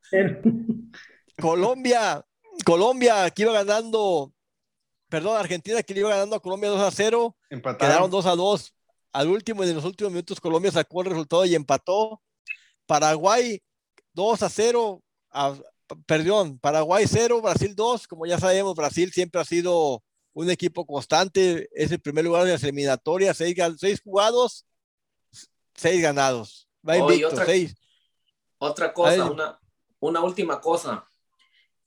Colombia, 1.39 2.25
Colombia 2.65 3.29
que 3.29 3.43
iba 3.43 3.53
ganando, 3.53 4.33
perdón, 5.09 5.37
Argentina 5.37 5.81
que 5.83 5.93
le 5.93 6.01
iba 6.01 6.09
ganando 6.09 6.35
a 6.35 6.39
Colombia 6.39 6.69
2 6.69 6.93
0, 6.95 7.35
quedaron 7.79 8.09
2 8.09 8.25
2 8.25 8.75
al 9.13 9.29
último, 9.29 9.63
en 9.63 9.73
los 9.73 9.85
últimos 9.85 10.11
minutos, 10.11 10.41
Colombia 10.41 10.71
sacó 10.71 11.01
el 11.01 11.07
resultado 11.11 11.45
y 11.45 11.55
empató. 11.55 12.21
Paraguay 12.85 13.61
2 14.13 14.43
a 14.43 14.49
0, 14.49 15.01
perdón, 16.05 16.59
Paraguay 16.59 17.05
0, 17.07 17.41
Brasil 17.41 17.73
2. 17.75 18.07
Como 18.07 18.25
ya 18.25 18.37
sabemos, 18.37 18.75
Brasil 18.75 19.11
siempre 19.13 19.39
ha 19.39 19.45
sido 19.45 20.03
un 20.33 20.49
equipo 20.49 20.85
constante, 20.85 21.69
es 21.71 21.91
el 21.93 22.01
primer 22.01 22.25
lugar 22.25 22.43
de 22.43 22.51
las 22.51 22.63
eliminatorias, 22.63 23.37
seis, 23.37 23.55
seis 23.77 24.01
jugados, 24.01 24.65
seis 25.73 26.01
ganados. 26.01 26.67
Va 26.87 26.97
invicto, 26.97 27.29
otra, 27.29 27.45
seis. 27.45 27.73
otra 28.57 28.93
cosa, 28.93 29.31
una, 29.31 29.59
una 29.99 30.21
última 30.21 30.59
cosa. 30.59 31.07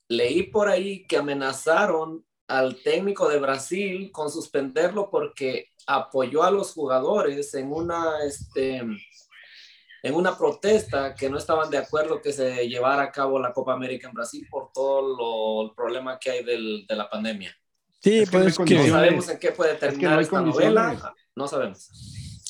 Leí 0.07 0.43
por 0.43 0.67
ahí 0.67 1.05
que 1.05 1.17
amenazaron 1.17 2.25
al 2.49 2.81
técnico 2.81 3.29
de 3.29 3.39
Brasil 3.39 4.11
con 4.11 4.29
suspenderlo 4.29 5.09
porque 5.09 5.69
apoyó 5.85 6.43
a 6.43 6.51
los 6.51 6.73
jugadores 6.73 7.53
en 7.53 7.71
una, 7.71 8.23
este, 8.25 8.77
en 8.77 10.15
una 10.15 10.37
protesta 10.37 11.13
que 11.13 11.29
no 11.29 11.37
estaban 11.37 11.69
de 11.69 11.77
acuerdo 11.77 12.21
que 12.21 12.33
se 12.33 12.67
llevara 12.67 13.03
a 13.03 13.11
cabo 13.11 13.39
la 13.39 13.53
Copa 13.53 13.73
América 13.73 14.07
en 14.07 14.13
Brasil 14.13 14.47
por 14.49 14.71
todo 14.73 15.15
lo, 15.15 15.69
el 15.69 15.75
problema 15.75 16.17
que 16.19 16.31
hay 16.31 16.43
del, 16.43 16.85
de 16.87 16.95
la 16.95 17.09
pandemia. 17.09 17.55
Sí, 18.01 18.23
pues 18.31 18.57
que 18.57 18.75
no 18.75 18.87
sabemos 18.87 19.29
en 19.29 19.39
qué 19.39 19.51
puede 19.51 19.75
terminar 19.75 20.19
esta 20.21 20.41
novela, 20.41 21.13
no 21.35 21.47
sabemos. 21.47 21.89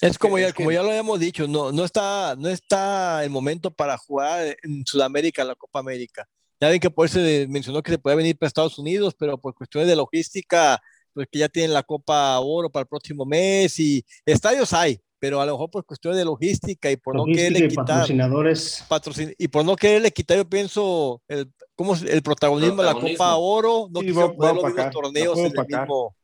Es 0.02 0.18
como 0.18 0.40
ya, 0.40 0.54
como 0.54 0.72
ya 0.72 0.82
lo 0.82 0.90
habíamos 0.90 1.20
dicho, 1.20 1.46
no, 1.46 1.74
no, 1.74 1.84
está, 1.84 2.36
no 2.38 2.48
está 2.48 3.22
el 3.24 3.30
momento 3.30 3.70
para 3.70 3.98
jugar 3.98 4.56
en 4.64 4.86
Sudamérica 4.86 5.44
la 5.44 5.56
Copa 5.56 5.80
América. 5.80 6.26
Ya 6.60 6.70
ven 6.70 6.80
que 6.80 6.90
por 6.90 7.06
eso 7.06 7.20
se 7.20 7.48
mencionó 7.48 7.82
que 7.82 7.92
se 7.92 7.98
puede 7.98 8.18
venir 8.18 8.38
para 8.38 8.48
Estados 8.48 8.78
Unidos, 8.78 9.16
pero 9.18 9.38
por 9.38 9.54
cuestiones 9.54 9.88
de 9.88 9.96
logística 9.96 10.82
pues 11.14 11.28
que 11.32 11.40
ya 11.40 11.50
tienen 11.50 11.74
la 11.74 11.84
Copa 11.84 12.40
Oro 12.40 12.70
para 12.70 12.82
el 12.82 12.88
próximo 12.88 13.26
mes 13.26 13.80
y 13.80 14.06
estadios 14.26 14.74
hay, 14.74 15.00
pero 15.20 15.42
a 15.42 15.46
lo 15.46 15.54
mejor 15.54 15.70
por 15.70 15.86
cuestión 15.86 16.16
de 16.16 16.24
logística 16.26 16.90
y 16.92 16.98
por 16.98 17.16
no 17.16 17.26
quererle 17.26 17.68
quitar 17.68 17.86
patrocinadores. 17.86 18.86
Patrocin 18.88 19.34
y 19.38 19.48
por 19.48 19.66
no 19.66 19.76
quererle 19.76 20.12
quitar, 20.12 20.38
yo 20.38 20.48
pienso, 20.48 21.22
el, 21.28 21.52
como 21.76 21.96
el 21.96 22.22
protagonismo, 22.22 22.82
de 22.82 22.88
la 22.88 22.94
Copa 22.94 23.36
Oro, 23.36 23.88
no 23.92 24.02
Sí, 24.02 24.12
va 24.12 24.34
poner 24.34 24.56
los 24.56 24.66
mismos 24.66 24.92
torneos 24.92 25.38
en 25.40 25.46
el 25.46 25.68
mismo. 25.68 26.16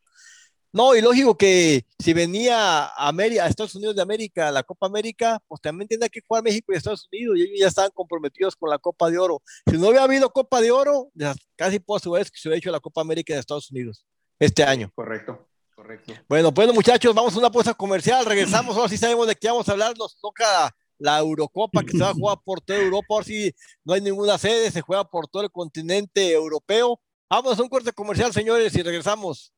No, 0.76 0.94
y 0.94 1.00
lógico 1.00 1.38
que 1.38 1.86
si 1.98 2.12
venía 2.12 2.84
a, 2.84 3.08
América, 3.08 3.46
a 3.46 3.48
Estados 3.48 3.76
Unidos 3.76 3.96
de 3.96 4.02
América, 4.02 4.52
la 4.52 4.62
Copa 4.62 4.88
América, 4.88 5.42
pues 5.48 5.62
también 5.62 5.88
tendría 5.88 6.10
que 6.10 6.20
jugar 6.20 6.44
México 6.44 6.74
y 6.74 6.76
Estados 6.76 7.08
Unidos, 7.10 7.38
y 7.38 7.44
ellos 7.44 7.60
ya 7.62 7.68
estaban 7.68 7.92
comprometidos 7.92 8.58
con 8.58 8.70
la 8.70 8.78
Copa 8.78 9.10
de 9.10 9.18
Oro. 9.18 9.42
Si 9.66 9.78
no 9.78 9.88
hubiera 9.88 10.04
habido 10.04 10.30
Copa 10.32 10.60
de 10.60 10.72
Oro, 10.72 11.12
ya 11.14 11.34
casi 11.56 11.80
puedo 11.80 11.96
asegurar 11.96 12.26
que 12.26 12.38
se 12.38 12.50
hubiera 12.50 12.58
hecho 12.58 12.72
la 12.72 12.82
Copa 12.82 13.00
América 13.00 13.34
de 13.34 13.40
Estados 13.40 13.72
Unidos 13.72 14.06
este 14.38 14.66
año. 14.66 14.92
Correcto, 14.94 15.48
correcto. 15.74 16.14
Bueno, 16.28 16.52
bueno, 16.52 16.74
muchachos, 16.74 17.16
vamos 17.16 17.34
a 17.34 17.40
una 17.40 17.50
pausa 17.50 17.74
comercial. 17.74 18.26
Regresamos. 18.26 18.76
Ahora 18.76 18.90
sí 18.90 18.98
sabemos 18.98 19.28
de 19.28 19.36
qué 19.38 19.48
vamos 19.48 19.70
a 19.70 19.72
hablar. 19.72 19.98
Nos 19.98 20.20
toca 20.20 20.76
la 20.98 21.20
Eurocopa 21.20 21.84
que 21.84 21.92
se 21.92 22.00
va 22.00 22.10
a 22.10 22.14
jugar 22.14 22.38
por 22.44 22.60
toda 22.60 22.80
Europa. 22.80 23.06
Ahora 23.12 23.24
sí 23.24 23.56
no 23.86 23.94
hay 23.94 24.02
ninguna 24.02 24.38
sede, 24.38 24.70
se 24.72 24.82
juega 24.82 25.06
por 25.06 25.30
todo 25.30 25.44
el 25.44 25.52
continente 25.52 26.34
europeo. 26.34 27.00
Vamos 27.30 27.58
a 27.58 27.64
un 27.64 27.70
corte 27.70 27.94
comercial, 27.94 28.34
señores, 28.34 28.76
y 28.76 28.84
regresamos. 28.84 29.54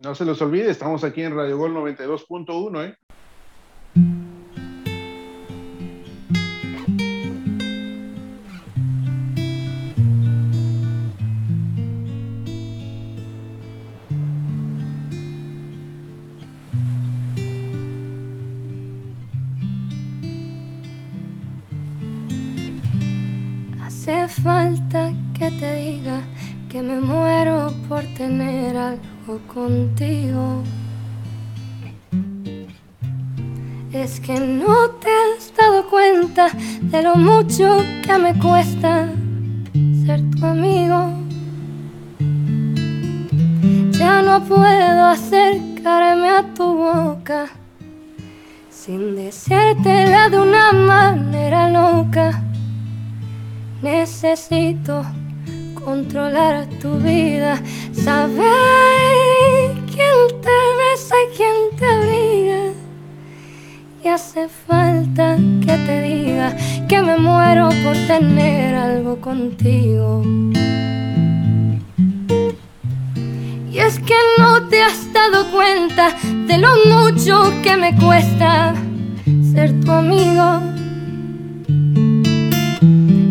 No 0.00 0.14
se 0.14 0.24
los 0.24 0.42
olvide, 0.42 0.70
estamos 0.70 1.04
aquí 1.04 1.22
en 1.22 1.34
Radio 1.34 1.56
Gol 1.56 1.72
92.1, 1.74 2.84
¿eh? 2.84 2.96
Hace 23.80 24.28
falta 24.28 25.12
que 25.38 25.50
te 25.52 25.74
diga 25.76 26.20
que 26.68 26.82
me 26.82 27.00
muero 27.00 27.72
por 27.88 28.02
tener 28.16 28.76
algo 28.76 29.13
contigo. 29.26 30.62
Es 33.92 34.20
que 34.20 34.38
no 34.38 34.90
te 35.00 35.08
has 35.08 35.52
dado 35.56 35.88
cuenta 35.88 36.50
de 36.82 37.02
lo 37.02 37.16
mucho 37.16 37.82
que 38.04 38.18
me 38.18 38.38
cuesta 38.38 39.08
ser 40.04 40.20
tu 40.30 40.44
amigo. 40.44 41.12
Ya 43.92 44.20
no 44.20 44.42
puedo 44.44 45.04
acercarme 45.06 46.28
a 46.28 46.54
tu 46.54 46.76
boca 46.76 47.46
sin 48.70 49.16
decírtela 49.16 50.28
de 50.28 50.38
una 50.40 50.72
manera 50.72 51.70
loca. 51.70 52.42
Necesito 53.80 55.04
controlar 55.84 56.66
tu 56.80 56.96
vida, 56.96 57.60
saber 57.92 58.46
quién 59.92 60.18
te 60.40 60.58
besa 60.80 61.14
y 61.22 61.36
quién 61.36 61.56
te 61.78 61.86
abriga. 61.86 62.72
Y 64.02 64.08
hace 64.08 64.48
falta 64.48 65.36
que 65.36 65.76
te 65.86 66.02
diga 66.02 66.56
que 66.88 67.02
me 67.02 67.16
muero 67.18 67.68
por 67.84 67.96
tener 68.06 68.74
algo 68.74 69.20
contigo. 69.20 70.22
Y 73.70 73.78
es 73.78 73.98
que 73.98 74.14
no 74.38 74.62
te 74.68 74.82
has 74.82 75.12
dado 75.12 75.50
cuenta 75.50 76.14
de 76.46 76.58
lo 76.58 76.68
mucho 76.86 77.52
que 77.62 77.76
me 77.76 77.94
cuesta 77.96 78.74
ser 79.52 79.80
tu 79.80 79.90
amigo. 79.90 80.60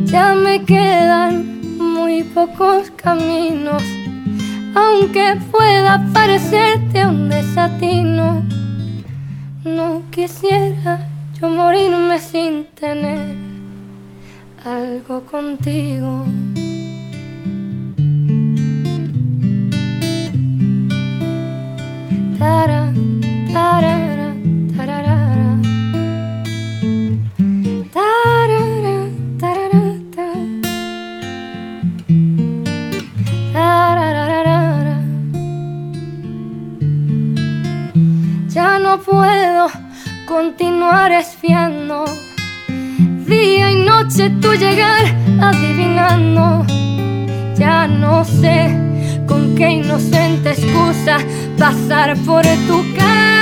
Ya 0.05 0.33
me 0.35 0.63
quedan 0.63 1.62
muy 1.83 2.23
pocos 2.23 2.89
caminos, 2.91 3.83
aunque 4.75 5.37
pueda 5.51 6.03
parecerte 6.13 7.05
un 7.05 7.29
desatino. 7.29 8.43
No 9.63 10.01
quisiera 10.09 11.07
yo 11.39 11.49
morirme 11.49 12.19
sin 12.19 12.65
tener 12.79 13.35
algo 14.65 15.21
contigo. 15.25 16.25
Tara, 22.39 22.91
tarara, 23.53 23.92
tu 44.43 44.53
llegar 44.53 45.05
adivinando. 45.41 46.65
Ya 47.55 47.87
no 47.87 48.25
sé 48.25 48.77
con 49.25 49.55
qué 49.55 49.69
inocente 49.71 50.51
excusa 50.51 51.17
pasar 51.57 52.17
por 52.25 52.43
tu 52.67 52.83
casa. 52.95 53.32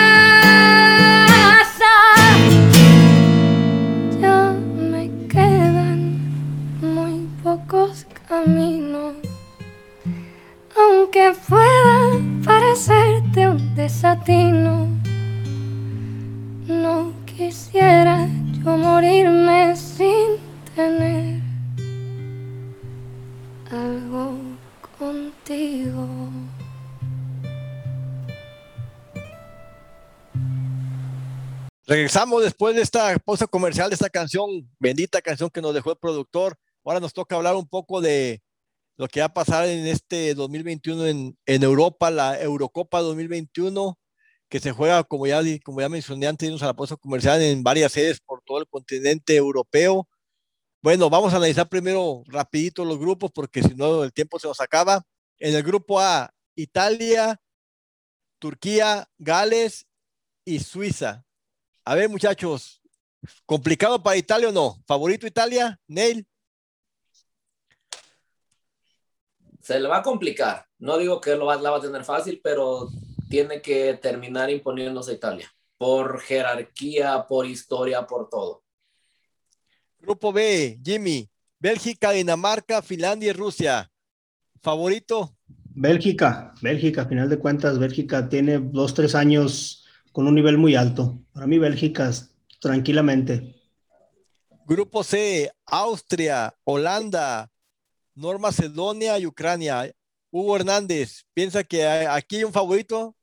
Regresamos 32.02 32.42
después 32.42 32.76
de 32.76 32.82
esta 32.82 33.16
pausa 33.20 33.46
comercial 33.46 33.92
de 33.92 33.94
esta 33.94 34.10
canción, 34.10 34.68
bendita 34.80 35.22
canción 35.22 35.52
que 35.52 35.62
nos 35.62 35.72
dejó 35.76 35.92
el 35.92 35.98
productor. 36.00 36.58
Ahora 36.84 37.00
nos 37.00 37.14
toca 37.14 37.36
hablar 37.36 37.56
un 37.56 37.68
poco 37.68 38.02
de 38.02 38.42
lo 38.98 39.08
que 39.08 39.20
va 39.20 39.28
a 39.28 39.34
pasar 39.36 39.68
en 39.68 39.86
este 39.86 40.34
2021 40.34 41.06
en, 41.06 41.38
en 41.46 41.62
Europa, 41.62 42.10
la 42.10 42.42
Eurocopa 42.42 43.02
2021, 43.02 44.00
que 44.50 44.60
se 44.60 44.72
juega, 44.72 45.04
como 45.04 45.28
ya, 45.28 45.44
como 45.64 45.80
ya 45.80 45.90
mencioné 45.90 46.26
antes, 46.26 46.48
irnos 46.48 46.64
a 46.64 46.66
la 46.66 46.74
pausa 46.74 46.96
comercial 46.98 47.40
en 47.40 47.62
varias 47.62 47.92
sedes 47.92 48.20
por 48.20 48.42
todo 48.42 48.58
el 48.58 48.68
continente 48.68 49.36
europeo. 49.36 50.10
Bueno, 50.82 51.08
vamos 51.08 51.36
a 51.36 51.38
analizar 51.38 51.70
primero 51.70 52.24
rapidito 52.26 52.84
los 52.84 52.98
grupos 52.98 53.30
porque 53.32 53.62
si 53.62 53.76
no 53.76 54.04
el 54.04 54.12
tiempo 54.12 54.40
se 54.40 54.48
nos 54.48 54.60
acaba. 54.60 55.04
En 55.38 55.54
el 55.54 55.62
grupo 55.62 56.00
A, 56.00 56.34
Italia, 56.56 57.40
Turquía, 58.40 59.08
Gales 59.20 59.86
y 60.44 60.62
Suiza. 60.62 61.28
A 61.84 61.96
ver, 61.96 62.10
muchachos, 62.10 62.82
¿complicado 63.46 64.02
para 64.02 64.16
Italia 64.16 64.50
o 64.50 64.52
no? 64.52 64.82
¿Favorito 64.86 65.26
Italia? 65.26 65.80
Neil. 65.88 66.28
Se 69.62 69.80
le 69.80 69.88
va 69.88 69.98
a 69.98 70.04
complicar. 70.04 70.66
No 70.78 70.98
digo 70.98 71.20
que 71.20 71.36
lo 71.36 71.46
va, 71.46 71.56
la 71.56 71.72
va 71.72 71.78
a 71.78 71.82
tener 71.82 72.04
fácil, 72.04 72.40
pero 72.44 72.90
tiene 73.30 73.62
que 73.62 73.96
terminar 73.96 74.50
imponiéndose 74.50 75.12
a 75.12 75.16
Italia. 75.16 75.52
Por 75.78 76.20
jerarquía, 76.22 77.26
por 77.28 77.48
historia, 77.48 78.06
por 78.06 78.30
todo. 78.30 78.64
Grupo 80.00 80.32
B, 80.32 80.80
Jimmy, 80.84 81.30
Bélgica, 81.60 82.12
Dinamarca, 82.12 82.82
Finlandia 82.82 83.30
y 83.30 83.34
Rusia. 83.34 83.92
¿Favorito? 84.62 85.36
Bélgica, 85.74 86.54
Bélgica, 86.62 87.04
a 87.04 87.08
final 87.08 87.30
de 87.30 87.40
cuentas, 87.40 87.80
Bélgica 87.80 88.30
tiene 88.30 88.60
dos, 88.60 88.94
tres 88.94 89.16
años 89.16 89.81
con 90.12 90.28
un 90.28 90.36
nivel 90.36 90.58
muy 90.58 90.76
alto. 90.76 91.20
Para 91.34 91.48
mí, 91.48 91.58
Bélgica, 91.58 92.12
tranquilamente. 92.60 93.56
Grupo 94.66 95.04
C, 95.04 95.52
Austria, 95.66 96.54
Holanda, 96.64 97.50
Nor 98.16 98.40
Macedonia 98.40 99.18
y 99.20 99.26
Ucrania. 99.26 99.92
Hugo 100.30 100.56
Hernández, 100.56 101.24
¿piensa 101.34 101.64
que 101.64 101.86
hay- 101.86 102.06
aquí 102.10 102.38
hay 102.38 102.44
un 102.44 102.54
favorito? 102.54 103.16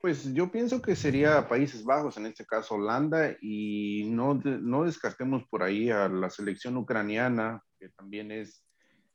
Pues 0.00 0.32
yo 0.34 0.50
pienso 0.50 0.82
que 0.82 0.96
sería 0.96 1.48
Países 1.48 1.82
Bajos, 1.84 2.16
en 2.18 2.26
este 2.26 2.44
caso 2.44 2.74
Holanda, 2.74 3.36
y 3.40 4.04
no, 4.10 4.34
no 4.34 4.84
descartemos 4.84 5.44
por 5.48 5.62
ahí 5.62 5.90
a 5.90 6.08
la 6.08 6.28
selección 6.30 6.76
ucraniana, 6.76 7.62
que 7.78 7.88
también 7.88 8.30
es, 8.30 8.64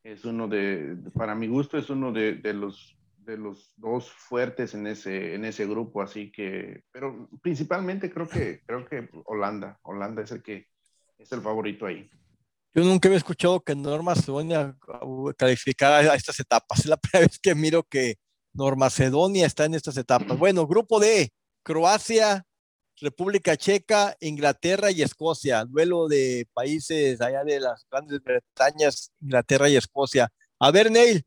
es 0.04 0.26
uno 0.26 0.48
de, 0.48 0.98
para 1.14 1.36
mi 1.36 1.48
gusto, 1.48 1.78
es 1.78 1.90
uno 1.90 2.12
de, 2.12 2.36
de 2.36 2.54
los, 2.54 2.98
de 3.30 3.38
los 3.38 3.74
dos 3.78 4.10
fuertes 4.12 4.74
en 4.74 4.88
ese, 4.88 5.36
en 5.36 5.46
ese 5.46 5.66
grupo, 5.66 6.02
así 6.02 6.32
que, 6.32 6.84
pero 6.92 7.30
principalmente 7.42 8.12
creo 8.12 8.28
que, 8.28 8.62
creo 8.66 8.86
que 8.86 9.10
Holanda, 9.26 9.80
Holanda 9.84 10.24
es 10.24 10.32
el 10.32 10.42
que 10.42 10.68
es 11.18 11.32
el 11.32 11.42
favorito 11.42 11.86
ahí. 11.86 12.10
Yo 12.74 12.84
nunca 12.84 13.08
había 13.08 13.18
escuchado 13.18 13.62
que 13.62 13.76
Norma 13.76 14.16
Macedonia 14.16 14.76
calificara 15.38 16.12
a 16.12 16.16
estas 16.16 16.40
etapas. 16.40 16.80
Es 16.80 16.86
la 16.86 16.98
primera 17.02 17.28
vez 17.28 17.40
que 17.40 17.56
miro 17.56 17.84
que 17.84 18.16
Norma 18.54 18.86
Macedonia 18.86 19.46
está 19.46 19.66
en 19.66 19.76
estas 19.76 19.98
etapas. 19.98 20.38
Bueno, 20.38 20.66
grupo 20.68 21.00
D, 21.00 21.32
Croacia, 21.64 22.46
República 23.02 23.58
Checa, 23.58 24.16
Inglaterra 24.20 24.92
y 24.92 25.02
Escocia. 25.02 25.66
Duelo 25.66 26.08
de 26.08 26.48
países 26.54 27.20
allá 27.22 27.44
de 27.44 27.60
las 27.60 27.86
grandes 27.90 28.22
Bretañas, 28.22 29.12
Inglaterra 29.22 29.70
y 29.70 29.76
Escocia. 29.76 30.30
A 30.60 30.72
ver, 30.72 30.92
Neil, 30.92 31.26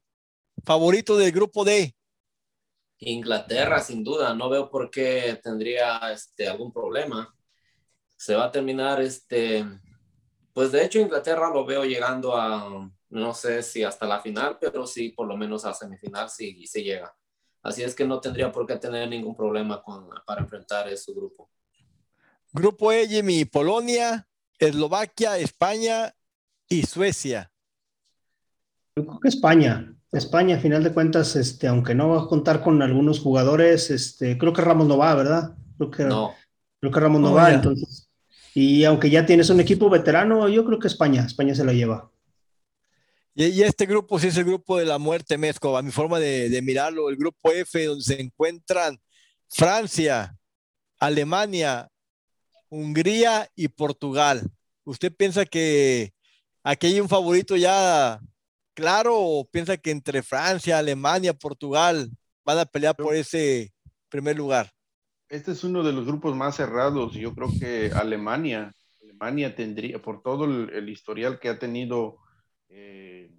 favorito 0.64 1.16
del 1.16 1.32
grupo 1.32 1.64
D. 1.64 1.94
Inglaterra, 2.98 3.80
sin 3.80 4.04
duda. 4.04 4.34
No 4.34 4.48
veo 4.48 4.70
por 4.70 4.90
qué 4.90 5.40
tendría 5.42 5.98
este, 6.12 6.48
algún 6.48 6.72
problema. 6.72 7.34
Se 8.16 8.34
va 8.34 8.44
a 8.44 8.52
terminar 8.52 9.00
este 9.00 9.64
pues 10.52 10.70
de 10.70 10.84
hecho 10.84 11.00
Inglaterra 11.00 11.50
lo 11.50 11.64
veo 11.64 11.84
llegando 11.84 12.36
a, 12.36 12.90
no 13.08 13.34
sé 13.34 13.62
si 13.62 13.82
hasta 13.82 14.06
la 14.06 14.20
final, 14.20 14.58
pero 14.60 14.86
sí 14.86 15.10
por 15.10 15.26
lo 15.26 15.36
menos 15.36 15.64
a 15.64 15.72
semifinal 15.72 16.28
sí, 16.28 16.66
se 16.66 16.82
llega. 16.82 17.14
Así 17.62 17.82
es 17.82 17.94
que 17.94 18.04
no 18.04 18.20
tendría 18.20 18.50
por 18.50 18.66
qué 18.66 18.76
tener 18.76 19.08
ningún 19.08 19.34
problema 19.34 19.82
con, 19.82 20.08
para 20.26 20.42
enfrentar 20.42 20.88
ese 20.88 21.12
grupo. 21.12 21.50
Grupo 22.52 22.92
E, 22.92 23.08
Jimmy, 23.08 23.44
Polonia, 23.44 24.28
Eslovaquia, 24.58 25.38
España 25.38 26.14
y 26.68 26.82
Suecia. 26.82 27.50
Yo 28.96 29.06
creo 29.06 29.20
que 29.20 29.28
España. 29.28 29.96
España, 30.12 30.56
a 30.56 30.60
final 30.60 30.84
de 30.84 30.92
cuentas, 30.92 31.36
este, 31.36 31.66
aunque 31.66 31.94
no 31.94 32.10
va 32.10 32.22
a 32.22 32.26
contar 32.26 32.62
con 32.62 32.82
algunos 32.82 33.20
jugadores, 33.20 33.90
este, 33.90 34.38
creo 34.38 34.52
que 34.52 34.62
Ramos 34.62 34.86
no 34.86 34.98
va, 34.98 35.14
¿verdad? 35.14 35.56
Creo 35.78 35.90
que, 35.90 36.04
no. 36.04 36.34
Creo 36.80 36.92
que 36.92 37.00
Ramos 37.00 37.20
no, 37.20 37.32
va, 37.32 37.52
entonces 37.52 38.08
y 38.54 38.84
aunque 38.84 39.10
ya 39.10 39.24
tienes 39.24 39.48
un 39.50 39.60
equipo 39.60 39.88
veterano, 39.88 40.48
yo 40.48 40.64
creo 40.64 40.78
que 40.78 40.88
España, 40.88 41.24
España 41.24 41.54
se 41.54 41.64
lo 41.64 41.72
lleva. 41.72 42.10
Y, 43.34 43.62
este 43.62 43.86
grupo 43.86 44.18
sí 44.18 44.26
es 44.26 44.36
el 44.36 44.44
grupo 44.44 44.76
de 44.76 44.84
la 44.84 44.98
muerte, 44.98 45.38
Mezco, 45.38 45.76
a 45.76 45.82
mi 45.82 45.90
forma 45.90 46.18
de, 46.18 46.60
mirarlo, 46.62 47.08
el 47.08 47.16
grupo 47.16 47.50
F, 47.50 47.86
donde 47.86 48.04
se 48.04 48.20
encuentran 48.20 49.00
Francia, 49.48 50.36
Alemania, 50.98 51.88
Hungría 52.68 53.48
y 53.54 53.68
Portugal. 53.68 54.42
¿Usted 54.84 55.14
piensa 55.14 55.46
que 55.46 56.12
aquí 56.62 56.88
hay 56.88 57.00
un 57.00 57.08
favorito 57.08 57.56
ya 57.56 58.20
claro 58.74 59.18
o 59.18 59.44
piensa 59.44 59.76
que 59.76 59.90
entre 59.90 60.22
Francia, 60.22 60.78
Alemania, 60.78 61.32
Portugal 61.32 62.10
van 62.44 62.58
a 62.58 62.64
pelear 62.64 62.96
por 62.96 63.14
ese 63.14 63.72
primer 64.08 64.36
lugar? 64.36 64.72
este 65.32 65.52
es 65.52 65.64
uno 65.64 65.82
de 65.82 65.94
los 65.94 66.06
grupos 66.06 66.36
más 66.36 66.56
cerrados. 66.56 67.14
Yo 67.14 67.34
creo 67.34 67.48
que 67.58 67.90
Alemania, 67.94 68.70
Alemania 69.02 69.56
tendría, 69.56 70.00
por 70.00 70.22
todo 70.22 70.44
el, 70.44 70.88
historial 70.90 71.40
que 71.40 71.48
ha 71.48 71.58
tenido 71.58 72.18
eh, 72.68 73.30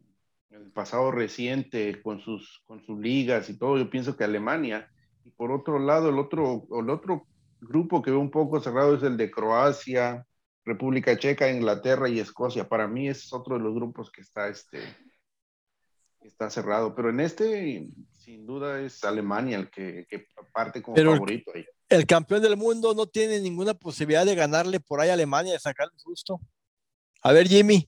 en 0.49 0.61
el 0.63 0.71
pasado 0.71 1.11
reciente 1.11 2.01
con 2.01 2.19
sus, 2.19 2.63
con 2.65 2.83
sus 2.83 2.99
ligas 2.99 3.47
y 3.51 3.59
todo, 3.59 3.77
yo 3.77 3.91
pienso 3.91 4.17
que 4.17 4.23
Alemania. 4.23 4.89
Y 5.23 5.29
por 5.29 5.51
otro 5.51 5.77
lado, 5.77 6.09
el 6.09 6.17
otro, 6.17 6.65
el 6.71 6.89
otro 6.89 7.27
grupo 7.61 8.01
que 8.01 8.09
veo 8.09 8.19
un 8.19 8.31
poco 8.31 8.59
cerrado 8.59 8.95
es 8.95 9.03
el 9.03 9.15
de 9.15 9.29
Croacia, 9.29 10.25
República 10.65 11.15
Checa, 11.15 11.51
Inglaterra 11.51 12.09
y 12.09 12.19
Escocia. 12.19 12.67
Para 12.67 12.87
mí 12.87 13.07
es 13.07 13.31
otro 13.31 13.55
de 13.55 13.63
los 13.63 13.75
grupos 13.75 14.11
que 14.11 14.21
está, 14.21 14.47
este, 14.47 14.79
está 16.27 16.49
cerrado. 16.49 16.95
Pero 16.95 17.09
en 17.09 17.19
este, 17.19 17.87
sin 18.17 18.45
duda, 18.45 18.81
es 18.81 19.03
Alemania 19.03 19.57
el 19.57 19.69
que, 19.69 20.05
parte 20.53 20.81
como 20.81 20.95
favorito 20.95 21.51
ahí 21.53 21.65
el 21.93 22.05
campeón 22.05 22.41
del 22.41 22.57
mundo 22.57 22.93
no 22.93 23.05
tiene 23.05 23.39
ninguna 23.39 23.73
posibilidad 23.73 24.25
de 24.25 24.35
ganarle 24.35 24.79
por 24.79 24.99
ahí 24.99 25.09
a 25.09 25.13
Alemania, 25.13 25.53
de 25.53 25.59
sacarle 25.59 25.93
susto. 25.97 26.39
A 27.21 27.31
ver, 27.31 27.47
Jimmy. 27.47 27.87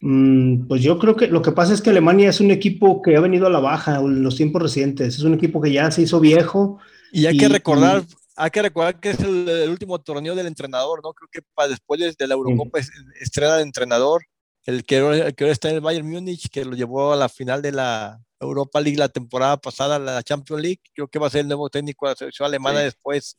Mm, 0.00 0.66
pues 0.66 0.82
yo 0.82 0.98
creo 0.98 1.16
que 1.16 1.26
lo 1.28 1.42
que 1.42 1.52
pasa 1.52 1.74
es 1.74 1.80
que 1.80 1.90
Alemania 1.90 2.28
es 2.28 2.40
un 2.40 2.50
equipo 2.50 3.02
que 3.02 3.16
ha 3.16 3.20
venido 3.20 3.46
a 3.46 3.50
la 3.50 3.60
baja 3.60 3.96
en 3.96 4.22
los 4.22 4.36
tiempos 4.36 4.62
recientes. 4.62 5.16
Es 5.16 5.22
un 5.22 5.34
equipo 5.34 5.60
que 5.60 5.72
ya 5.72 5.90
se 5.90 6.02
hizo 6.02 6.20
viejo. 6.20 6.78
Y 7.12 7.26
hay 7.26 7.36
que 7.36 7.48
recordar, 7.48 8.04
hay 8.36 8.50
que 8.50 8.62
recordar 8.62 9.00
que 9.00 9.10
es 9.10 9.20
el, 9.20 9.68
último 9.70 9.98
torneo 9.98 10.34
del 10.34 10.46
entrenador, 10.46 11.00
¿no? 11.02 11.12
Creo 11.12 11.28
que 11.32 11.40
para 11.54 11.68
después 11.68 12.00
de 12.00 12.26
la 12.26 12.34
Eurocopa 12.34 12.80
estrella 13.20 13.56
de 13.56 13.62
entrenador, 13.62 14.22
el 14.68 14.84
que, 14.84 14.98
el 14.98 15.34
que 15.34 15.44
ahora 15.44 15.52
está 15.52 15.70
en 15.70 15.76
el 15.76 15.80
Bayern 15.80 16.06
Múnich, 16.06 16.50
que 16.50 16.62
lo 16.62 16.76
llevó 16.76 17.14
a 17.14 17.16
la 17.16 17.30
final 17.30 17.62
de 17.62 17.72
la 17.72 18.20
Europa 18.38 18.82
League 18.82 18.98
la 18.98 19.08
temporada 19.08 19.56
pasada, 19.56 19.98
la 19.98 20.22
Champions 20.22 20.62
League. 20.62 20.80
Creo 20.94 21.08
que 21.08 21.18
va 21.18 21.28
a 21.28 21.30
ser 21.30 21.40
el 21.40 21.48
nuevo 21.48 21.70
técnico 21.70 22.04
de 22.04 22.12
la 22.12 22.16
selección 22.16 22.46
alemana 22.46 22.80
después. 22.80 23.38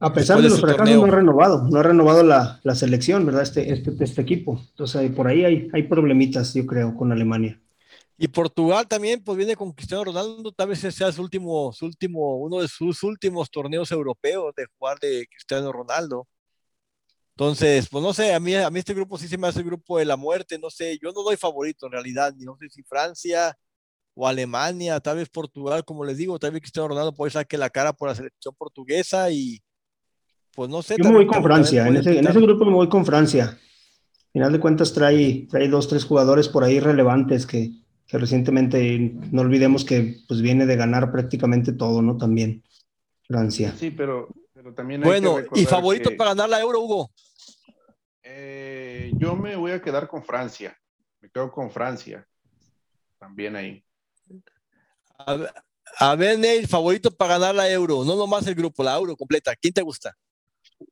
A 0.00 0.12
pesar 0.12 0.42
de, 0.42 0.50
los 0.50 0.60
fracasos, 0.60 0.94
no 0.94 1.04
ha 1.04 1.10
renovado, 1.10 1.66
no 1.70 1.80
ha 1.80 1.82
renovado 1.82 2.22
la, 2.22 2.60
la 2.64 2.74
selección, 2.74 3.24
¿verdad? 3.24 3.44
Este, 3.44 3.72
este, 3.72 3.92
este, 3.98 4.20
equipo. 4.20 4.60
Entonces, 4.72 5.10
por 5.12 5.26
ahí 5.26 5.42
hay, 5.42 5.70
hay 5.72 5.84
problemitas, 5.84 6.52
yo 6.52 6.66
creo, 6.66 6.94
con 6.94 7.10
Alemania. 7.10 7.58
Y 8.18 8.28
Portugal 8.28 8.86
también, 8.86 9.24
pues 9.24 9.38
viene 9.38 9.56
con 9.56 9.72
Cristiano 9.72 10.04
Ronaldo, 10.04 10.52
tal 10.52 10.68
vez 10.68 10.80
sea 10.80 11.12
su 11.12 11.22
último, 11.22 11.72
su 11.72 11.86
último, 11.86 12.36
uno 12.36 12.60
de 12.60 12.68
sus 12.68 13.02
últimos 13.02 13.50
torneos 13.50 13.90
europeos 13.90 14.54
de 14.54 14.66
jugar 14.76 14.98
de 14.98 15.26
Cristiano 15.30 15.72
Ronaldo. 15.72 16.28
Entonces, 17.36 17.88
pues 17.88 18.02
no 18.02 18.12
sé, 18.12 18.32
a 18.32 18.38
mí, 18.38 18.54
a 18.54 18.70
mí 18.70 18.78
este 18.78 18.94
grupo 18.94 19.18
sí 19.18 19.26
se 19.26 19.36
me 19.36 19.48
hace 19.48 19.58
el 19.58 19.64
grupo 19.66 19.98
de 19.98 20.04
la 20.04 20.16
muerte, 20.16 20.56
no 20.56 20.70
sé, 20.70 20.98
yo 21.02 21.10
no 21.10 21.24
doy 21.24 21.36
favorito 21.36 21.86
en 21.86 21.92
realidad, 21.92 22.32
ni 22.36 22.44
no 22.44 22.56
sé 22.56 22.68
si 22.68 22.84
Francia 22.84 23.56
o 24.14 24.28
Alemania, 24.28 25.00
tal 25.00 25.16
vez 25.16 25.28
Portugal, 25.28 25.84
como 25.84 26.04
les 26.04 26.16
digo, 26.16 26.38
tal 26.38 26.52
vez 26.52 26.60
Cristiano 26.60 26.88
Ronaldo 26.88 27.12
puede 27.12 27.32
sacar 27.32 27.58
la 27.58 27.70
cara 27.70 27.92
por 27.92 28.08
la 28.08 28.14
selección 28.14 28.54
portuguesa 28.56 29.32
y 29.32 29.60
pues 30.54 30.70
no 30.70 30.80
sé. 30.80 30.94
Yo 30.96 31.10
me 31.10 31.16
voy 31.16 31.26
con 31.26 31.42
Francia, 31.42 31.88
en 31.88 31.96
ese, 31.96 32.16
en 32.20 32.28
ese, 32.28 32.40
grupo 32.40 32.64
me 32.64 32.72
voy 32.72 32.88
con 32.88 33.04
Francia. 33.04 33.46
Al 33.46 34.32
final 34.32 34.52
de 34.52 34.60
cuentas 34.60 34.92
trae, 34.92 35.48
trae 35.50 35.68
dos, 35.68 35.88
tres 35.88 36.04
jugadores 36.04 36.48
por 36.48 36.62
ahí 36.62 36.78
relevantes 36.78 37.46
que, 37.46 37.72
que 38.06 38.16
recientemente, 38.16 39.12
no 39.32 39.42
olvidemos 39.42 39.84
que 39.84 40.18
pues 40.28 40.40
viene 40.40 40.66
de 40.66 40.76
ganar 40.76 41.10
prácticamente 41.10 41.72
todo, 41.72 42.00
¿no? 42.00 42.16
También 42.16 42.62
Francia. 43.26 43.74
Sí, 43.76 43.90
pero 43.90 44.28
también 44.72 45.02
bueno, 45.02 45.38
¿y 45.54 45.66
favorito 45.66 46.10
para 46.16 46.30
ganar 46.30 46.48
la 46.48 46.60
Euro, 46.60 46.80
Hugo? 46.80 47.10
Eh, 48.22 49.12
yo 49.18 49.36
me 49.36 49.56
voy 49.56 49.72
a 49.72 49.82
quedar 49.82 50.08
con 50.08 50.24
Francia. 50.24 50.78
Me 51.20 51.30
quedo 51.30 51.52
con 51.52 51.70
Francia. 51.70 52.26
También 53.18 53.56
ahí. 53.56 53.84
A 55.98 56.16
ver, 56.16 56.38
Neil, 56.38 56.66
favorito 56.66 57.10
para 57.10 57.34
ganar 57.34 57.54
la 57.54 57.70
Euro. 57.70 58.04
No 58.04 58.16
nomás 58.16 58.46
el 58.46 58.54
grupo, 58.54 58.82
la 58.82 58.96
Euro 58.96 59.16
completa. 59.16 59.54
¿Quién 59.54 59.74
te 59.74 59.82
gusta? 59.82 60.16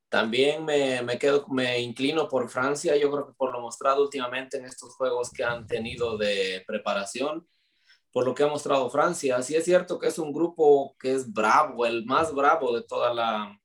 También 0.09 0.65
me, 0.65 1.01
me, 1.03 1.19
quedo, 1.19 1.47
me 1.49 1.81
inclino 1.81 2.29
por 2.29 2.49
Francia. 2.51 2.97
Yo 2.97 3.11
creo 3.11 3.27
que 3.27 3.33
por 3.33 3.53
lo 3.53 3.61
mostrado 3.61 4.03
últimamente 4.03 4.59
en 4.59 4.67
estos 4.67 4.95
juegos 4.95 5.31
que 5.31 5.43
han 5.43 5.67
tenido 5.67 6.19
de 6.19 6.63
preparación, 6.67 7.49
por 8.13 8.27
lo 8.27 8.35
que 8.35 8.43
ha 8.43 8.49
mostrado 8.49 8.91
Francia. 8.91 9.43
Sí 9.43 9.57
es 9.57 9.65
cierto 9.65 9.99
que 9.99 10.09
es 10.09 10.19
un 10.19 10.33
grupo 10.33 10.95
que 10.99 11.15
es 11.15 11.33
bravo, 11.33 11.87
el 11.87 12.05
más 12.05 12.35
bravo 12.35 12.75
de 12.75 12.83
toda 12.83 13.13
la, 13.15 13.59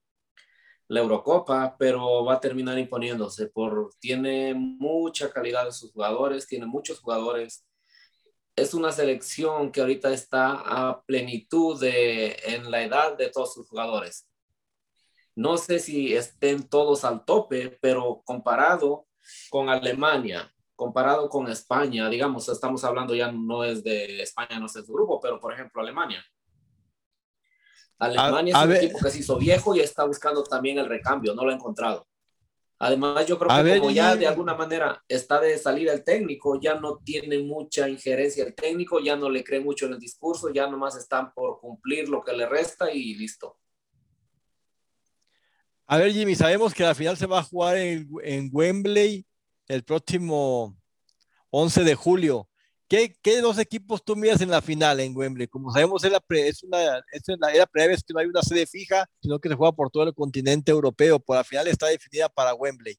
la 0.88 1.02
Eurocopa, 1.02 1.76
pero 1.78 2.24
va 2.24 2.36
a 2.36 2.40
terminar 2.40 2.78
imponiéndose 2.78 3.48
por 3.48 3.94
tiene 4.00 4.54
mucha 4.54 5.32
calidad 5.32 5.66
de 5.66 5.72
sus 5.72 5.92
jugadores, 5.92 6.48
tiene 6.48 6.66
muchos 6.66 7.00
jugadores. 7.00 7.66
Es 8.56 8.74
una 8.74 8.92
selección 8.92 9.72
que 9.72 9.82
ahorita 9.82 10.12
está 10.12 10.54
a 10.66 11.02
plenitud 11.04 11.82
en 11.84 12.72
la 12.72 12.84
edad 12.84 13.18
de 13.18 13.30
todos 13.30 13.54
sus 13.54 13.68
jugadores. 13.70 14.28
No 15.36 15.58
sé 15.58 15.80
si 15.80 16.16
estén 16.16 16.68
todos 16.68 17.04
al 17.06 17.24
tope, 17.26 17.78
pero 17.82 18.24
comparado 18.26 19.08
con 19.50 19.70
Alemania, 19.70 20.52
comparado 20.76 21.30
con 21.30 21.48
España, 21.50 22.10
digamos, 22.10 22.50
estamos 22.50 22.84
hablando 22.84 23.14
ya 23.14 23.32
no 23.32 23.64
es 23.64 23.84
de 23.84 24.22
España, 24.24 24.60
no 24.60 24.66
es 24.66 24.74
de 24.74 24.84
su 24.84 24.94
grupo, 24.94 25.20
pero 25.22 25.40
por 25.40 25.54
ejemplo 25.54 25.82
Alemania 25.82 26.26
Alemania 28.00 28.58
es 28.58 28.66
un 28.66 28.76
equipo 28.76 29.00
que 29.00 29.10
se 29.10 29.20
hizo 29.20 29.38
viejo 29.38 29.76
y 29.76 29.80
está 29.80 30.04
buscando 30.06 30.44
también 30.44 30.78
el 30.78 30.88
recambio, 30.88 31.34
no 31.34 31.44
lo 31.44 31.52
ha 31.52 31.56
encontrado. 31.56 32.08
Además, 32.80 33.26
yo 33.26 33.40
creo 33.40 33.64
que 33.64 33.80
como 33.80 33.92
ya 33.92 34.16
de 34.16 34.28
alguna 34.28 34.54
manera 34.54 35.04
está 35.08 35.40
de 35.40 35.58
salir 35.58 35.90
el 35.90 36.04
técnico, 36.04 36.60
ya 36.62 36.76
no 36.76 37.00
tiene 37.00 37.40
mucha 37.40 37.90
injerencia 37.90 38.44
el 38.44 38.54
técnico, 38.54 39.00
ya 39.00 39.16
no 39.16 39.30
le 39.30 39.44
cree 39.44 39.60
mucho 39.60 39.88
en 39.88 39.94
el 39.94 40.00
discurso, 40.00 40.50
ya 40.54 40.68
nomás 40.68 40.96
están 40.96 41.34
por 41.34 41.60
cumplir 41.60 42.08
lo 42.08 42.24
que 42.24 42.34
le 42.34 42.48
resta 42.48 42.92
y 42.92 43.16
listo. 43.16 43.58
A 45.88 45.98
ver, 45.98 46.12
Jimmy, 46.12 46.36
sabemos 46.36 46.74
que 46.74 46.84
la 46.84 46.94
final 46.94 47.18
se 47.18 47.26
va 47.26 47.40
a 47.40 47.44
jugar 47.44 47.78
en, 47.78 48.08
en 48.24 48.50
Wembley 48.54 49.26
el 49.68 49.84
próximo 49.84 50.78
11 51.50 51.84
de 51.84 51.96
julio. 51.96 52.47
¿Qué, 52.88 53.16
¿Qué, 53.22 53.42
dos 53.42 53.60
equipos 53.60 54.04
tú 54.04 54.16
miras 54.16 54.40
en 54.40 54.50
la 54.50 54.62
final 54.62 55.00
en 55.02 55.16
Wembley? 55.16 55.48
Como 55.48 55.72
sabemos, 55.72 56.04
es, 56.04 56.12
la 56.12 56.24
es 56.30 56.64
una, 56.64 57.00
es 57.12 57.24
era 57.54 57.66
primera 57.66 57.92
vez 57.92 58.04
que 58.04 58.14
no 58.14 58.20
hay 58.20 58.28
una 58.28 58.42
sede 58.42 58.66
fija, 58.66 59.06
sino 59.22 59.40
que 59.40 59.50
se 59.50 59.56
juega 59.56 59.74
por 59.74 59.90
todo 59.90 60.04
el 60.04 60.14
continente 60.14 60.72
europeo. 60.72 61.20
Por 61.20 61.36
la 61.36 61.44
final 61.44 61.68
está 61.68 61.88
definida 61.88 62.30
para 62.30 62.54
Wembley. 62.54 62.96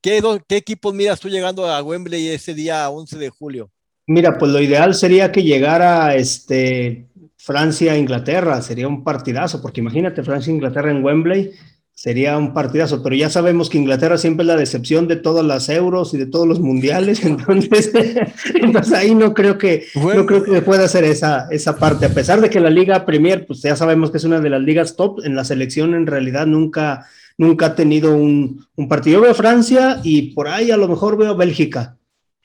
¿Qué, 0.00 0.20
dos, 0.20 0.40
¿Qué 0.46 0.56
equipos 0.56 0.94
miras 0.94 1.18
tú 1.18 1.28
llegando 1.28 1.66
a 1.66 1.82
Wembley 1.82 2.28
ese 2.28 2.54
día 2.54 2.88
11 2.88 3.18
de 3.18 3.30
julio? 3.30 3.72
Mira, 4.06 4.38
pues 4.38 4.52
lo 4.52 4.60
ideal 4.60 4.94
sería 4.94 5.32
que 5.32 5.42
llegara 5.42 6.14
este 6.14 7.08
Francia-Inglaterra, 7.36 8.62
sería 8.62 8.88
un 8.88 9.02
partidazo, 9.02 9.60
porque 9.60 9.80
imagínate 9.80 10.22
Francia-Inglaterra 10.22 10.90
en 10.90 11.04
Wembley, 11.04 11.52
sería 11.98 12.38
un 12.38 12.54
partidazo, 12.54 13.02
pero 13.02 13.16
ya 13.16 13.28
sabemos 13.28 13.68
que 13.68 13.76
Inglaterra 13.76 14.18
siempre 14.18 14.44
es 14.44 14.46
la 14.46 14.54
decepción 14.54 15.08
de 15.08 15.16
todas 15.16 15.44
las 15.44 15.68
euros 15.68 16.14
y 16.14 16.16
de 16.16 16.26
todos 16.26 16.46
los 16.46 16.60
mundiales, 16.60 17.24
entonces, 17.24 17.90
entonces 18.54 18.92
ahí 18.92 19.16
no 19.16 19.34
creo 19.34 19.58
que 19.58 19.86
no 19.96 20.24
creo 20.24 20.44
que 20.44 20.62
pueda 20.62 20.84
hacer 20.84 21.02
esa, 21.02 21.48
esa 21.50 21.76
parte, 21.76 22.06
a 22.06 22.14
pesar 22.14 22.40
de 22.40 22.50
que 22.50 22.60
la 22.60 22.70
Liga 22.70 23.04
Premier, 23.04 23.44
pues 23.44 23.62
ya 23.62 23.74
sabemos 23.74 24.12
que 24.12 24.18
es 24.18 24.22
una 24.22 24.38
de 24.38 24.48
las 24.48 24.62
ligas 24.62 24.94
top, 24.94 25.24
en 25.24 25.34
la 25.34 25.42
selección 25.42 25.92
en 25.92 26.06
realidad 26.06 26.46
nunca, 26.46 27.04
nunca 27.36 27.66
ha 27.66 27.74
tenido 27.74 28.14
un, 28.14 28.64
un 28.76 28.88
partido. 28.88 29.16
Yo 29.16 29.22
veo 29.22 29.34
Francia 29.34 29.98
y 30.04 30.34
por 30.34 30.46
ahí 30.46 30.70
a 30.70 30.76
lo 30.76 30.86
mejor 30.86 31.18
veo 31.18 31.36
Bélgica, 31.36 31.96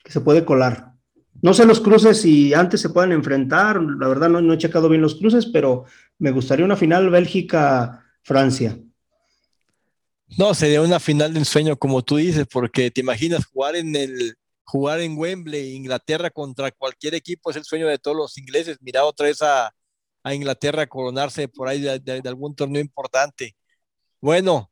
que 0.02 0.10
se 0.10 0.20
puede 0.20 0.44
colar. 0.44 0.94
No 1.42 1.54
sé 1.54 1.64
los 1.64 1.78
cruces 1.78 2.20
si 2.20 2.54
antes 2.54 2.80
se 2.80 2.90
pueden 2.90 3.12
enfrentar, 3.12 3.80
la 3.80 4.08
verdad 4.08 4.30
no, 4.30 4.40
no 4.40 4.54
he 4.54 4.58
checado 4.58 4.88
bien 4.88 5.02
los 5.02 5.14
cruces, 5.14 5.46
pero 5.46 5.84
me 6.18 6.32
gustaría 6.32 6.64
una 6.64 6.74
final 6.74 7.08
Bélgica-Francia. 7.08 8.78
No, 10.38 10.54
sería 10.54 10.82
una 10.82 11.00
final 11.00 11.32
de 11.32 11.40
ensueño, 11.40 11.76
como 11.76 12.02
tú 12.02 12.16
dices, 12.16 12.46
porque 12.50 12.90
te 12.90 13.00
imaginas 13.00 13.46
jugar 13.46 13.76
en 13.76 13.94
el 13.94 14.36
jugar 14.64 15.00
en 15.00 15.16
Wembley, 15.16 15.74
Inglaterra 15.74 16.30
contra 16.30 16.70
cualquier 16.72 17.14
equipo 17.14 17.50
es 17.50 17.56
el 17.56 17.64
sueño 17.64 17.86
de 17.86 17.98
todos 17.98 18.16
los 18.16 18.38
ingleses. 18.38 18.78
Mira 18.80 19.04
otra 19.04 19.26
vez 19.26 19.42
a, 19.42 19.70
a 20.22 20.34
Inglaterra 20.34 20.86
coronarse 20.86 21.48
por 21.48 21.68
ahí 21.68 21.80
de, 21.80 22.00
de, 22.00 22.28
algún 22.28 22.54
torneo 22.56 22.80
importante. 22.80 23.54
Bueno, 24.20 24.70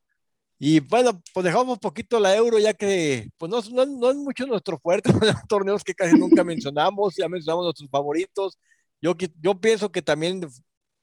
y 0.59 0.81
bueno, 0.81 1.23
pues 1.35 1.45
dejamos 1.45 1.75
un 1.75 1.79
poquito 1.79 2.19
la 2.21 2.35
euro, 2.37 2.59
ya 2.59 2.75
que 2.75 3.29
pues 3.39 3.51
no, 3.51 3.61
no, 3.73 3.87
no 3.87 4.11
es 4.11 4.17
mucho 4.17 4.47
nuestro 4.47 4.79
fuerte, 4.79 5.13
torneos 5.49 5.85
que 5.85 5.95
casi 5.95 6.17
nunca 6.17 6.43
mencionamos, 6.45 7.15
ya 7.17 7.29
mencionamos 7.29 7.65
nuestros 7.65 7.91
favoritos. 7.91 8.59
Yo, 9.01 9.15
yo 9.41 9.61
pienso 9.61 9.93
que 9.93 10.03
también 10.03 10.47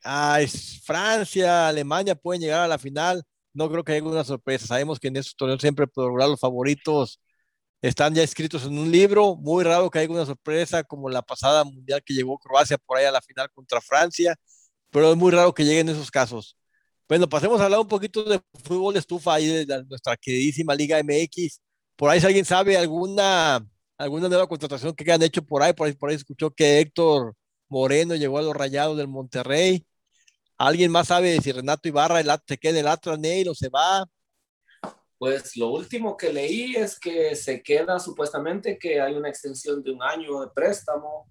ah, 0.03 0.39
Francia, 0.83 1.67
Alemania 1.67 2.15
pueden 2.15 2.41
llegar 2.41 2.61
a 2.61 2.67
la 2.67 2.79
final. 2.79 3.23
No 3.53 3.69
creo 3.69 3.83
que 3.83 3.93
haya 3.93 4.03
una 4.03 4.23
sorpresa. 4.23 4.67
Sabemos 4.67 4.99
que 4.99 5.07
en 5.09 5.17
estos 5.17 5.35
torneos 5.35 5.61
siempre 5.61 5.87
por 5.87 6.13
los 6.17 6.39
favoritos 6.39 7.19
están 7.81 8.13
ya 8.15 8.23
escritos 8.23 8.65
en 8.65 8.77
un 8.77 8.91
libro. 8.91 9.35
Muy 9.35 9.63
raro 9.63 9.89
que 9.89 9.99
haya 9.99 10.11
una 10.11 10.25
sorpresa 10.25 10.83
como 10.83 11.09
la 11.09 11.21
pasada 11.21 11.63
mundial 11.63 12.03
que 12.03 12.13
llegó 12.13 12.37
Croacia 12.37 12.77
por 12.77 12.97
ahí 12.97 13.05
a 13.05 13.11
la 13.11 13.21
final 13.21 13.49
contra 13.51 13.81
Francia, 13.81 14.35
pero 14.91 15.11
es 15.11 15.17
muy 15.17 15.31
raro 15.31 15.53
que 15.53 15.63
lleguen 15.65 15.89
esos 15.89 16.11
casos. 16.11 16.57
Bueno, 17.07 17.27
pasemos 17.27 17.59
a 17.61 17.65
hablar 17.65 17.79
un 17.79 17.87
poquito 17.87 18.23
de 18.23 18.39
fútbol 18.63 18.93
de 18.93 18.99
estufa 18.99 19.33
ahí 19.35 19.47
de 19.65 19.83
nuestra 19.85 20.15
queridísima 20.17 20.75
Liga 20.75 20.99
MX. 20.99 21.59
Por 21.95 22.09
ahí 22.09 22.19
si 22.19 22.27
alguien 22.27 22.45
sabe 22.45 22.77
alguna, 22.77 23.65
alguna 23.97 24.29
nueva 24.29 24.47
contratación 24.47 24.93
que 24.93 25.11
han 25.11 25.23
hecho 25.23 25.41
por 25.41 25.63
ahí, 25.63 25.73
por 25.73 25.87
ahí, 25.87 25.93
por 25.93 26.09
ahí 26.09 26.15
escuchó 26.15 26.51
que 26.51 26.79
Héctor 26.79 27.35
Moreno 27.67 28.15
llegó 28.15 28.37
a 28.37 28.41
los 28.43 28.55
Rayados 28.55 28.97
del 28.97 29.07
Monterrey. 29.07 29.85
¿Alguien 30.59 30.91
más 30.91 31.07
sabe 31.07 31.39
si 31.39 31.53
Renato 31.53 31.87
Ibarra 31.87 32.19
el, 32.19 32.29
se 32.45 32.57
queda 32.57 32.81
el 32.81 32.87
Atlas 32.87 33.17
Neil 33.17 33.47
o 33.47 33.55
se 33.55 33.69
va? 33.69 34.05
Pues 35.17 35.55
lo 35.55 35.69
último 35.69 36.17
que 36.17 36.33
leí 36.33 36.75
es 36.75 36.99
que 36.99 37.33
se 37.33 37.63
queda 37.63 37.97
supuestamente 37.97 38.77
que 38.77 38.99
hay 38.99 39.13
una 39.13 39.29
extensión 39.29 39.81
de 39.81 39.91
un 39.91 40.03
año 40.03 40.41
de 40.41 40.47
préstamo. 40.53 41.29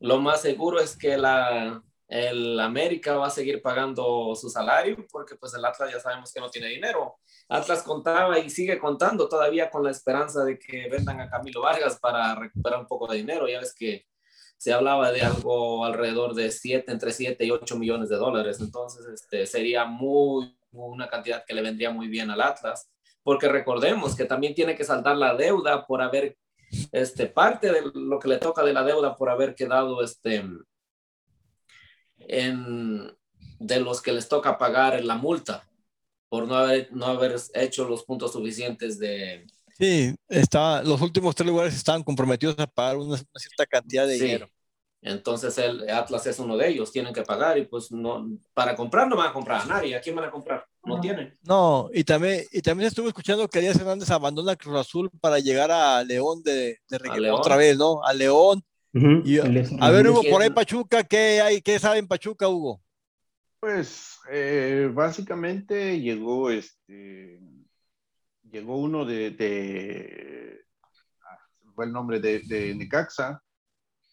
Lo 0.00 0.18
más 0.18 0.40
seguro 0.40 0.80
es 0.80 0.96
que 0.96 1.18
la, 1.18 1.82
el 2.08 2.58
América 2.60 3.16
va 3.16 3.26
a 3.26 3.30
seguir 3.30 3.60
pagando 3.60 4.34
su 4.36 4.48
salario 4.48 5.06
porque 5.12 5.36
pues 5.36 5.52
el 5.52 5.64
Atlas 5.64 5.92
ya 5.92 6.00
sabemos 6.00 6.32
que 6.32 6.40
no 6.40 6.50
tiene 6.50 6.68
dinero. 6.68 7.18
Atlas 7.46 7.82
contaba 7.82 8.38
y 8.38 8.48
sigue 8.48 8.78
contando 8.78 9.28
todavía 9.28 9.68
con 9.68 9.84
la 9.84 9.90
esperanza 9.90 10.44
de 10.44 10.58
que 10.58 10.88
vendan 10.88 11.20
a 11.20 11.28
Camilo 11.28 11.60
Vargas 11.60 11.98
para 11.98 12.34
recuperar 12.36 12.80
un 12.80 12.86
poco 12.86 13.06
de 13.12 13.18
dinero. 13.18 13.46
Ya 13.48 13.60
ves 13.60 13.74
que 13.74 14.06
se 14.62 14.72
hablaba 14.72 15.10
de 15.10 15.22
algo 15.22 15.84
alrededor 15.84 16.34
de 16.34 16.52
7, 16.52 16.92
entre 16.92 17.10
7 17.10 17.44
y 17.44 17.50
8 17.50 17.76
millones 17.76 18.08
de 18.08 18.14
dólares. 18.14 18.60
Entonces 18.60 19.04
este, 19.12 19.44
sería 19.44 19.86
muy, 19.86 20.56
una 20.70 21.08
cantidad 21.08 21.44
que 21.44 21.52
le 21.52 21.62
vendría 21.62 21.90
muy 21.90 22.06
bien 22.06 22.30
al 22.30 22.40
Atlas. 22.40 22.88
Porque 23.24 23.48
recordemos 23.48 24.14
que 24.14 24.24
también 24.24 24.54
tiene 24.54 24.76
que 24.76 24.84
saldar 24.84 25.16
la 25.16 25.34
deuda 25.34 25.84
por 25.84 26.00
haber, 26.00 26.38
este, 26.92 27.26
parte 27.26 27.72
de 27.72 27.90
lo 27.92 28.20
que 28.20 28.28
le 28.28 28.38
toca 28.38 28.62
de 28.62 28.72
la 28.72 28.84
deuda 28.84 29.16
por 29.16 29.30
haber 29.30 29.56
quedado, 29.56 30.00
este, 30.00 30.44
en, 32.18 33.12
de 33.58 33.80
los 33.80 34.00
que 34.00 34.12
les 34.12 34.28
toca 34.28 34.58
pagar 34.58 35.04
la 35.04 35.16
multa 35.16 35.68
por 36.28 36.46
no 36.46 36.54
haber, 36.54 36.88
no 36.92 37.06
haber 37.06 37.34
hecho 37.54 37.88
los 37.88 38.04
puntos 38.04 38.32
suficientes 38.32 39.00
de... 39.00 39.44
Sí, 39.78 40.14
está, 40.28 40.82
los 40.82 41.00
últimos 41.00 41.34
tres 41.34 41.48
lugares 41.48 41.74
estaban 41.74 42.02
comprometidos 42.02 42.58
a 42.58 42.66
pagar 42.66 42.96
una, 42.96 43.08
una 43.14 43.18
cierta 43.36 43.66
cantidad 43.66 44.06
de 44.06 44.18
sí. 44.18 44.24
dinero. 44.24 44.48
Entonces 45.04 45.58
el 45.58 45.88
Atlas 45.90 46.26
es 46.28 46.38
uno 46.38 46.56
de 46.56 46.68
ellos, 46.68 46.92
tienen 46.92 47.12
que 47.12 47.22
pagar 47.22 47.58
y 47.58 47.64
pues 47.66 47.90
no, 47.90 48.28
para 48.54 48.76
comprar 48.76 49.08
no 49.08 49.16
van 49.16 49.30
a 49.30 49.32
comprar 49.32 49.62
a 49.62 49.64
nadie, 49.64 49.96
¿a 49.96 50.00
quién 50.00 50.14
van 50.14 50.26
a 50.26 50.30
comprar? 50.30 50.64
No, 50.84 50.94
no. 50.96 51.00
tienen. 51.00 51.36
No, 51.42 51.90
y 51.92 52.04
también, 52.04 52.44
y 52.52 52.60
también 52.62 52.86
estuve 52.86 53.08
escuchando 53.08 53.48
que 53.48 53.60
Díaz 53.60 53.76
Hernández 53.76 54.10
abandona 54.10 54.54
Cruz 54.54 54.78
Azul 54.78 55.10
para 55.20 55.40
llegar 55.40 55.72
a 55.72 56.04
León 56.04 56.42
de, 56.44 56.78
de 56.88 57.20
León. 57.20 57.40
otra 57.40 57.56
vez, 57.56 57.76
¿no? 57.76 58.04
A 58.04 58.12
León 58.12 58.62
Uh 58.94 58.98
-huh. 58.98 59.22
y, 59.24 59.38
a 59.80 59.90
ver, 59.90 60.06
Hugo, 60.06 60.20
por 60.30 60.42
ahí 60.42 60.50
Pachuca, 60.50 61.02
¿qué 61.02 61.40
hay? 61.40 61.62
¿Qué 61.62 61.78
sabe 61.78 61.98
en 61.98 62.06
Pachuca, 62.06 62.46
Hugo? 62.46 62.82
Pues 63.58 64.18
eh, 64.30 64.90
básicamente 64.92 65.98
llegó 65.98 66.50
este 66.50 67.40
llegó 68.52 68.76
uno 68.76 69.04
de, 69.04 69.30
de 69.30 70.64
ah, 71.22 71.38
fue 71.74 71.86
el 71.86 71.92
nombre 71.92 72.20
de, 72.20 72.40
de, 72.40 72.74
Necaxa, 72.74 73.42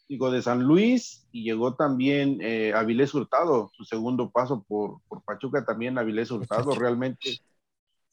llegó 0.07 0.31
de 0.31 0.41
San 0.41 0.63
Luis 0.63 1.27
y 1.31 1.43
llegó 1.43 1.75
también 1.75 2.39
eh, 2.41 2.73
Avilés 2.73 3.13
Hurtado, 3.13 3.69
su 3.75 3.83
segundo 3.83 4.31
paso 4.31 4.63
por, 4.67 5.01
por 5.07 5.23
Pachuca 5.23 5.65
también 5.65 5.97
Avilés 5.97 6.31
Hurtado, 6.31 6.73
realmente 6.73 7.39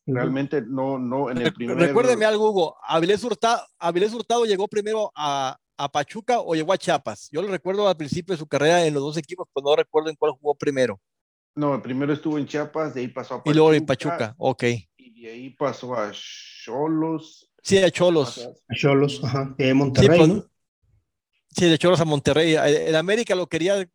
realmente 0.09 0.63
no, 0.63 0.99
no 0.99 1.31
en 1.31 1.39
el 1.39 1.53
primer... 1.53 1.77
Recuérdeme 1.77 2.25
algo, 2.25 2.51
Hugo, 2.51 2.77
Avilés 2.83 3.25
Hurtado, 3.25 3.63
Avilés 3.79 4.15
Hurtado 4.15 4.45
llegó 4.45 4.69
primero 4.69 5.11
a, 5.15 5.59
a 5.77 5.89
Pachuca 5.89 6.41
o 6.41 6.55
llegó 6.55 6.73
a 6.73 6.79
Chiapas. 6.79 7.29
Yo 7.33 7.43
lo 7.43 7.49
recuerdo 7.49 7.89
al 7.89 7.97
principio 7.97 8.35
de 8.35 8.39
su 8.39 8.47
carrera 8.47 8.85
en 8.85 8.95
los 8.95 9.03
dos 9.03 9.17
equipos, 9.17 9.49
pero 9.53 9.69
no 9.69 9.77
recuerdo 9.77 10.11
en 10.11 10.17
cuál 10.17 10.33
jugó 10.33 10.55
primero. 10.55 11.01
No, 11.57 11.83
primero 11.83 12.13
estuvo 12.13 12.39
en 12.39 12.47
Chiapas, 12.47 12.95
de 12.95 13.01
ahí 13.01 13.09
pasó 13.09 13.35
a 13.35 13.39
Pachuca. 13.39 13.51
Y 13.51 13.55
luego 13.55 13.73
en 13.73 13.87
Pachuca, 13.87 14.35
ok. 14.39 14.65
Y 15.17 15.27
ahí 15.29 15.49
pasó 15.49 15.95
a 15.95 16.13
Cholos. 16.13 17.51
Sí, 17.63 17.79
a 17.79 17.91
Cholos. 17.91 18.51
A 18.69 18.75
Cholos, 18.75 19.19
ajá. 19.25 19.55
De 19.57 19.73
Monterrey, 19.73 20.11
sí, 20.11 20.17
pues, 20.19 20.29
¿no? 20.29 20.51
Sí, 21.49 21.71
de 21.71 21.79
Cholos 21.79 22.01
a 22.03 22.05
Monterrey. 22.05 22.55
En 22.55 22.95
América 22.95 23.35
lo 23.35 23.47
quería 23.47 23.89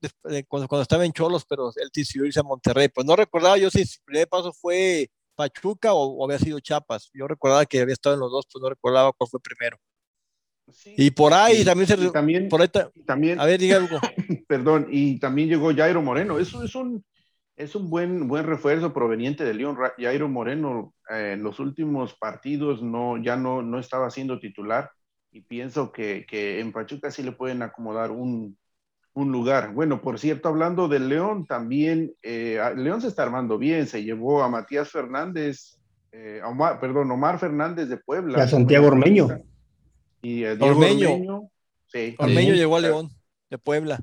cuando, 0.48 0.68
cuando 0.68 0.82
estaba 0.82 1.06
en 1.06 1.14
Cholos, 1.14 1.46
pero 1.48 1.72
él 1.76 1.90
decidió 1.94 2.26
irse 2.26 2.40
a 2.40 2.44
Monterrey. 2.44 2.88
Pues 2.88 3.06
no 3.06 3.16
recordaba 3.16 3.56
yo 3.60 3.70
si 3.70 3.86
su 3.86 4.02
primer 4.04 4.28
paso 4.28 4.52
fue 4.52 5.12
Pachuca 5.36 5.94
o, 5.94 6.08
o 6.08 6.26
había 6.26 6.40
sido 6.40 6.60
Chiapas. 6.60 7.12
Yo 7.14 7.28
recordaba 7.28 7.68
que 7.68 7.82
había 7.82 7.94
estado 7.94 8.16
en 8.16 8.22
los 8.22 8.32
dos, 8.32 8.48
pues 8.52 8.60
no 8.64 8.70
recordaba 8.70 9.14
cuál 9.14 9.30
fue 9.30 9.40
primero. 9.40 9.78
Sí, 10.74 10.96
y 10.98 11.12
por 11.12 11.36
ahí 11.36 11.62
y, 11.62 11.66
también 11.66 11.88
se. 11.88 12.04
Y 12.04 12.12
también, 12.12 12.50
por 12.50 12.64
ahí 12.64 12.70
también, 13.06 13.40
a 13.40 13.46
ver, 13.46 13.60
diga 13.60 13.78
algo. 13.78 14.00
Perdón, 14.48 14.88
y 14.90 15.20
también 15.20 15.50
llegó 15.50 15.72
Jairo 15.72 16.02
Moreno. 16.02 16.40
Eso 16.40 16.64
es 16.64 16.74
un, 16.74 17.06
es 17.56 17.76
un 17.76 17.90
buen, 17.90 18.28
buen 18.28 18.46
refuerzo 18.46 18.94
proveniente 18.94 19.44
de 19.44 19.54
León. 19.54 19.78
Jairo 19.98 20.30
Moreno 20.30 20.94
eh, 21.10 21.34
en 21.34 21.44
los 21.44 21.60
últimos 21.60 22.16
partidos 22.16 22.82
no, 22.82 23.22
ya 23.22 23.36
no, 23.36 23.62
no 23.62 23.80
estaba 23.80 24.10
siendo 24.10 24.40
titular 24.40 24.90
y 25.32 25.42
pienso 25.42 25.92
que, 25.92 26.26
que 26.28 26.60
en 26.60 26.72
Pachuca 26.72 27.12
sí 27.12 27.24
le 27.24 27.32
pueden 27.32 27.62
acomodar 27.62 28.12
un, 28.12 28.58
un 29.14 29.32
lugar. 29.32 29.74
Bueno, 29.74 30.02
por 30.02 30.20
cierto, 30.20 30.50
hablando 30.50 30.88
del 30.88 31.10
León, 31.10 31.46
también 31.46 32.14
eh, 32.22 32.60
León 32.76 33.02
se 33.02 33.08
está 33.08 33.24
armando 33.24 33.58
bien. 33.58 33.88
Se 33.88 34.04
llevó 34.04 34.44
a 34.44 34.50
Matías 34.50 34.90
Fernández, 34.90 35.80
eh, 36.12 36.42
Omar, 36.46 36.80
perdón, 36.80 37.12
Omar 37.12 37.40
Fernández 37.40 37.90
de 37.90 37.98
Puebla. 37.98 38.40
Y 38.40 38.42
a 38.42 38.48
Santiago 38.48 38.88
Ormeño. 38.88 39.28
Y 40.22 40.46
a 40.46 40.56
Diego 40.56 40.76
Ormeño. 40.76 41.12
Ormeño, 41.12 41.42
sí. 41.88 42.16
Ormeño 42.18 42.54
llegó 42.54 42.76
a 42.76 42.80
León, 42.80 43.10
de 43.50 43.58
Puebla. 43.58 44.00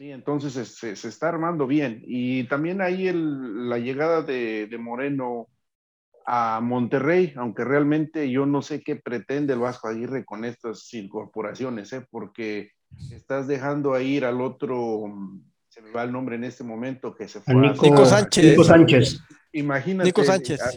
Sí, 0.00 0.10
entonces 0.12 0.54
se, 0.54 0.96
se 0.96 1.08
está 1.08 1.28
armando 1.28 1.66
bien. 1.66 2.02
Y 2.06 2.44
también 2.44 2.80
ahí 2.80 3.06
el, 3.06 3.68
la 3.68 3.76
llegada 3.76 4.22
de, 4.22 4.66
de, 4.66 4.78
Moreno 4.78 5.48
a 6.24 6.60
Monterrey, 6.62 7.34
aunque 7.36 7.64
realmente 7.64 8.30
yo 8.30 8.46
no 8.46 8.62
sé 8.62 8.80
qué 8.80 8.96
pretende 8.96 9.52
el 9.52 9.58
Vasco 9.58 9.88
Aguirre 9.88 10.24
con 10.24 10.46
estas 10.46 10.90
incorporaciones, 10.94 11.92
¿eh? 11.92 12.06
porque 12.10 12.70
estás 13.12 13.46
dejando 13.46 13.92
a 13.92 14.00
ir 14.00 14.24
al 14.24 14.40
otro, 14.40 15.02
se 15.68 15.82
me 15.82 15.90
va 15.90 16.04
el 16.04 16.12
nombre 16.12 16.36
en 16.36 16.44
este 16.44 16.64
momento, 16.64 17.14
que 17.14 17.28
se 17.28 17.42
fue 17.42 17.54
Nico, 17.56 17.84
a... 17.84 17.90
Nico 17.90 18.06
Sánchez. 18.06 18.44
Nico 18.46 18.64
Sánchez. 18.64 19.20
Imagínate. 19.52 20.08
Nico 20.08 20.24
Sánchez. 20.24 20.62
A, 20.62 20.70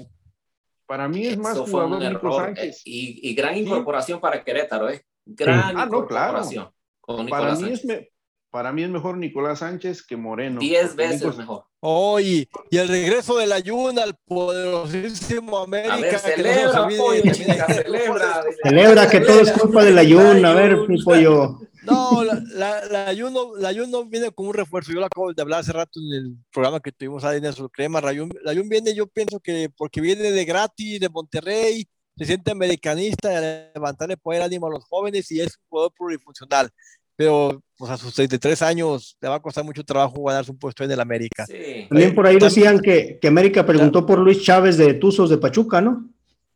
para 0.85 1.07
mí 1.07 1.27
es 1.27 1.37
más 1.37 1.53
Eso 1.53 1.65
fue 1.65 1.85
un 1.85 2.03
error 2.03 2.53
eh, 2.57 2.75
y, 2.83 3.29
y, 3.29 3.33
gran 3.33 3.57
incorporación 3.57 4.17
sí. 4.17 4.21
para 4.21 4.43
Querétaro, 4.43 4.89
¿eh? 4.89 5.01
Gran 5.25 5.77
ah, 5.77 5.85
no, 5.85 5.99
incorporación. 5.99 6.69
Claro. 6.99 7.29
Para 7.29 7.55
mí, 7.55 7.71
es 7.71 7.85
me, 7.85 8.12
para 8.53 8.71
mí 8.71 8.83
es 8.83 8.89
mejor 8.91 9.17
Nicolás 9.17 9.59
Sánchez 9.59 10.03
que 10.03 10.15
Moreno. 10.15 10.59
Diez 10.59 10.95
veces 10.95 11.23
Nico- 11.23 11.37
mejor. 11.37 11.63
Oh, 11.79 12.19
y, 12.19 12.47
y 12.69 12.77
el 12.77 12.87
regreso 12.87 13.35
del 13.35 13.51
Ayuna 13.51 14.03
al 14.03 14.15
poderosísimo 14.25 15.57
América. 15.57 15.95
A 15.95 15.97
ver, 15.97 16.09
que 16.09 16.13
no 16.13 16.19
celebra, 16.19 16.87
pollo, 16.97 17.21
chica, 17.33 17.65
celebra. 17.73 18.43
Celebra 18.61 19.09
que 19.09 19.19
todo 19.21 19.39
es 19.41 19.51
culpa 19.53 19.83
del 19.83 19.97
ayuno. 19.97 20.47
A 20.47 20.53
ver, 20.53 20.77
mi 20.87 21.01
pollo. 21.01 21.57
No, 21.81 22.23
la, 22.23 22.41
la, 22.53 22.85
la 22.85 23.07
Ayuno, 23.07 23.55
la 23.57 23.69
Ayuno 23.69 24.05
viene 24.05 24.31
con 24.31 24.47
un 24.47 24.53
refuerzo. 24.53 24.93
Yo 24.93 24.99
lo 24.99 25.07
acabo 25.07 25.33
de 25.33 25.41
hablar 25.41 25.61
hace 25.61 25.73
rato 25.73 25.99
en 25.99 26.13
el 26.13 26.37
programa 26.53 26.79
que 26.79 26.91
tuvimos 26.91 27.23
ahí 27.25 27.39
en 27.39 27.45
el 27.45 27.55
Crema. 27.71 27.99
La 28.01 28.09
Ayun, 28.11 28.29
la 28.43 28.51
Ayun 28.51 28.69
viene, 28.69 28.93
yo 28.95 29.07
pienso 29.07 29.39
que 29.39 29.67
porque 29.75 29.99
viene 29.99 30.31
de 30.31 30.45
gratis, 30.45 30.99
de 30.99 31.09
Monterrey, 31.09 31.85
se 32.15 32.25
siente 32.25 32.51
americanista, 32.51 33.41
de 33.41 33.71
levantarle 33.75 34.15
poder 34.15 34.43
ánimo 34.43 34.67
a 34.67 34.69
los 34.69 34.85
jóvenes 34.85 35.29
y 35.31 35.41
es 35.41 35.57
un 35.57 35.63
jugador 35.69 35.91
plurifuncional. 35.97 36.69
Pero 37.15 37.61
pues, 37.77 37.91
a 37.91 37.97
sus 37.97 38.13
33 38.13 38.61
años 38.63 39.17
le 39.21 39.29
va 39.29 39.35
a 39.35 39.41
costar 39.41 39.63
mucho 39.63 39.83
trabajo 39.83 40.23
ganarse 40.23 40.51
un 40.51 40.57
puesto 40.57 40.83
en 40.83 40.91
el 40.91 40.99
América. 40.99 41.45
Sí. 41.45 41.85
También 41.89 42.15
por 42.15 42.25
ahí 42.27 42.37
decían 42.39 42.79
que, 42.79 43.19
que 43.21 43.27
América 43.27 43.65
preguntó 43.65 44.05
por 44.05 44.19
Luis 44.19 44.41
Chávez 44.41 44.77
de 44.77 44.93
Tuzos 44.95 45.29
de 45.29 45.37
Pachuca, 45.37 45.79
¿no? 45.81 46.09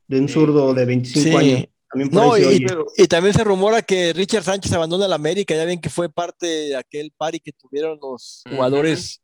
De 0.08 0.20
un 0.20 0.28
zurdo 0.30 0.74
de 0.74 0.86
25 0.86 1.30
Sí. 1.30 1.36
años. 1.36 1.66
También 1.90 2.10
por 2.10 2.22
No, 2.24 2.34
ahí 2.34 2.44
y. 2.56 2.66
Pero- 2.66 2.86
y 2.98 3.08
también 3.08 3.34
se 3.34 3.44
rumora 3.44 3.82
que 3.82 4.12
Richard 4.14 4.44
Sánchez 4.44 4.72
abandona 4.74 5.06
el 5.06 5.14
América. 5.14 5.56
Ya 5.56 5.64
ven 5.66 5.80
que 5.80 5.90
fue 5.90 6.10
parte 6.10 6.46
de 6.46 6.76
aquel 6.76 7.12
party 7.16 7.40
que 7.40 7.54
tuvieron 7.54 7.98
los 8.02 8.44
jugadores, 8.50 9.22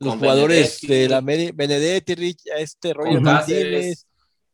los 0.00 0.10
Con 0.10 0.18
jugadores 0.18 0.80
Benedetti. 0.82 0.86
de 0.86 1.08
la 1.08 1.22
Ameri- 1.22 1.52
Benedetti, 1.54 2.14
Rich, 2.14 2.42
este 2.58 2.92
Roger 2.92 3.20
Martínez. 3.20 4.06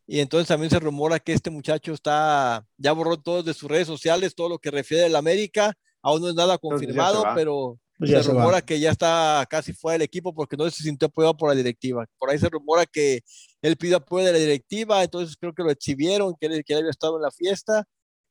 Y 0.07 0.19
entonces 0.21 0.49
también 0.49 0.71
se 0.71 0.79
rumora 0.81 1.19
que 1.21 1.33
este 1.33 1.51
muchacho 1.51 1.93
está, 1.93 2.65
ya 2.77 2.93
borró 2.93 3.17
todo 3.17 3.43
de 3.45 3.55
sus 3.55 3.71
redes 3.71 3.87
sociales, 3.87 4.35
todo 4.35 4.49
lo 4.49 4.59
que 4.59 4.71
refiere 4.71 5.05
al 5.07 5.17
América. 5.17 5.73
Aún 6.03 6.23
no 6.23 6.29
es 6.29 6.35
nada 6.35 6.55
ya 6.55 6.59
confirmado, 6.59 7.23
va. 7.23 7.35
pero 7.35 7.79
Pues 7.99 8.11
ya 8.11 8.19
se 8.19 8.25
se 8.25 8.33
va. 8.33 8.41
rumora 8.41 8.63
que 8.63 8.81
ya 8.81 8.91
está 8.91 9.47
casi 9.51 9.73
fuera 9.73 9.95
del 9.95 10.03
equipo 10.03 10.35
porque 10.35 10.57
no 10.57 10.69
se 10.71 10.83
sintió 10.83 11.07
apoyado 11.09 11.37
por 11.37 11.49
la 11.51 11.55
directiva. 11.55 12.07
Por 12.19 12.31
ahí 12.31 12.39
se 12.39 12.49
rumora 12.49 12.87
que 12.87 13.21
él 13.63 13.77
pidió 13.77 13.99
apoyo 13.99 14.25
de 14.27 14.33
la 14.33 14.39
directiva, 14.39 15.03
entonces 15.03 15.37
creo 15.39 15.53
que 15.55 15.63
lo 15.63 15.71
exhibieron, 15.71 16.35
que 16.41 16.47
él, 16.47 16.65
que 16.65 16.73
él 16.73 16.79
había 16.81 16.91
estado 16.91 17.17
en 17.17 17.23
la 17.23 17.31
fiesta 17.31 17.85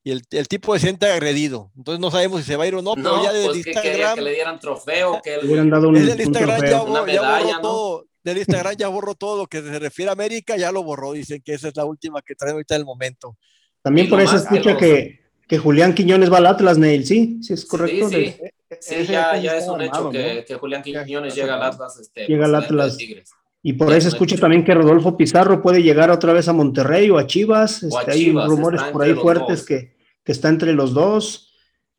y 0.04 0.12
el, 0.12 0.22
el 0.32 0.48
tipo 0.48 0.74
se 0.74 0.80
siente 0.80 1.06
agredido. 1.06 1.72
Entonces 1.78 2.00
no 2.00 2.10
sabemos 2.10 2.40
si 2.42 2.48
se 2.48 2.56
va 2.56 2.64
a 2.64 2.68
ir 2.68 2.76
o 2.76 2.82
no, 2.82 2.96
pero 2.96 3.18
No, 3.18 3.24
ya 3.24 3.34
desde 3.34 3.48
pues 3.48 3.68
Instagram, 3.68 4.16
que 4.16 4.22
le 4.22 4.34
dieran 4.34 4.60
trofeo, 4.60 5.22
que 5.22 5.38
Le 5.38 5.46
hubieran 5.46 5.70
dado 5.70 5.90
un, 5.90 5.94
desde 5.96 6.14
el 6.14 6.20
un 6.20 6.26
Instagram 6.26 6.62
ya, 6.62 6.68
trofeo. 6.70 6.86
ya 6.86 6.90
borró 6.92 7.06
medalla, 7.06 7.54
¿no? 7.58 7.62
todo. 7.62 8.06
Del 8.24 8.38
Instagram 8.38 8.76
ya 8.76 8.88
borró 8.90 9.16
todo 9.16 9.38
lo 9.38 9.48
que 9.48 9.62
se 9.62 9.80
refiere 9.80 10.10
a 10.10 10.14
América, 10.14 10.58
ya 10.58 10.72
lo 10.72 10.84
borró. 10.84 11.14
Dicen 11.14 11.42
que 11.44 11.54
esa 11.54 11.68
es 11.70 11.76
la 11.78 11.86
última 11.86 12.22
que 12.22 12.36
traen 12.36 12.54
ahorita 12.54 12.76
en 12.76 12.82
el 12.82 12.86
momento. 12.86 13.38
También 13.82 14.08
Y 14.08 14.10
por 14.10 14.20
se 14.20 14.26
más 14.36 14.44
que 14.78 15.19
que, 15.50 15.58
Julián 15.58 15.94
Quiñones 15.96 16.32
va 16.32 16.38
al 16.38 16.46
Atlas, 16.46 16.78
Neil, 16.78 17.06
¿sí? 17.06 17.40
Sí, 17.42 17.54
es 17.54 17.66
correcto. 17.66 18.08
Sí, 18.10 18.36
sí. 18.80 19.06
Ya, 19.08 19.36
ya 19.38 19.58
es 19.58 19.68
un 19.68 19.82
hecho 19.82 20.10
que, 20.12 20.46
que 20.48 20.56
Julián 20.56 20.82
Quiñones 20.84 21.36
llega 21.36 21.56
al. 21.56 21.64
Atlas. 21.64 22.00
Este, 22.00 22.26
Llega 22.28 22.46
al 22.46 22.56
Atlas. 22.56 22.96
Tigres. 22.96 23.32
Y 23.62 23.74
por 23.74 23.92
ahí 23.92 24.00
se 24.00 24.08
escucha 24.08 24.38
también 24.38 24.64
que 24.64 24.74
Rodolfo 24.74 25.18
Pizarro 25.18 25.62
puede 25.62 25.84
llegar 25.84 26.10
otra 26.12 26.32
vez 26.32 26.48
a 26.48 26.54
Monterrey 26.54 27.10
o 27.10 27.18
a 27.18 27.26
Chivas. 27.28 27.84
O 27.84 27.98
a 27.98 28.02
Este, 28.02 28.12
hay 28.14 28.32
rumores 28.32 28.84
por 28.84 29.02
ahí 29.04 29.14
fuertes 29.16 29.66
que, 29.66 29.98
que 30.24 30.32
está 30.32 30.48
entre 30.48 30.72
los 30.74 30.94
dos. 30.94 31.48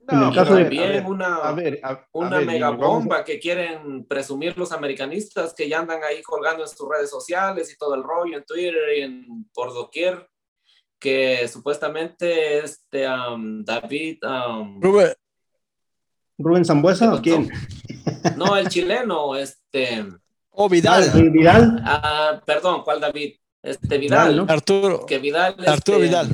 En 0.08 0.16
el 0.18 0.24
No, 0.24 0.32
caso 0.32 0.54
pero 0.54 0.70
de- 0.70 0.78
a 0.78 0.80
ver, 0.80 0.80
a 0.80 0.80
También 0.80 0.92
ver, 1.04 1.04
una, 1.12 1.36
a 1.36 1.52
ver, 1.52 1.80
a 1.82 2.06
una 2.14 2.38
ver, 2.38 2.64
a- 2.64 2.70
bomba 2.70 3.24
que 3.24 3.38
quieren 3.38 4.06
presumir 4.06 4.56
los 4.56 4.72
americanistas 4.72 5.52
que 5.54 5.68
ya 5.68 5.80
andan 5.80 6.02
ahí 6.02 6.22
colgando 6.22 6.62
en 6.62 6.68
sus 6.68 6.88
redes 6.88 7.10
sociales 7.10 7.70
y 7.72 7.76
todo 7.76 7.94
el 7.94 8.02
rollo 8.04 8.38
en 8.38 8.44
Twitter 8.44 8.74
y 8.96 9.00
en 9.02 9.26
por 9.52 9.74
doquier 9.74 10.29
que 11.00 11.48
supuestamente 11.48 12.58
este 12.58 13.08
um, 13.08 13.64
David 13.64 14.18
um, 14.24 14.80
Rubén, 14.80 15.14
Rubén 16.38 16.64
Zambuesa 16.64 17.14
o 17.14 17.22
¿Qué 17.22 17.30
quién? 17.30 17.50
no 18.36 18.56
el 18.56 18.68
chileno 18.68 19.34
este 19.36 20.06
o 20.50 20.66
Ah, 20.66 20.68
Vidal, 20.68 21.12
¿de 21.12 21.30
Vidal. 21.30 21.82
ah, 21.84 22.40
perdón 22.44 22.82
cuál 22.84 23.00
David 23.00 23.36
este 23.62 23.98
Vidal, 23.98 24.28
Vidal 24.32 24.46
¿no? 24.46 24.52
Arturo, 24.52 25.06
que 25.06 25.18
Vidal 25.18 25.56
Arturo 25.66 25.96
este, 25.98 26.08
Vidal. 26.08 26.28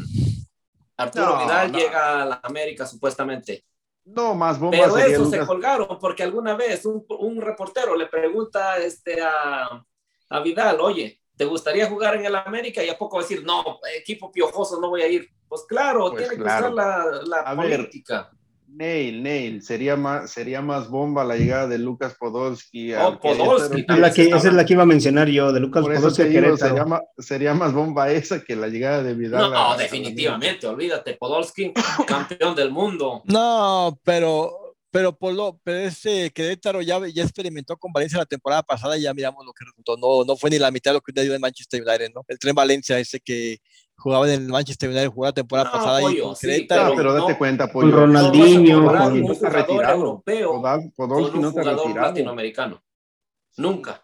Arturo 0.96 1.26
No, 1.36 1.44
Vidal 1.44 1.72
no. 1.72 1.78
llega 1.78 2.22
a 2.22 2.26
la 2.26 2.40
América 2.42 2.86
supuestamente 2.86 3.64
No, 4.04 4.34
más 4.34 4.58
bombas 4.58 4.80
Pero 4.80 4.98
eso 4.98 5.30
se 5.30 5.44
colgaron 5.46 5.98
porque 6.00 6.22
alguna 6.22 6.54
vez 6.56 6.84
un, 6.86 7.04
un 7.20 7.40
reportero 7.40 7.94
le 7.96 8.06
pregunta 8.06 8.78
este, 8.78 9.20
a, 9.22 9.84
a 10.30 10.40
Vidal, 10.40 10.80
oye, 10.80 11.20
¿te 11.36 11.44
gustaría 11.44 11.88
jugar 11.88 12.16
en 12.16 12.26
el 12.26 12.34
América? 12.34 12.82
Y 12.82 12.88
a 12.88 12.96
poco 12.98 13.18
decir, 13.20 13.44
no, 13.44 13.78
equipo 13.96 14.30
piojoso, 14.32 14.80
no 14.80 14.88
voy 14.90 15.02
a 15.02 15.08
ir. 15.08 15.28
Pues 15.48 15.62
claro, 15.68 16.10
Pues 16.10 16.28
tiene 16.28 16.42
claro. 16.42 16.66
que 16.68 16.72
usar 16.72 16.74
la, 16.74 17.20
la 17.26 17.36
A 17.42 17.54
ver. 17.54 17.76
política. 17.78 18.30
Nail, 18.68 19.22
Nail, 19.22 19.62
sería 19.62 19.96
más, 19.96 20.30
sería 20.30 20.60
más 20.60 20.90
bomba 20.90 21.24
la 21.24 21.36
llegada 21.36 21.66
de 21.66 21.78
Lucas 21.78 22.14
Podolski. 22.18 22.92
Oh, 22.94 23.18
Podolski, 23.18 23.84
la 23.88 24.12
que, 24.12 24.24
esa 24.24 24.36
es 24.48 24.52
la 24.52 24.66
que 24.66 24.74
iba 24.74 24.82
a 24.82 24.86
mencionar 24.86 25.28
yo, 25.28 25.50
de 25.50 25.60
Lucas 25.60 25.82
Por 25.82 25.94
Podolski 25.94 26.24
digo, 26.24 26.56
sería 26.58 26.84
más, 26.84 27.00
sería 27.16 27.54
más 27.54 27.72
bomba 27.72 28.10
esa 28.10 28.42
que 28.44 28.54
la 28.54 28.66
llegada 28.68 29.02
de 29.02 29.14
Vidal. 29.14 29.50
No, 29.50 29.56
a- 29.56 29.72
a- 29.74 29.76
definitivamente, 29.78 30.66
olvídate, 30.66 31.14
Podolski, 31.14 31.72
campeón 32.06 32.54
del 32.54 32.70
mundo. 32.70 33.22
No, 33.26 33.98
pero, 34.04 34.65
pero 34.96 35.14
por 35.14 35.34
lo, 35.34 35.60
pero 35.62 35.78
ese 35.80 36.30
Querétaro 36.30 36.80
ya, 36.80 36.98
ya 37.08 37.22
experimentó 37.22 37.76
con 37.76 37.92
Valencia 37.92 38.16
la 38.18 38.24
temporada 38.24 38.62
pasada 38.62 38.96
y 38.96 39.02
ya 39.02 39.12
miramos 39.12 39.44
lo 39.44 39.52
que 39.52 39.66
resultó. 39.66 39.94
No, 39.98 40.24
no 40.24 40.36
fue 40.38 40.48
ni 40.48 40.58
la 40.58 40.70
mitad 40.70 40.92
de 40.92 40.94
lo 40.94 41.00
que 41.02 41.12
dio 41.20 41.34
en 41.34 41.40
Manchester 41.42 41.82
United, 41.86 42.12
¿no? 42.14 42.22
El 42.26 42.38
tren 42.38 42.54
Valencia, 42.54 42.98
ese 42.98 43.20
que 43.20 43.58
jugaba 43.94 44.26
en 44.32 44.40
el 44.44 44.48
Manchester 44.48 44.88
United, 44.88 45.08
jugó 45.08 45.26
la 45.26 45.32
temporada 45.32 45.68
No, 45.68 45.72
pasada 45.76 46.10
y 46.10 46.18
con 46.18 46.34
sí, 46.34 46.46
Querétaro. 46.46 46.94
Pero 46.96 47.12
no. 47.12 47.20
date 47.26 47.36
cuenta, 47.36 47.70
Con 47.70 47.82
Pollo. 47.82 47.96
Ronaldinho, 47.96 48.80
No 48.80 48.86
con- 48.86 49.12
un 49.12 49.32
está 49.32 49.48
jugador 49.50 49.52
retirado. 49.68 49.94
europeo 49.98 50.62
con 50.62 50.90
Podolski 50.92 51.36
un 51.36 51.42
no 51.42 51.50
jugador 51.50 51.76
retirado. 51.84 52.08
latinoamericano. 52.08 52.82
Nunca. 53.58 54.02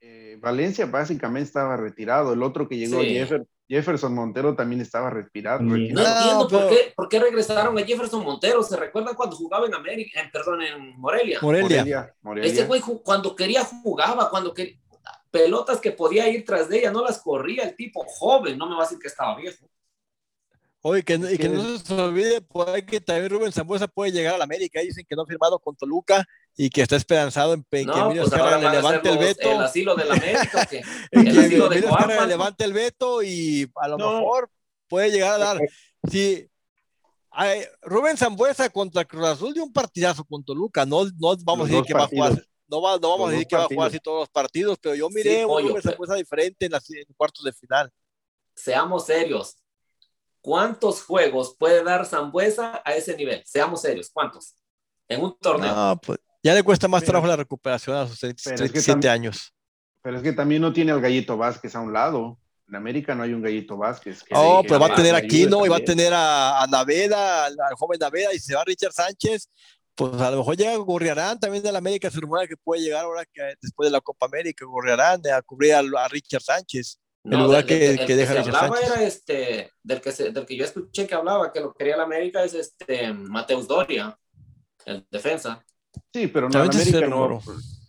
Eh, 0.00 0.38
Valencia 0.40 0.86
básicamente 0.86 1.48
estaba 1.48 1.76
retirado. 1.76 2.34
El 2.34 2.42
otro 2.44 2.68
que 2.68 2.76
llegó, 2.76 3.00
Sí. 3.00 3.08
Jeffer- 3.16 3.46
Jefferson 3.68 4.14
Montero, 4.14 4.54
también 4.54 4.80
estaba. 4.80 5.10
También. 5.10 5.94
No 5.94 6.02
No, 6.02 6.08
entiendo 6.08 6.48
por, 6.48 6.68
qué, 6.68 6.92
por 6.94 7.08
qué 7.08 7.18
regresaron 7.18 7.78
a 7.78 7.82
Jefferson 7.82 8.22
Montero. 8.22 8.62
¿Se 8.62 8.76
recuerdan 8.76 9.14
cuando 9.14 9.36
jugaba 9.36 9.66
en 9.66 9.74
América? 9.74 10.20
En, 10.20 10.30
perdón, 10.30 10.62
en 10.62 10.98
Morelia. 10.98 11.38
Morelia. 11.40 11.68
Morelia, 11.68 12.14
Morelia. 12.22 12.52
Ese 12.52 12.66
güey 12.66 12.80
cuando 12.80 13.34
quería 13.34 13.64
jugaba, 13.64 14.28
cuando 14.30 14.52
quería 14.52 14.78
pelotas 15.34 15.80
que 15.80 15.90
podía 15.90 16.28
ir 16.28 16.44
tras 16.44 16.68
de 16.68 16.78
ella, 16.78 16.92
no 16.92 17.02
las 17.02 17.20
corría 17.20 17.64
el 17.64 17.74
tipo 17.74 18.04
joven, 18.06 18.56
no 18.56 18.68
me 18.68 18.76
va 18.76 18.82
a 18.82 18.84
decir 18.84 19.00
que 19.00 19.08
estaba 19.08 19.36
viejo. 19.36 19.68
Oye, 20.86 21.02
que, 21.02 21.16
no- 21.16 21.30
y 21.30 21.38
que 21.38 21.48
no 21.48 21.78
se 21.78 21.94
olvide 21.94 22.46
que 22.86 23.00
también 23.00 23.30
Rubén 23.30 23.52
Zambuesa 23.52 23.88
puede 23.88 24.12
llegar 24.12 24.34
a 24.34 24.38
la 24.38 24.44
América. 24.44 24.80
Dicen 24.80 25.06
que 25.08 25.16
no 25.16 25.22
ha 25.22 25.26
firmado 25.26 25.58
con 25.58 25.74
Toluca 25.74 26.26
y 26.56 26.68
que 26.68 26.82
está 26.82 26.96
esperanzado 26.96 27.54
en, 27.54 27.64
que 27.70 27.86
No, 27.86 28.04
Emilio 28.06 28.24
pues 28.28 28.34
ahora 28.38 28.58
le 28.58 28.70
levante 28.70 29.08
el 29.08 29.16
veto. 29.16 29.50
el 29.50 29.62
asilo 29.62 29.94
de 29.94 30.04
la 30.04 30.12
América, 30.14 30.68
el 31.10 31.24
que 31.24 31.30
asilo 31.40 31.68
de 31.70 31.80
le 31.80 32.26
levante 32.26 32.64
el 32.64 32.74
veto 32.74 33.22
y 33.22 33.66
a 33.76 33.88
lo 33.88 33.96
No. 33.96 34.18
mejor 34.20 34.50
puede 34.86 35.10
llegar 35.10 35.32
a 35.36 35.38
dar. 35.38 35.60
Si 36.10 36.46
ay, 37.30 37.62
Rubén 37.80 38.18
Zambuesa 38.18 38.68
contra 38.68 39.06
Cruz 39.06 39.24
Azul 39.24 39.54
dio 39.54 39.64
un 39.64 39.72
partidazo 39.72 40.22
con 40.24 40.44
Toluca, 40.44 40.84
no, 40.84 41.04
no 41.18 41.34
vamos 41.44 41.70
Los 41.70 41.78
a 41.78 41.80
decir 41.80 41.84
que 41.86 41.94
va 41.94 42.04
a 42.04 42.08
jugar. 42.08 42.28
partidos. 42.32 42.50
No, 42.68 42.82
va, 42.82 42.92
no 42.98 43.08
vamos 43.08 43.18
Los 43.20 43.28
a 43.28 43.32
decir 43.32 43.46
que 43.46 43.56
va 43.56 43.62
a 43.62 43.66
jugar 43.68 43.76
partidos. 43.86 43.94
así 43.94 44.00
todos 44.04 44.20
los 44.20 44.28
partidos, 44.28 44.78
pero 44.82 44.94
yo 44.94 45.08
miré 45.08 45.36
Sí, 45.38 45.40
un 45.44 45.46
pollo, 45.48 45.68
Rubén 45.68 45.82
pero- 45.82 45.92
Zambuesa 45.94 46.14
diferente 46.16 46.66
en, 46.66 46.72
las, 46.72 46.90
en 46.90 47.06
cuartos 47.16 47.42
de 47.42 47.52
final. 47.54 47.90
Seamos 48.54 49.06
serios. 49.06 49.56
¿Cuántos 50.44 51.02
juegos 51.02 51.56
puede 51.58 51.82
dar 51.82 52.04
Zambuesa 52.04 52.82
a 52.84 52.92
ese 52.92 53.16
nivel? 53.16 53.42
Seamos 53.46 53.80
serios, 53.80 54.10
¿cuántos? 54.12 54.56
En 55.08 55.22
un 55.24 55.34
torneo. 55.38 55.74
No, 55.74 55.98
pues, 55.98 56.18
ya 56.42 56.52
le 56.52 56.62
cuesta 56.62 56.86
más 56.86 57.00
Pero- 57.00 57.12
trabajo 57.12 57.28
la 57.28 57.36
recuperación 57.36 57.96
a 57.96 58.06
sus 58.06 58.20
Pero 58.20 58.32
es 58.34 58.42
que 58.44 58.54
37 58.56 59.08
tam- 59.08 59.10
años. 59.10 59.54
Pero 60.02 60.18
es 60.18 60.22
que 60.22 60.34
también 60.34 60.60
no 60.60 60.70
tiene 60.70 60.92
al 60.92 61.00
Gallito 61.00 61.38
Vázquez 61.38 61.74
a 61.74 61.80
un 61.80 61.94
lado. 61.94 62.38
En 62.68 62.76
América 62.76 63.14
no 63.14 63.22
hay 63.22 63.32
un 63.32 63.40
Gallito 63.40 63.78
Vázquez. 63.78 64.22
que- 64.22 64.34
Oh, 64.36 64.60
pero 64.62 64.78
va 64.78 64.88
a 64.88 64.94
tener 64.94 65.14
aquí, 65.14 65.46
¿no? 65.46 65.64
Y 65.64 65.70
va 65.70 65.78
a 65.78 65.80
tener 65.80 66.12
a, 66.12 66.62
a 66.62 66.66
Naveda, 66.66 67.46
al, 67.46 67.56
al 67.58 67.74
joven 67.76 67.98
Naveda, 67.98 68.34
y 68.34 68.38
se 68.38 68.54
va 68.54 68.64
Richard 68.64 68.92
Sánchez. 68.92 69.48
Pues 69.94 70.20
a 70.20 70.30
lo 70.30 70.38
mejor 70.38 70.56
llega 70.58 70.76
Gorriarán 70.76 71.40
también 71.40 71.62
de 71.62 71.72
la 71.72 71.78
América, 71.78 72.10
se 72.10 72.20
rumora 72.20 72.46
que 72.46 72.56
puede 72.58 72.82
llegar 72.82 73.04
ahora 73.04 73.24
que 73.24 73.40
después 73.62 73.86
de 73.86 73.92
la 73.92 74.02
Copa 74.02 74.26
América, 74.26 74.66
Gorriarán 74.66 75.22
a 75.34 75.40
cubrir 75.40 75.72
a, 75.72 75.78
a 75.78 76.08
Richard 76.08 76.42
Sánchez. 76.42 77.00
El 77.24 77.38
lugar 77.40 77.64
que- 77.66 77.78
del- 77.78 77.98
que 78.06 78.06
del 78.14 78.16
deja 78.18 78.32
se 78.34 78.38
Richard 78.40 78.54
hablaba 78.56 78.76
Sánchez. 78.76 78.92
era 78.96 79.02
este, 79.06 79.70
del 79.82 80.00
que, 80.00 80.12
se- 80.12 80.30
del 80.30 80.46
que 80.46 80.56
yo 80.56 80.64
escuché 80.64 81.06
que 81.06 81.14
hablaba, 81.14 81.52
que 81.52 81.60
lo 81.60 81.72
quería 81.74 81.96
la 81.96 82.02
América, 82.04 82.44
es 82.44 82.54
este 82.54 83.12
Mateus 83.12 83.66
Doria, 83.66 84.16
el 84.86 85.06
defensa. 85.10 85.64
Sí, 86.12 86.26
pero 86.26 86.48
no, 86.48 86.62
el 86.64 86.72
se 86.72 86.82
América 86.82 87.06
no, 87.08 87.40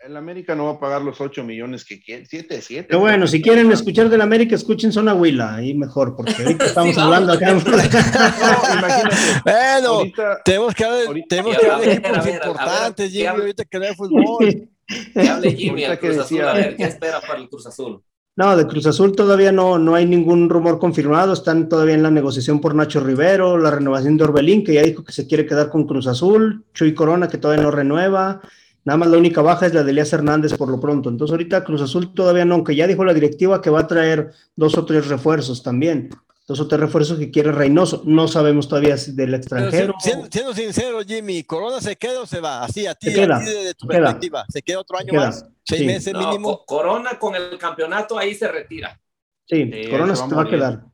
el 0.06 0.16
América 0.18 0.54
no 0.56 0.66
va 0.66 0.72
a 0.74 0.80
pagar 0.80 1.02
los 1.02 1.20
8 1.20 1.44
millones 1.44 1.84
que 1.84 2.00
quiere. 2.00 2.26
7, 2.28 2.62
7. 2.62 2.88
Pero 2.88 3.00
bueno, 3.00 3.26
si 3.26 3.42
quieren 3.42 3.72
escuchar 3.72 4.08
del 4.08 4.22
América, 4.22 4.54
escuchen 4.56 4.92
Zona 4.92 5.16
Huila, 5.16 5.56
ahí 5.56 5.74
mejor, 5.74 6.16
porque 6.16 6.34
ahorita 6.44 6.66
estamos 6.66 6.94
Sí, 6.96 7.02
hablando 7.02 7.34
acá. 7.34 7.54
No, 7.54 7.60
imagínate. 7.60 9.16
Bueno, 9.44 9.88
ahorita, 9.90 10.42
tenemos 10.46 10.76
que 10.76 10.86
hablar, 10.86 11.16
tenemos 11.28 11.58
que 11.58 11.66
hablar 11.66 11.82
de 11.82 11.94
equipos 11.94 12.28
importantes, 12.28 13.12
¿qué 13.12 13.18
Jimmy, 13.18 13.28
ahorita 13.28 13.66
que 13.66 13.80
no 13.80 13.86
hay 13.86 13.96
fútbol. 13.96 14.70
Que 15.16 15.28
hable 15.28 15.52
Jimmy 15.56 15.84
que 15.84 15.98
Cruz 15.98 16.18
Azul, 16.20 16.42
a 16.44 16.54
ver, 16.54 16.76
¿qué 16.76 16.84
espera 16.84 17.20
para 17.20 17.40
el 17.40 17.50
Cruz 17.50 17.66
Azul? 17.66 18.04
No, 18.38 18.58
de 18.58 18.68
Cruz 18.68 18.86
Azul 18.86 19.16
todavía 19.16 19.54
no, 19.54 19.80
no 19.80 19.96
hay 19.96 20.06
ningún 20.06 20.50
rumor 20.50 20.78
confirmado. 20.78 21.32
Están 21.32 21.70
todavía 21.70 21.96
en 21.96 22.04
la 22.04 22.12
negociación 22.12 22.60
por 22.60 22.76
Nacho 22.76 23.00
Rivero, 23.00 23.58
la 23.58 23.72
renovación 23.72 24.18
de 24.18 24.26
Orbelín, 24.26 24.66
que 24.66 24.74
ya 24.74 24.84
dijo 24.84 25.06
que 25.06 25.14
se 25.14 25.26
quiere 25.26 25.46
quedar 25.46 25.70
con 25.70 25.88
Cruz 25.88 26.06
Azul, 26.06 26.66
Chuy 26.74 26.94
Corona, 26.94 27.30
que 27.30 27.38
todavía 27.38 27.64
no 27.64 27.72
renueva. 27.72 28.42
Nada 28.84 28.98
más 28.98 29.08
la 29.08 29.18
única 29.18 29.42
baja 29.42 29.68
es 29.68 29.74
la 29.74 29.84
de 29.84 29.92
Elías 29.92 30.12
Hernández 30.12 30.54
por 30.58 30.70
lo 30.70 30.82
pronto. 30.82 31.10
Entonces 31.10 31.32
ahorita 31.32 31.64
Cruz 31.64 31.82
Azul 31.82 32.14
todavía 32.14 32.44
no, 32.44 32.56
aunque 32.56 32.76
ya 32.76 32.88
dijo 32.88 33.06
la 33.06 33.14
directiva 33.14 33.62
que 33.62 33.70
va 33.70 33.80
a 33.80 33.88
traer 33.88 34.32
dos 34.56 34.78
o 34.78 34.86
tres 34.86 35.08
refuerzos 35.08 35.64
también. 35.64 36.10
Dos 36.48 36.60
o 36.60 36.68
tres 36.68 36.80
refuerzos 36.80 37.18
que 37.18 37.32
quiere 37.32 37.52
Reynoso. 37.52 38.04
No 38.06 38.28
sabemos 38.28 38.68
todavía 38.68 38.98
si 38.98 39.14
del 39.14 39.32
Pero 39.32 39.38
extranjero. 39.38 39.94
siendo, 40.00 40.28
siendo 40.32 40.54
sincero, 40.54 41.00
Jimmy, 41.06 41.44
¿Corona 41.44 41.82
se 41.82 41.96
queda 41.96 42.22
o 42.22 42.28
se 42.28 42.40
va? 42.40 42.64
Así, 42.64 42.86
a 42.86 42.94
ti, 42.94 43.08
Se 43.08 43.14
queda, 43.16 43.38
a 43.38 43.40
ti 43.40 43.46
de, 43.46 43.64
de 43.64 43.74
tu 43.74 43.88
se 43.88 43.92
queda. 43.92 44.02
perspectiva. 44.04 44.46
¿Se 44.50 44.62
queda 44.62 44.80
otro 44.80 44.98
año 44.98 45.08
Se 45.08 45.12
queda, 45.12 45.26
más? 45.26 45.46
¿Seis 45.64 45.82
sí. 45.82 45.88
meses 45.88 46.14
mínimo? 46.14 46.58
Co- 46.60 46.66
Corona 46.66 47.18
con 47.18 47.34
el 47.36 47.58
campeonato 47.58 48.18
ahí 48.20 48.36
se 48.36 48.48
retira. 48.48 49.00
Sí, 49.48 49.72
Sí, 49.74 49.90
Corona 49.90 50.16
se 50.16 50.22
se 50.22 50.22
va 50.24 50.28
te 50.30 50.34
a 50.34 50.38
va 50.38 50.44
a 50.44 50.50
quedar. 50.50 50.86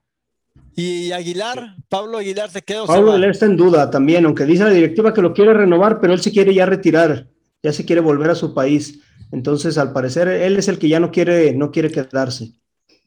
¿Y 0.74 1.12
Aguilar? 1.12 1.76
¿Pablo 1.90 2.18
Aguilar 2.20 2.50
se 2.50 2.62
queda 2.62 2.84
o 2.84 2.86
se 2.86 2.94
Pablo 2.94 3.08
va? 3.08 3.14
Aguilar 3.16 3.32
está 3.32 3.46
en 3.46 3.58
duda 3.58 3.90
también, 3.92 4.26
aunque 4.26 4.46
dice 4.46 4.64
la 4.64 4.70
directiva 4.70 5.14
que 5.14 5.22
lo 5.22 5.34
quiere 5.34 5.54
renovar, 5.54 6.00
pero 6.00 6.14
él 6.14 6.22
se 6.22 6.32
quiere 6.32 6.54
ya 6.54 6.66
retirar, 6.66 7.28
ya 7.62 7.74
se 7.74 7.84
quiere 7.86 8.02
volver 8.02 8.30
a 8.30 8.36
su 8.36 8.54
país. 8.54 9.02
Entonces, 9.34 9.78
al 9.78 9.92
parecer, 9.92 10.30
él 10.30 10.58
es 10.58 10.70
el 10.70 10.80
que 10.80 10.88
ya 10.88 11.02
no 11.02 11.12
quiere, 11.12 11.54
no 11.54 11.72
quiere 11.72 11.92
quedarse. 11.92 12.54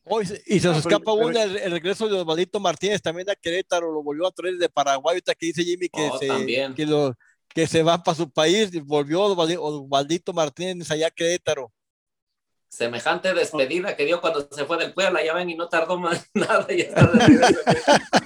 Hoy 0.06 0.26
se- 0.26 0.42
y 0.46 0.60
se 0.60 0.68
nos 0.68 0.78
escapa 0.78 1.12
pero- 1.14 1.26
una, 1.26 1.42
el, 1.44 1.56
el 1.56 1.70
regreso 1.72 2.08
de 2.08 2.20
Osvaldito 2.20 2.60
Martínez 2.60 3.00
también 3.00 3.30
a 3.30 3.34
Querétaro, 3.34 3.90
lo 3.92 4.02
volvió 4.02 4.26
a 4.26 4.30
traer 4.32 4.56
de 4.56 4.68
Paraguay, 4.68 5.14
ahorita 5.14 5.34
que 5.34 5.46
dice 5.46 5.64
Jimmy 5.64 5.88
que, 5.88 6.08
Oh, 6.12 6.18
se, 6.18 6.74
que, 6.74 6.84
lo, 6.86 7.14
que 7.48 7.66
se 7.66 7.82
va 7.82 8.02
para 8.02 8.14
su 8.14 8.30
país, 8.30 8.68
y 8.74 8.80
volvió 8.80 9.20
Osvaldi- 9.34 9.58
Osvaldito 9.58 10.32
Martínez 10.32 10.90
allá 10.90 11.06
a 11.06 11.10
Querétaro. 11.10 11.72
Semejante 12.68 13.32
despedida 13.34 13.96
que 13.96 14.04
dio 14.04 14.20
cuando 14.20 14.48
se 14.50 14.64
fue 14.64 14.76
del 14.78 14.92
Puebla, 14.92 15.24
ya 15.24 15.32
ven, 15.32 15.48
y 15.48 15.54
no 15.54 15.68
tardó 15.68 15.96
más 15.98 16.28
nada. 16.34 16.66
Ya. 16.68 16.88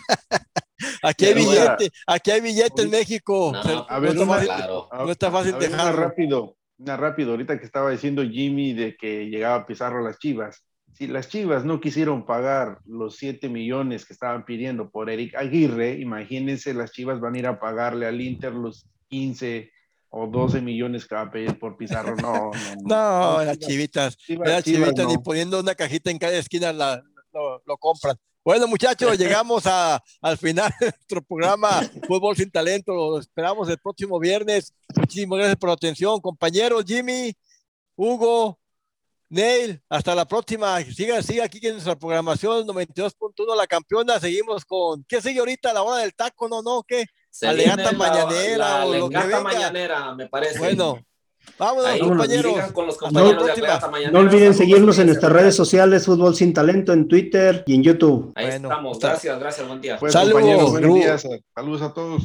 Aquí 1.02 1.26
hay 1.26 1.34
billete, 1.34 1.90
aquí 2.06 2.30
hay 2.30 2.40
billete 2.40 2.82
en 2.82 2.90
México. 2.90 3.50
No, 3.52 3.60
O 3.60 3.62
sea, 3.62 3.84
a 3.88 3.94
no 3.96 4.00
ver, 4.00 4.10
está 4.12 4.22
una- 4.24 4.34
fácil- 4.34 4.46
claro. 4.46 4.88
no 4.92 5.10
está 5.10 5.30
fácil 5.30 5.54
A 5.54 5.58
ver, 5.58 5.68
una 5.68 5.76
dejarlo. 5.78 6.00
rápido, 6.00 6.56
una 6.78 6.96
rápido, 6.96 7.30
ahorita 7.32 7.58
que 7.58 7.64
estaba 7.66 7.90
diciendo 7.90 8.22
Jimmy 8.24 8.72
de 8.74 8.96
que 8.96 9.26
llegaba 9.26 9.66
Pizarro 9.66 9.98
a 9.98 10.02
las 10.08 10.18
Chivas. 10.18 10.64
Si 10.98 11.06
las 11.06 11.28
Chivas 11.28 11.64
no 11.64 11.80
quisieron 11.80 12.26
pagar 12.26 12.80
los 12.84 13.16
7 13.18 13.48
millones 13.48 14.04
que 14.04 14.12
estaban 14.12 14.44
pidiendo 14.44 14.90
por 14.90 15.08
Eric 15.08 15.36
Aguirre, 15.36 15.92
imagínense, 16.00 16.74
las 16.74 16.90
Chivas 16.90 17.20
van 17.20 17.36
a 17.36 17.38
ir 17.38 17.46
a 17.46 17.60
pagarle 17.60 18.04
al 18.06 18.20
Inter 18.20 18.52
los 18.52 18.84
15 19.08 19.70
o 20.10 20.26
12 20.26 20.60
millones 20.60 21.06
que 21.06 21.14
va 21.14 21.20
a 21.20 21.30
pedir 21.30 21.56
por 21.56 21.76
Pizarro. 21.76 22.16
No, 22.16 22.50
no, 22.82 23.36
No, 23.36 23.38
las 23.44 23.58
Chivas- 23.58 23.66
chivitas, 23.68 24.18
Chivas- 24.18 24.48
las 24.48 24.64
Chivas 24.64 24.82
chivitas, 24.88 25.04
no. 25.06 25.10
ni 25.12 25.18
poniendo 25.18 25.60
una 25.60 25.76
cajita 25.76 26.10
en 26.10 26.18
cada 26.18 26.36
esquina 26.36 26.72
la, 26.72 27.00
lo, 27.32 27.62
lo 27.64 27.76
compran. 27.76 28.16
Bueno, 28.44 28.66
muchachos, 28.66 29.16
llegamos 29.18 29.66
a, 29.66 30.02
al 30.20 30.36
final 30.36 30.72
de 30.80 30.86
nuestro 30.86 31.22
programa 31.22 31.80
Fútbol 32.08 32.34
sin 32.34 32.50
Talento. 32.50 32.92
Lo 32.92 33.20
esperamos 33.20 33.68
el 33.68 33.78
próximo 33.78 34.18
viernes. 34.18 34.74
Muchísimas 34.96 35.38
gracias 35.38 35.58
por 35.58 35.68
la 35.68 35.74
atención, 35.74 36.20
compañeros. 36.20 36.82
Jimmy, 36.84 37.32
Hugo, 37.94 38.58
Neil, 39.30 39.80
hasta 39.88 40.14
la 40.14 40.26
próxima. 40.26 40.80
Siga, 40.82 41.22
siga 41.22 41.44
aquí 41.44 41.58
en 41.62 41.72
nuestra 41.74 41.96
programación 41.96 42.66
92.1 42.66 43.56
La 43.56 43.66
Campeona. 43.66 44.18
Seguimos 44.18 44.64
con. 44.64 45.04
¿Qué 45.04 45.20
sigue 45.20 45.40
ahorita? 45.40 45.72
¿La 45.72 45.82
hora 45.82 45.98
del 45.98 46.14
taco? 46.14 46.48
¿No, 46.48 46.62
no? 46.62 46.82
¿Qué? 46.86 47.04
Alegata 47.42 47.92
mañanera 47.92 48.56
la 48.56 48.86
o 48.86 48.94
lo 48.94 49.08
que 49.10 49.18
venga. 49.18 49.40
mañanera, 49.40 50.14
me 50.14 50.28
parece. 50.28 50.58
Bueno, 50.58 50.98
vámonos, 51.58 51.86
Ahí 51.86 52.00
compañeros. 52.00 52.52
sigan 52.52 52.72
con 52.72 52.86
los 52.86 52.98
de 52.98 53.10
Mañanera. 53.10 54.10
No 54.10 54.18
olviden 54.20 54.54
seguirnos 54.54 54.98
en 54.98 55.06
nuestras 55.06 55.30
redes 55.32 55.54
sociales, 55.54 56.06
Fútbol 56.06 56.34
Sin 56.34 56.52
Talento, 56.54 56.92
en 56.92 57.06
Twitter 57.06 57.62
y 57.66 57.74
en 57.74 57.82
YouTube. 57.82 58.32
Ahí 58.34 58.46
Bueno, 58.46 58.68
estamos. 58.70 58.98
Gracias, 58.98 59.38
gracias, 59.38 59.68
buen 59.68 59.80
día. 59.80 59.98
Pues, 59.98 60.12
Saludos, 60.14 60.32
compañeros, 60.40 60.70
buenos 60.70 60.94
días. 60.94 61.26
Saludos 61.54 61.82
a 61.82 61.92
todos. 61.92 62.16